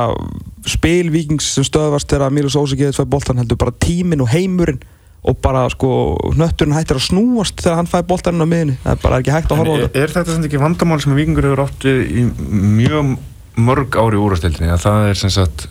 spil 0.68 1.12
vikings 1.14 1.54
sem 1.56 1.66
stöðvast 1.68 2.10
þegar 2.12 2.34
Milos 2.36 2.58
Ósegið 2.60 2.96
fæði 2.98 3.12
boltan 3.14 3.42
heldur 3.42 3.60
bara 3.62 3.76
tíminn 3.84 4.24
og 4.26 4.32
heimurinn 4.34 4.82
og 5.28 5.38
bara 5.44 5.66
sko 5.72 5.90
hnötturinn 6.36 6.76
hættir 6.76 7.00
að 7.00 7.08
snúast 7.10 7.60
þegar 7.60 7.82
hann 7.82 7.90
fæði 7.90 8.08
boltaninn 8.12 8.46
á 8.46 8.48
miðinni 8.48 8.76
það 8.84 8.94
er 8.94 9.02
bara 9.04 9.22
ekki 9.22 9.34
hægt 9.36 9.52
að 9.52 9.62
horfa 9.62 9.74
á 9.74 9.80
þetta. 9.82 10.04
er 10.04 10.14
þetta 10.16 10.36
sem 10.36 10.46
ekki 10.48 10.62
vandamál 10.62 11.00
sem 11.04 11.16
vikingur 11.18 11.48
hefur 11.50 11.64
átt 11.66 11.88
við 11.88 12.04
í 12.08 12.26
mjög 12.78 13.16
mörg 13.68 13.98
ári 13.98 14.22
úrastildinni 14.22 14.72
að 14.72 14.84
það 14.86 15.08
er 15.12 15.22
sem 15.24 15.34
sagt 15.34 15.68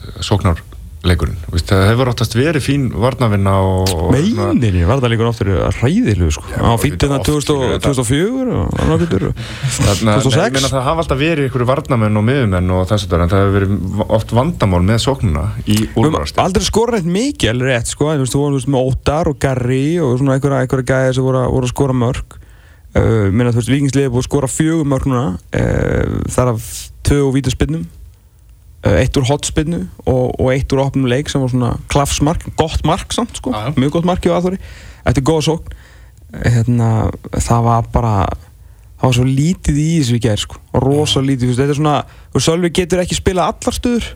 sóknarleikurinn 1.07 1.37
Vist, 1.55 1.69
það 1.71 1.85
hefur 1.91 2.09
áttast 2.11 2.35
verið 2.37 2.65
fín 2.65 2.87
varnavinna 2.99 3.53
og, 3.63 3.91
og 3.95 4.15
svona- 4.17 4.55
Meinir, 4.57 4.87
var 4.89 5.01
það 5.03 5.13
líka 5.13 5.27
oftur 5.29 5.51
ræðilu 5.79 6.29
sko? 6.35 6.45
Á 6.59 6.75
fýttina 6.83 7.19
oft, 7.21 7.31
skilur 7.45 7.73
við, 7.73 7.81
2004 7.85 8.57
og 8.57 8.81
annar 8.83 9.03
hlutur? 9.03 9.27
Þarna, 9.87 10.17
nei, 10.17 10.25
2006? 10.25 10.47
ég 10.47 10.57
meina, 10.57 10.71
það 10.73 10.87
hafa 10.89 11.05
alltaf 11.05 11.21
verið 11.21 11.49
ykkur 11.51 11.67
varnamenn 11.71 12.21
og 12.21 12.27
miðumenn 12.27 12.73
og 12.77 12.87
þess 12.91 13.07
að 13.07 13.15
það 13.15 13.25
en 13.27 13.33
það 13.35 13.45
hefur 13.45 13.57
verið 13.59 14.03
oft 14.19 14.35
vandamál 14.41 14.83
með 14.91 15.03
sóknuna 15.07 15.45
í 15.67 15.79
úrvarstil 15.95 16.43
aldrei 16.47 16.67
skorað 16.67 17.01
eitt 17.03 17.13
mikið 17.17 17.53
alveg 17.55 17.71
rétt 17.73 17.93
sko, 17.93 18.11
þú 18.13 18.25
veist, 18.25 18.37
þú 18.37 18.49
veist, 18.57 18.73
með 18.77 18.91
Óttar 18.91 19.31
og 19.31 19.39
Garri 19.43 19.85
og 20.03 20.17
svona 20.21 20.37
einhverja, 20.37 20.65
einhverja 20.67 20.91
gæði 20.93 21.15
sem 21.21 21.27
voru, 21.29 21.45
að- 21.45 21.55
voru 21.57 21.69
að 21.71 21.75
skora 21.77 21.97
mörg 22.03 22.41
minna 22.97 23.51
þú 23.53 23.61
veist, 23.61 23.69
vikingsliði 23.75 24.09
búið 24.09 24.23
að 24.25 24.29
skora 24.31 24.49
fjögur 24.49 24.87
mörg 24.89 25.05
núna 25.11 25.25
uh, 25.37 26.15
þar 26.33 26.55
af 26.55 26.69
tvö 27.05 27.19
úr 27.29 27.35
vítaspinnum 27.37 27.83
eitt 28.85 29.17
úr 29.19 29.27
hotspinnu 29.27 29.81
og, 30.05 30.35
og 30.41 30.51
eitt 30.53 30.73
úr 30.75 30.83
opnum 30.85 31.09
leik 31.11 31.31
sem 31.31 31.43
var 31.43 31.53
svona 31.53 31.73
klafsmark, 31.93 32.45
gott 32.59 32.85
mark 32.87 33.15
samt 33.15 33.41
sko, 33.41 33.53
já. 33.55 33.73
mjög 33.77 33.99
gott 33.99 34.09
mark 34.09 34.25
hjá 34.25 34.37
Aþóri 34.37 34.61
eftir 35.07 35.25
góða 35.27 35.47
sókn. 35.49 35.75
Hérna, 36.37 36.91
það 37.33 37.67
var 37.67 37.89
bara 37.95 38.15
það 38.97 39.07
var 39.07 39.17
svo 39.19 39.27
lítið 39.27 39.81
í 39.81 39.89
þessu 40.01 40.19
í 40.19 40.23
gær 40.23 40.43
sko, 40.43 40.61
rosa 40.83 41.23
lítið, 41.23 41.47
þú 41.47 41.51
veist, 41.53 41.61
þetta 41.63 41.75
er 41.75 41.81
svona 41.81 42.43
Sölvi 42.47 42.73
getur 42.75 43.03
ekki 43.03 43.19
spila 43.19 43.51
allar 43.51 43.77
stöður. 43.77 44.11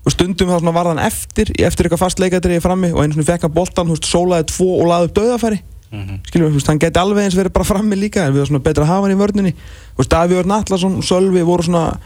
Og 0.00 0.14
stundum 0.14 0.48
þá 0.48 0.62
svona 0.62 0.72
var 0.72 0.88
hann 0.88 1.02
eftir 1.04 1.50
eftir 1.60 1.86
eitthvað 1.86 2.06
fast 2.06 2.22
leikadriði 2.22 2.62
frammi 2.64 2.88
og 2.94 3.02
einu 3.02 3.18
svona 3.18 3.28
fekk 3.28 3.42
hann 3.44 3.52
boltan, 3.52 3.90
sólaði 4.00 4.46
tvo 4.48 4.70
og 4.78 4.88
laði 4.88 5.10
upp 5.10 5.18
döðafæri 5.18 5.58
skilur, 5.90 6.52
þú 6.52 6.54
veist, 6.54 6.68
hann 6.70 6.78
geti 6.80 7.00
alveg 7.00 7.26
eins 7.26 7.36
verið 7.36 7.52
bara 7.56 7.66
frammi 7.66 7.98
líka 7.98 8.22
en 8.22 8.34
við 8.34 8.44
erum 8.44 8.52
svona 8.52 8.62
betra 8.62 8.84
að 8.86 8.92
hafa 8.92 9.08
hann 9.08 9.48
í 9.50 9.54
veist, 9.98 10.12
Davíð 10.12 10.42
Örn 10.44 10.54
Atlason 10.54 10.98
og 11.00 11.06
Sölvi 11.06 11.42
voru 11.42 11.66
svona 11.66 11.98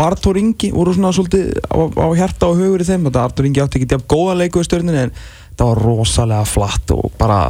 og 0.00 0.06
Artur 0.06 0.38
Ingi 0.40 0.70
voru 0.72 0.94
svona 0.96 1.10
svolítið 1.12 1.50
á, 1.68 1.76
á 1.76 2.06
hjarta 2.16 2.48
og 2.48 2.56
hugur 2.60 2.80
í 2.80 2.86
þeim 2.88 3.04
þetta 3.10 3.24
Artur 3.28 3.48
Ingi 3.48 3.60
átti 3.60 3.80
ekki 3.80 3.90
jafn 3.92 4.06
góða 4.08 4.36
leiku 4.40 4.62
í 4.62 4.66
stjórninni 4.68 5.02
en 5.04 5.12
það 5.58 5.66
var 5.74 5.80
rosalega 5.84 6.46
flatt 6.48 6.94
og 6.96 7.10
bara 7.20 7.40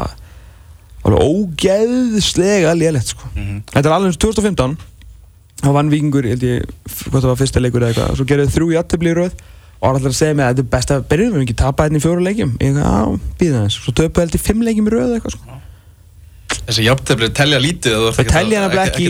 alveg 1.06 1.20
ógeðslega 1.24 2.72
lélegt 2.76 3.12
sko. 3.14 3.28
Mhm. 3.36 3.62
Þetta 3.70 3.86
er 3.88 3.94
alveg 3.96 4.10
eins 4.10 4.18
2015 4.20 4.76
þá 5.60 5.70
vann 5.76 5.90
Víkingur, 5.92 6.24
ég 6.26 6.34
held 6.34 6.44
ég, 6.48 6.66
hvað 7.10 7.20
það 7.20 7.30
var 7.30 7.38
fyrsta 7.40 7.60
leikur 7.62 7.84
eða 7.84 7.92
eitthvað, 7.94 8.16
svo 8.18 8.24
gerði 8.28 8.52
þrjú 8.54 8.68
játtöfli 8.74 9.10
í 9.12 9.16
röð 9.18 9.32
og 9.80 9.84
var 9.84 9.94
alltaf 9.96 10.10
að 10.10 10.16
segja 10.20 10.34
mig 10.36 10.44
að 10.44 10.54
þetta 10.54 10.64
er 10.64 10.70
best 10.74 10.90
að 10.94 11.04
byrjum 11.10 11.28
við 11.30 11.36
höfum 11.36 11.44
ekki 11.46 11.56
tapað 11.60 11.86
hérna 11.88 12.00
í 12.00 12.04
fjóru 12.04 12.24
leikjum 12.24 12.52
ég 12.60 12.66
eitthvað, 12.66 12.88
já, 12.90 13.20
býða 13.40 13.60
þess, 13.64 13.80
svo 13.84 13.92
töpuð 14.00 14.22
held 14.24 14.36
ég 14.36 14.44
fimm 14.44 14.64
leikjum 14.66 14.88
í 14.88 14.94
röð 14.94 15.04
eða 15.06 15.18
eitthvað 15.20 15.36
sko. 15.36 15.58
Þessi 16.70 16.84
jafntefli 16.86 17.28
telja 17.40 17.60
lítið 17.60 17.92
að 17.96 18.00
þú 18.00 18.08
ert 18.10 18.16
Þau 18.16 18.22
ekkert 18.24 18.34
að- 18.34 18.40
telja 18.40 18.58
að 18.60 18.74
ekki, 18.84 19.06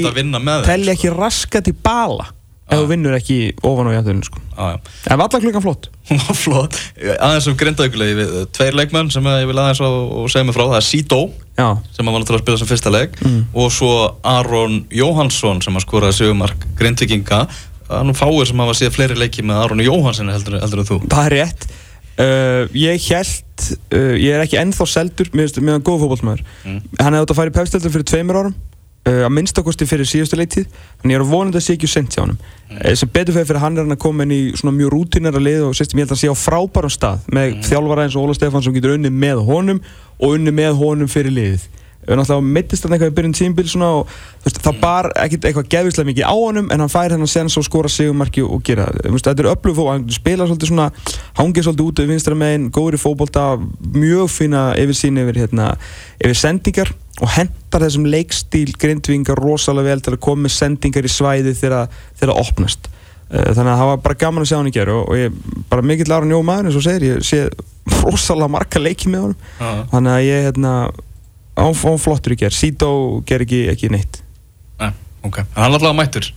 telja 0.67 0.85
sko. 0.85 0.93
ekki 0.95 1.15
raskat 1.17 1.71
í 1.71 1.75
bala 1.83 2.27
ef 2.71 2.79
þú 2.79 2.87
vinnur 2.91 3.17
ekki 3.19 3.39
ofan 3.67 3.89
á 3.91 3.97
játtöflinu 3.99 4.27
sko. 4.29 4.41
En 4.61 5.19
var 5.19 5.25
alltaf 5.27 5.43
klukkan 5.43 5.65
flott? 5.65 5.89
Hún 6.11 6.21
var 6.27 6.37
flott. 6.39 6.79
Aðeins 7.19 7.49
um 7.51 7.57
grindaugulegi 7.61 8.17
við 8.19 8.33
Tveir 8.57 8.77
leikmenn 8.79 9.11
sem 9.15 9.27
ég 9.31 9.47
vil 9.51 9.59
aðeins 9.59 9.81
og 9.87 10.29
segja 10.31 10.47
mig 10.49 10.55
frá. 10.57 10.65
Það 10.71 10.79
er 10.81 10.87
Sító 10.89 11.21
sem 11.61 12.07
var 12.09 12.15
náttúrulega 12.17 12.39
að 12.39 12.45
spila 12.47 12.61
sem 12.63 12.71
fyrsta 12.71 12.93
leik 12.95 13.19
Mm. 13.21 13.43
og 13.53 13.69
svo 13.75 13.91
Aron 14.25 14.87
Jóhansson 14.91 15.61
sem 15.63 15.77
að 15.77 15.85
skoraði 15.85 16.17
sigumark 16.23 16.63
grindvikinga 16.79 17.43
Það 17.91 17.99
er 17.99 18.07
nú 18.07 18.15
fáir 18.15 18.47
sem 18.47 18.61
hafa 18.63 18.75
séð 18.79 18.93
fleiri 18.95 19.17
leiki 19.19 19.43
með 19.43 19.65
Aron 19.65 19.81
Jóhansson 19.83 20.29
heldur, 20.31 20.61
heldur 20.63 20.79
en 20.85 20.87
þú. 20.89 20.99
Það 21.11 21.27
er 21.27 21.35
rétt. 21.41 21.65
Uh, 22.21 22.69
ég 22.77 23.03
held 23.11 23.65
uh, 23.97 24.15
ég 24.21 24.35
er 24.37 24.43
ekki 24.45 24.59
ennþá 24.61 24.87
seldur 24.89 25.31
með 25.35 25.57
hann 25.59 25.83
góð 25.87 26.03
fótballmæður 26.05 26.43
Mm. 26.65 26.81
hann 27.01 27.15
hefði 27.17 27.25
átt 27.25 27.33
að 27.35 27.39
fara 27.41 27.51
í 27.53 27.55
pefsteldur 27.57 27.93
fyrir 27.95 28.07
tveimur 28.11 28.39
árum 28.41 28.55
uh, 29.09 29.25
að 29.27 29.33
minnstakosti 29.37 29.87
fyrir 29.89 30.09
síðustu 30.09 30.39
leiktíð 30.41 30.67
þannig 31.01 31.15
ég 31.15 31.21
er 31.21 31.27
vonandi 31.31 31.61
að 31.61 31.67
sé 31.67 31.77
ekki 31.79 31.91
sent 31.91 32.15
hjá 32.15 32.23
honum 32.25 32.39
mm. 32.41 32.95
sem 33.01 33.11
betur 33.13 33.35
fyrir 33.37 33.49
fyrir 33.49 33.63
hann 33.65 33.79
er 33.79 33.87
hann 33.87 33.97
að 33.97 34.03
koma 34.05 34.27
inn 34.27 34.35
í 34.37 34.41
svona 34.59 34.77
mjög 34.77 34.93
rútinera 34.95 35.41
lið 35.43 35.67
og 35.69 35.77
sérst, 35.79 35.95
ég 35.95 36.03
held 36.05 36.11
að 36.11 36.17
hann 36.17 36.23
sé 36.23 36.33
á 36.33 36.37
frábærum 36.45 36.95
stað 36.95 37.29
með 37.33 37.49
Mm. 37.51 37.63
þjálfara 37.67 38.05
eins 38.07 38.17
og 38.17 38.27
Óla 38.29 38.35
Stefán 38.37 38.63
sem 38.65 38.75
getur 38.77 38.95
unnið 38.97 39.15
með 39.25 39.45
honum 39.49 39.81
og 40.21 40.37
unnið 40.37 40.55
með 40.61 40.73
honum 40.81 41.09
fyrir 41.11 41.33
liðið 41.35 41.69
náttúrulega 42.09 42.53
mittist 42.57 42.87
hann 42.87 42.95
eitthvað 42.97 43.11
í 43.11 43.17
byrjun 43.19 43.35
tímbil 43.37 43.67
og 43.85 44.13
veist, 44.45 44.61
það 44.65 44.79
bar 44.81 45.09
ekkert 45.21 45.45
eitthvað 45.45 45.69
geðvislega 45.75 46.09
mikið 46.09 46.31
á 46.33 46.35
honum 46.35 46.71
en 46.73 46.81
hann 46.81 46.93
fær 46.93 47.13
hennar 47.13 47.29
sens 47.31 47.59
og 47.61 47.67
skora 47.67 47.91
sigumarki 47.93 48.43
og 48.43 48.63
gera 48.65 48.87
veist, 49.05 49.27
þetta 49.27 49.45
er 49.45 49.51
öflug 49.53 49.77
fótbolta, 49.77 49.99
hann 49.99 50.17
spila 50.17 50.47
svolítið 50.49 50.73
svona 50.73 50.89
hangið 51.37 51.67
svolítið 51.69 51.91
út 51.91 52.01
við 52.01 52.13
vinstra 52.15 52.39
megin, 52.41 52.71
góður 52.73 52.97
í 52.97 53.03
fótbolta 53.03 53.45
mjög 53.95 54.33
fína 54.33 54.65
yfirsýn 54.81 55.21
yfir 55.21 55.43
hérna, 55.45 55.75
yfir 56.19 56.41
sendingar 56.41 56.95
og 57.21 57.35
hendar 57.37 57.85
þessum 57.85 58.09
leikstíl 58.09 58.71
grindvingar 58.81 59.41
rosalega 59.41 59.93
vel 59.93 60.05
til 60.05 60.17
að 60.17 60.23
koma 60.25 60.47
með 60.47 60.57
sendingar 60.57 61.05
í 61.05 61.13
svæði 61.13 61.53
þegar 61.59 61.93
það 62.17 62.41
opnast. 62.41 62.89
Eh, 63.31 63.53
þannig 63.55 63.75
að 63.75 63.83
það 63.83 63.91
var 63.91 64.01
bara 64.07 64.19
gaman 64.25 64.43
að 64.47 64.51
sjá 64.51 64.57
hann 64.57 64.71
í 64.71 64.75
gerð 64.75 64.97
og, 64.97 65.05
og 65.13 65.21
ég 65.21 65.37
bara 65.71 65.85
mikill 65.87 66.11
ára 66.11 66.27
njó 66.27 66.41
maður 66.47 66.71
eins 66.71 66.79
og 66.81 66.87
segir 66.87 67.07
ég 67.07 67.27
sé 67.27 67.45
rosalega 68.07 68.51
marga 68.51 68.83
leiki 68.83 69.13
með 69.13 69.27
honum. 69.27 69.85
Þannig 69.93 70.17
að 70.17 70.27
ég 70.27 70.49
hérna 70.49 70.73
án, 71.57 71.75
flottur 71.75 72.35
í 72.35 72.41
gerð, 72.41 72.59
Sító 72.59 72.91
ger 73.27 73.45
ekki, 73.47 73.65
ekki 73.73 73.91
neitt. 73.93 74.21
Nei, 74.81 74.93
ok. 75.27 75.41
En 75.43 75.65
hann 75.65 75.79
alltaf 75.79 75.97
mættur. 75.97 76.31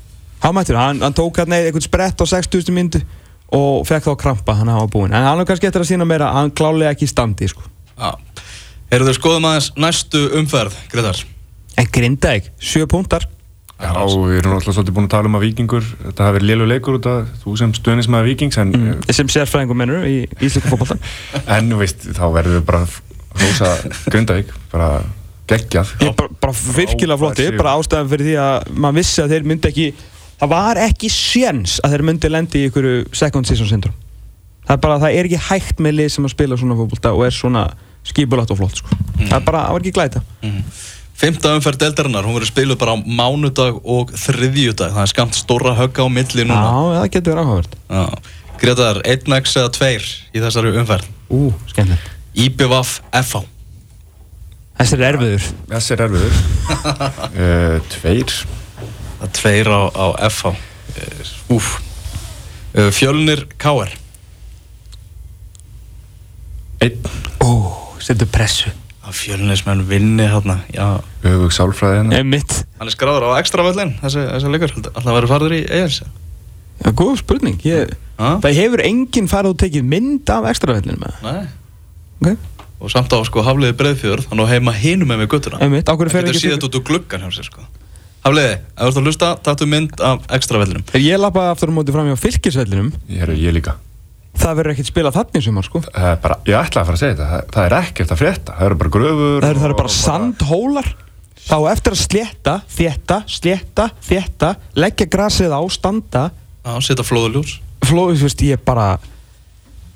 Hann 0.43 0.55
mættur, 0.57 0.79
hann, 0.79 1.03
hann 1.03 1.17
tók 1.17 1.41
hérna 1.41 1.59
einhvern 1.61 1.85
sprett 1.85 2.19
á 2.19 2.25
60. 2.27 2.71
myndu 2.75 3.03
og 3.53 3.83
fekk 3.87 4.09
þá 4.09 4.15
krampa 4.17 4.57
hann 4.57 4.71
hafa 4.73 4.89
búinn, 4.89 5.13
en 5.13 5.27
hann 5.27 5.43
er 5.43 5.45
kannski 5.45 5.69
eftir 5.69 5.83
að 5.83 5.91
sína 5.91 6.07
meira 6.09 6.31
hann 6.33 6.49
klálega 6.51 6.95
ekki 6.95 7.05
í 7.05 7.11
standi 7.11 7.51
sko. 7.51 7.61
Já. 7.93 8.15
Eru 8.93 9.05
þau 9.05 9.15
skoðum 9.19 9.47
aðeins 9.49 9.69
næstu 9.77 10.25
umferð, 10.39 10.75
Gretar? 10.89 11.21
en 11.77 11.87
Grindavík, 11.91 12.51
7 12.59 12.87
púntar 12.89 13.27
Já, 13.83 13.89
við 14.05 14.37
erum 14.37 14.53
alltaf 14.55 14.77
svolítið 14.77 14.95
búin 14.95 15.07
að 15.09 15.11
tala 15.11 15.27
um 15.27 15.35
að 15.35 15.43
vikingur 15.47 15.83
þetta 15.89 16.27
hafi 16.27 16.37
verið 16.37 16.49
lélu 16.51 16.67
leikur 16.69 16.97
út 16.99 17.07
af 17.09 17.31
þú 17.41 17.55
sem 17.59 17.73
stöðnismæði 17.75 18.29
vikings 18.29 18.59
en, 18.61 18.69
mm. 18.77 19.01
sem 19.17 19.31
sérfræðingum 19.33 19.81
mennur 19.81 20.05
í 20.07 20.21
Íslika 20.45 20.69
fótbolta? 20.71 20.95
En 21.57 21.71
þú 21.73 21.81
veist, 21.81 22.05
þá 22.15 22.23
verður 22.35 22.59
við 22.59 22.63
bara 22.69 22.83
að 23.33 23.43
hrósa 23.43 23.73
Grindavík, 24.13 24.53
bara 24.71 24.89
geggjað. 25.49 25.93
Ég 26.03 26.15
bara, 26.17 26.29
bara 26.39 26.53
virkilega 26.77 27.19
flotti, 27.19 27.49
bara 27.57 27.75
ástæðan 27.79 28.11
fyrir 28.13 28.29
því 28.29 28.37
að 28.43 28.71
maður 28.77 28.99
vissi 29.01 29.23
að 29.23 29.35
þeir 29.35 29.49
myndi 29.51 29.71
ekki 29.73 29.87
það 30.39 30.53
var 30.53 30.79
ekki 30.83 31.11
séns 31.11 31.77
að 31.83 31.95
þeir 31.95 32.05
myndi 32.09 32.31
lendi 32.31 32.61
í 32.61 32.69
einhverju 32.69 33.03
second 33.15 33.47
season 33.49 33.69
syndrom 33.69 33.95
það 34.63 34.75
er 34.75 34.81
bara, 34.85 34.99
það 35.03 35.17
er 35.17 35.29
ekki 35.29 35.41
hægt 35.49 35.83
með 35.83 35.97
lið 35.99 36.09
sem 36.15 36.27
að 36.27 36.33
spila 36.33 36.57
svona 36.59 36.77
fótbolta 36.79 37.13
og 37.15 37.25
er 37.27 37.35
svona 37.35 37.63
skipulagt 38.07 38.51
og 38.51 38.59
flott 38.59 38.81
sko. 38.81 38.97
það 39.21 39.37
er 39.37 39.45
bara, 39.47 39.63
það 39.67 39.75
var 39.75 39.83
ekki 39.85 39.95
glæta. 39.95 40.23
Fymta 41.23 41.51
umferð 41.55 41.83
deltarinnar, 41.83 42.25
hún 42.25 42.35
verður 42.35 42.49
spiluð 42.49 42.79
bara 42.81 42.95
á 42.95 42.99
mánudag 42.99 43.77
og 43.83 44.11
þriðjudag. 44.17 44.95
Það 44.95 45.03
er 45.03 45.11
skamt 45.11 45.37
stóra 45.37 45.75
högga 45.77 46.03
á 46.03 46.09
milli 46.11 46.43
Já, 46.43 46.49
núna 46.49 46.97
það 46.97 47.11
getur 47.13 47.35
verið 47.35 47.43
áhugavert. 47.45 47.77
Já. 47.85 48.03
Gretar, 48.63 48.99
1x 49.13 49.55
eða 49.61 49.71
2 49.77 49.91
í 50.33 50.43
þessari 50.43 50.73
umferð? 50.81 51.07
Ú, 51.29 51.45
skemmtilegt 51.69 52.11
IBVF 52.33 52.99
FH 53.13 53.43
Þessi 54.73 54.95
er 54.97 55.03
erfiður. 55.13 55.43
Þessi 55.69 55.91
er 55.93 56.01
erfiður. 56.07 56.37
Uh, 57.37 57.75
Tveir. 57.93 58.31
Tveir 59.37 59.69
á, 59.69 59.81
á 59.93 60.05
FH 60.29 60.53
Eh, 60.93 61.53
Úf 61.53 61.67
Eh, 62.73 62.89
Fjölnir 62.93 63.45
KR 63.61 63.91
Einn. 66.83 66.97
Ó, 67.41 67.49
setur 68.03 68.27
pressu. 68.33 68.69
Að 69.03 69.15
Fjölnismenn 69.19 69.81
vinni 69.89 70.25
hérna 70.31 70.59
Já, 70.73 70.99
Öfug 71.27 71.51
sálfræði 71.55 71.97
hérna 72.01 72.19
Emmitt 72.21 72.53
hann 72.79 72.87
er 72.87 72.93
skráður 72.95 73.25
á 73.35 73.39
ekstra 73.41 73.65
völlin 73.65 73.95
þessi, 74.01 74.21
þessi 74.31 74.51
leikur, 74.53 74.73
alltaf 74.79 75.09
verður 75.09 75.31
farður 75.33 75.55
í 75.57 75.63
EIS 75.67 75.97
Já, 76.03 76.91
góð 76.97 77.17
spurning. 77.21 77.57
Ég, 77.67 77.91
Það 78.17 78.55
hefur 78.57 78.83
enginn 78.85 79.27
farið 79.31 79.53
og 79.53 79.59
tekið 79.63 79.85
mynd 79.91 80.31
af 80.33 80.47
ekstravellinu 80.53 80.97
með 81.03 81.19
nei 81.25 81.43
okay. 82.21 82.35
og 82.79 82.91
samt 82.93 83.13
á 83.13 83.19
sko 83.27 83.45
hafliði 83.45 83.77
breiðfjörð 83.79 84.27
hann 84.31 84.43
á 84.43 84.45
heima 84.51 84.75
hinum 84.75 85.09
með 85.11 85.23
mig 85.23 85.31
guttuna 85.31 85.61
á 85.61 85.93
fer 85.93 86.27
getur 86.27 86.41
síðan 86.41 86.67
út 86.67 86.77
úr 86.79 86.85
gluggan 86.89 87.25
hjá 87.25 87.31
sér 87.39 87.49
sko. 87.49 87.65
Hafliði, 88.23 88.53
ef 88.55 88.83
þú 88.83 88.87
ert 88.87 88.99
að 88.99 89.07
hlusta, 89.09 89.31
taktu 89.43 89.67
mynd 89.67 90.03
af 90.03 90.29
ekstra 90.37 90.61
vellinum 90.61 90.85
ég 90.95 91.19
lappaði 91.19 91.55
aftur 91.55 91.73
á 91.73 91.77
móti 91.79 91.95
fram 91.95 92.11
hjá 92.11 92.19
fylkisvellinum 92.21 92.93
Ég, 93.09 93.25
er, 93.25 93.33
ég 93.35 93.55
líka. 93.57 93.75
Það 94.39 94.55
verður 94.57 94.73
ekkert 94.73 94.89
spilað 94.89 95.17
þannig 95.19 95.43
í 95.43 95.45
sumar 95.45 95.65
sko. 95.67 95.79
Það 95.85 96.07
er 96.09 96.21
bara, 96.23 96.37
Ég 96.49 96.55
ætlaði 96.57 96.81
að 96.81 96.87
fara 96.87 96.97
að 96.97 97.01
segja 97.03 97.13
þetta. 97.13 97.25
Það, 97.29 97.43
það 97.53 97.65
er 97.67 97.75
ekkert 97.77 98.13
að 98.13 98.21
frétta. 98.21 98.55
Það 98.57 98.65
eru 98.67 98.77
bara 98.79 98.93
gröfur 98.95 99.35
Það 99.43 99.51
eru, 99.51 99.61
eru 99.67 99.75
og 99.75 99.81
bara 99.83 99.91
sandhólar. 99.93 100.89
Þá 101.43 101.53
á 101.53 101.65
eftir 101.73 101.93
að 101.93 102.01
slétta, 102.01 102.53
þétta, 102.71 103.17
slétta, 103.27 103.89
þétta 104.07 104.51
Leggja 104.79 105.07
grasið 105.11 105.53
á, 105.53 105.61
standa. 105.75 106.23
Já, 106.63 106.73
setja 106.79 107.03
flóðuljós 107.03 107.57
Flóð, 107.83 108.13
þú 108.15 108.29
veist, 108.29 108.43
ég 108.47 108.61
bara 108.63 108.93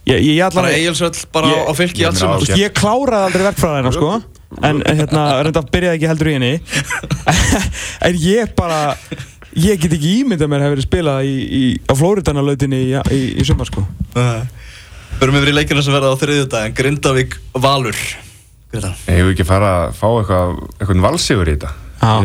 Ég, 0.08 0.18
ég, 0.24 0.34
ég 0.38 0.44
Bara 0.56 0.68
allan 0.68 0.74
eigilsvöll, 0.74 1.24
bara 1.36 1.52
Ég- 1.52 1.68
á 1.68 1.72
fylki 1.76 2.04
sem 2.08 2.16
Þú 2.28 2.36
veist, 2.40 2.58
ég 2.62 2.76
kláraði 2.78 3.28
aldrei 3.28 3.48
verkfræðina 3.50 3.94
sko. 3.96 4.12
En 4.64 4.80
hérna, 4.86 5.24
reynda 5.44 5.64
byrjaði 5.68 5.98
ekki 5.98 6.08
heldur 6.08 6.30
í 6.32 6.36
henni. 6.38 6.54
En 8.08 8.22
ég 8.22 8.54
bara 8.56 8.96
Ég 9.58 9.80
get 9.82 9.94
ekki 9.96 10.12
ímyndað 10.22 10.52
mér 10.52 10.62
að 10.62 10.68
hafa 10.68 10.74
verið 10.76 10.86
spilað 10.86 11.26
í, 11.26 11.34
í, 11.58 11.62
á 11.90 11.94
Flóridanalautinni 11.98 12.80
í, 12.84 12.92
í, 13.16 13.20
í 13.42 13.46
sumar 13.48 13.66
sko. 13.70 13.82
Förum 15.18 15.38
yfir 15.40 15.50
í 15.50 15.56
leikina 15.56 15.82
sem 15.82 15.96
verða 15.96 16.12
á 16.14 16.20
þriðjudaginn 16.22 16.76
Grindavík 16.78 17.38
Valur. 17.58 17.98
Greta. 18.70 18.92
Ég 19.08 19.24
hef 19.24 19.32
ekki 19.32 19.48
fara 19.48 19.72
að 19.88 19.96
fá 19.98 20.08
eitthvað 20.12 20.52
eitthvað 20.78 21.06
valsigur 21.08 21.50
í 21.50 21.56
þetta? 21.56 21.72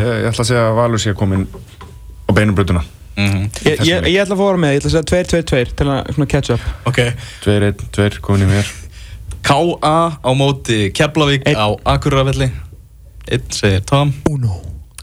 Ég, 0.03 0.09
ég 0.21 0.27
ætla 0.29 0.45
að 0.45 0.49
segja 0.51 0.65
að 0.67 0.77
Valur 0.77 1.01
sé 1.01 1.15
komin 1.17 1.47
á 1.49 2.31
beinubrutuna 2.37 2.83
mm 3.17 3.49
Ég, 3.63 3.83
ég, 3.85 4.07
ég 4.09 4.21
ætla 4.23 4.35
að 4.35 4.41
fóra 4.41 4.59
með, 4.59 4.75
ég 4.75 4.81
ætla 4.81 4.91
að 4.91 4.95
segja 5.13 5.43
2-2-2 5.43 5.75
til 5.79 5.87
að 5.93 6.25
catch 6.31 6.55
up. 6.55 6.65
Ok. 6.89 6.99
2-1, 7.45 7.85
2 7.95 8.23
komin 8.25 8.47
í 8.47 8.49
mér. 8.51 8.71
K.A. 9.43 9.95
á 10.23 10.31
móti 10.39 10.87
Keflavík 10.95 11.47
á 11.51 11.67
Akureyravelli. 11.93 12.49
Einn 13.27 13.47
segir 13.51 13.83
Tom. 13.87 14.13
Uno. 14.31 14.61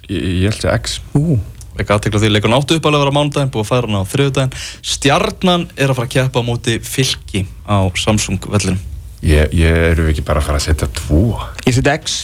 Ég, 0.08 0.24
ég 0.42 0.50
held 0.50 0.64
að 0.64 0.78
X. 0.80 1.00
Ú. 1.16 1.38
Ekki 1.80 1.94
aðtekla 1.94 2.20
því 2.20 2.30
leikur 2.32 2.52
náttu 2.52 2.76
upp 2.76 2.88
alveg 2.88 3.00
að 3.00 3.04
vera 3.04 3.12
á 3.14 3.18
mánudaginn 3.18 3.52
Búið 3.54 3.62
að 3.62 3.68
færa 3.70 3.88
hann 3.88 4.00
á 4.00 4.10
þriðjudaginn. 4.12 4.56
Stjarnan 4.92 5.66
er 5.76 5.92
að 5.92 6.00
fara 6.00 6.08
að 6.08 6.14
keppa 6.16 6.42
á 6.42 6.48
móti 6.48 6.76
fylki 6.84 7.44
á 7.64 7.78
Samsung 7.96 8.50
vellinum. 8.50 8.80
Ég, 9.20 9.52
ég 9.52 9.80
eru 9.92 10.08
ekki 10.10 10.24
bara 10.24 10.40
að 10.40 10.48
fara 10.48 10.60
að 10.60 10.66
setja 10.66 10.88
tvo? 10.96 11.38
Ég 11.68 11.76
seti 11.76 11.92
X 11.92 12.20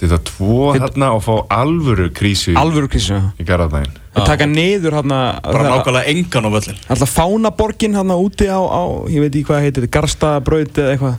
Setja 0.00 0.16
tvo 0.24 0.70
Set- 0.72 0.82
þarna 0.86 1.10
og 1.18 1.22
fá 1.26 1.32
alvöru 1.60 2.06
krísu 2.16 2.54
Alvöru 2.56 2.88
krísu 2.88 3.18
í 3.36 3.44
garðabæðin 3.44 3.92
Að 4.16 4.26
taka 4.30 4.46
niður 4.48 4.96
hérna 4.96 5.18
Bara 5.44 5.66
nákvæmlega 5.74 6.14
engan 6.14 6.48
á 6.48 6.50
völlin 6.56 6.78
Alltaf 6.90 7.12
fánaborgin 7.18 7.98
hérna 8.00 8.16
úti 8.18 8.48
á, 8.48 8.56
á 8.64 8.82
Ég 9.12 9.20
veit 9.26 9.34
ekki 9.34 9.44
hvað 9.50 9.58
það 9.60 9.66
heitir, 9.68 9.88
Garstabraut 9.92 10.80
eða 10.80 10.94
eitthvað. 10.96 11.18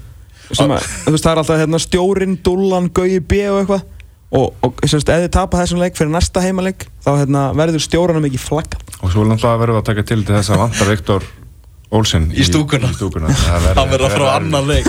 Sem 0.51 0.71
að, 0.75 0.84
þú 1.05 1.11
veist, 1.13 1.23
það 1.23 1.32
er 1.32 1.39
alltaf 1.45 1.59
hérna 1.61 1.79
stjórin, 1.79 2.34
dullan, 2.43 2.89
gauði 2.91 3.19
B 3.23 3.38
og 3.53 3.59
eitthvað. 3.61 3.86
Og, 4.36 4.49
og 4.67 4.82
semst, 4.88 5.07
ef 5.11 5.21
þið 5.25 5.29
tapa 5.36 5.59
þessum 5.61 5.79
leik 5.79 5.95
fyrir 5.99 6.11
næsta 6.11 6.41
heimaleik 6.43 6.86
þá 7.05 7.09
hérna, 7.21 7.45
verður 7.55 7.84
stjóranum 7.84 8.27
ekki 8.29 8.39
flagga 8.39 8.79
Og 9.03 9.11
svo 9.11 9.23
náttúrulega 9.27 9.59
verðum 9.61 9.77
við 9.77 9.82
að 9.82 9.88
taka 9.91 10.05
til 10.07 10.19
til 10.27 10.36
þess 10.38 10.51
að 10.55 10.61
vanta 10.65 10.88
Viktor 10.88 11.25
Olsen 11.91 12.29
Í 12.32 12.45
stúkuna. 12.47 12.88
í 12.91 12.95
stúkuna. 12.95 13.32
Það 13.36 13.57
verður- 13.65 13.79
Hann 13.82 13.91
verður 13.91 14.07
að 14.07 14.15
fara 14.15 14.23
á 14.23 14.32
verður 14.32 14.36
annan 14.39 14.69
leik 14.71 14.88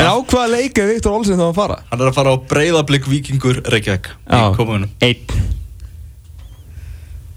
En 0.00 0.06
á 0.08 0.14
hvaða 0.16 0.48
leik 0.54 0.78
er 0.80 0.88
Viktor 0.94 1.14
Olsen 1.16 1.38
þá 1.40 1.46
að 1.50 1.56
fara? 1.58 1.78
Hann 1.90 2.00
er 2.02 2.10
að 2.10 2.16
fara 2.16 2.32
á 2.32 2.36
breyðablík 2.50 3.08
vikingur 3.10 3.60
Reykjavík. 3.72 4.10
Í 4.28 4.40
Já. 4.40 4.52
komunum. 4.56 4.92
Einn. 5.04 5.40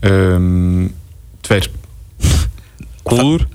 Um, 0.04 0.94
Tveir. 1.44 1.70
Góður. 3.08 3.48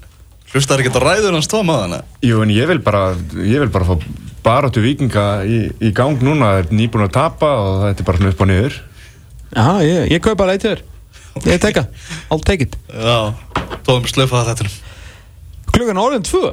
Hlustar 0.53 0.81
ekki 0.81 0.93
að 0.95 1.03
ræður 1.05 1.35
hans 1.37 1.49
tvo 1.51 1.61
maðana 1.67 1.99
Jú, 2.25 2.39
en 2.41 2.53
ég 2.55 2.69
vil 2.71 2.79
bara, 2.81 3.11
ég 3.37 3.61
vil 3.61 3.69
bara 3.73 3.85
fá 3.85 3.99
baráttu 4.45 4.81
vikinga 4.81 5.25
í, 5.45 5.59
í 5.85 5.91
gang 5.93 6.21
núna. 6.25 6.55
Það 6.55 6.61
er 6.63 6.71
nýbúin 6.79 7.05
að 7.05 7.17
tapa 7.19 7.51
og 7.61 7.83
þetta 7.85 8.05
er 8.05 8.09
bara 8.09 8.21
svona 8.23 8.33
upp 8.33 8.45
og 8.45 8.49
niður. 8.49 8.79
Já, 9.53 9.67
ég, 9.85 10.07
ég 10.15 10.23
kaup 10.25 10.39
bara 10.41 10.55
eitt 10.57 10.65
þér 10.65 10.85
Ég 11.47 11.61
teka, 11.63 11.85
I'll 12.33 12.43
take 12.45 12.67
it. 12.67 12.75
Já, 12.91 13.33
tóðum 13.87 14.09
slöfaða 14.11 14.55
þetta 14.55 14.69
Klukkan 15.73 16.01
orðin 16.03 16.25
tvö 16.27 16.51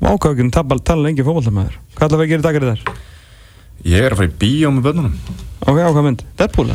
Vákvæðin 0.00 0.50
tala 0.88 1.04
lengi 1.04 1.24
fókbaltamæður 1.26 1.74
Hvað 1.96 2.06
ætla 2.06 2.20
að 2.20 2.30
gera 2.30 2.40
í 2.40 2.46
dagar 2.46 2.68
þar? 2.70 2.94
Ég 3.90 4.04
er 4.06 4.14
að 4.14 4.20
fara 4.20 4.28
í 4.30 4.38
bíó 4.40 4.70
með 4.72 4.86
börnunum. 4.88 5.14
Ok, 5.64 5.76
á 5.80 5.88
hvað 5.88 6.06
mynd? 6.06 6.24
Deadpool? 6.36 6.72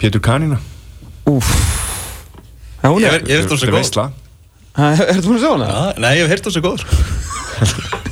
Pétur 0.00 0.20
Kanína. 0.24 0.58
Úf 1.28 1.48
hún 2.92 3.02
Ég 3.04 3.14
ég 3.26 3.38
er 3.38 3.44
þetta 3.44 3.56
svo 3.56 3.68
er 3.68 3.74
góð 3.74 3.86
Nei, 6.02 6.10
ég 6.18 6.26
hef 6.26 6.34
heyrt 6.34 6.48
þessu 6.48 6.62
góður 6.64 7.24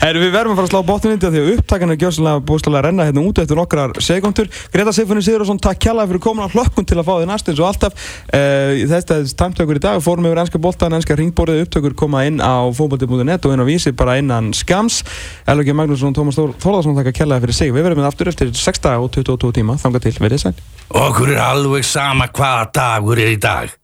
Herru, 0.00 0.20
við 0.22 0.32
verðum 0.32 0.54
að 0.54 0.60
fara 0.60 0.66
að 0.66 0.72
slá 0.72 0.86
botnin 0.88 1.14
indi 1.14 1.28
því 1.30 1.40
að 1.40 1.50
upptakan 1.54 1.92
er 1.92 1.98
gjössalega 2.00 2.42
búinstæðlega 2.48 2.80
að 2.80 2.86
renna 2.86 3.06
hérna 3.08 3.24
út 3.28 3.40
eftir 3.42 3.58
nokkrar 3.58 3.92
sekundur. 4.02 4.48
Greta 4.72 4.94
Siffunni 4.96 5.24
Sigurðarsson, 5.24 5.60
takk 5.62 5.80
kjalla 5.84 6.06
fyrir 6.08 6.22
komin 6.24 6.46
á 6.48 6.52
hlökkun 6.54 6.88
til 6.88 6.98
að 6.98 7.06
fá 7.06 7.12
þið 7.18 7.28
næst 7.30 7.50
eins 7.52 7.60
og 7.60 7.68
alltaf. 7.68 8.08
Uh, 8.32 8.80
þetta 8.90 9.18
er 9.20 9.34
tæmtökur 9.42 9.80
í 9.80 9.84
dag, 9.84 10.00
fórum 10.04 10.28
yfir 10.30 10.42
ennska 10.42 10.62
boltan, 10.62 10.96
ennska 10.96 11.18
ringborðið, 11.20 11.62
upptökur 11.66 11.96
koma 12.02 12.24
inn 12.28 12.40
á 12.40 12.64
fókbalti.net 12.74 13.46
og 13.46 13.56
inn 13.56 13.64
á 13.64 13.66
vísi 13.68 13.94
bara 13.96 14.16
innan 14.22 14.52
skams. 14.56 15.02
Elvegi 15.50 15.76
Magnússon, 15.76 16.16
Tómas 16.16 16.40
Þór- 16.40 16.56
Þórðarsson, 16.62 16.96
takk 16.98 17.14
kjalla 17.20 17.40
fyrir 17.44 17.60
sig. 17.60 17.74
Við 17.74 17.86
verðum 17.86 18.02
með 18.02 18.10
aftur 18.10 18.32
eftir 18.32 18.54
6 18.56 18.84
daga 18.86 19.04
og 19.04 19.12
22 19.14 19.54
tíma, 19.60 19.76
þanga 19.80 20.02
til, 20.06 20.16
verið 20.18 20.46
sæl. 20.46 20.54
Okkur 20.90 21.34
er 21.36 21.42
alveg 21.44 21.86
sama 21.86 22.30
hvaða 22.32 22.70
dagur 22.80 23.20
er 23.20 23.34
í 23.36 23.40
dag. 23.40 23.74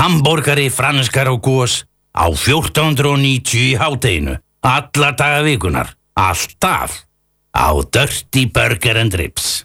Hamborgari, 0.00 0.70
franskar 0.74 1.30
og 1.30 1.44
gós 1.44 1.82
á 2.14 2.26
1490 2.30 3.58
í 3.58 3.74
hátteginu. 3.76 4.38
Alla 4.62 5.12
daga 5.12 5.42
vikunar. 5.42 5.94
Alltaf. 6.14 7.04
Á 7.52 7.68
Dirty 7.90 8.46
Burger 8.46 8.96
and 8.96 9.14
Ribs. 9.14 9.64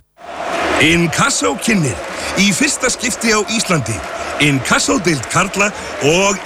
Inkasso 0.79 1.55
kynir 1.59 1.97
í 2.39 2.53
fyrsta 2.55 2.87
skipti 2.87 3.33
á 3.35 3.39
Íslandi 3.51 3.97
Inkasso 4.39 4.95
deild 5.03 5.25
Karla 5.27 5.67
og 6.07 6.37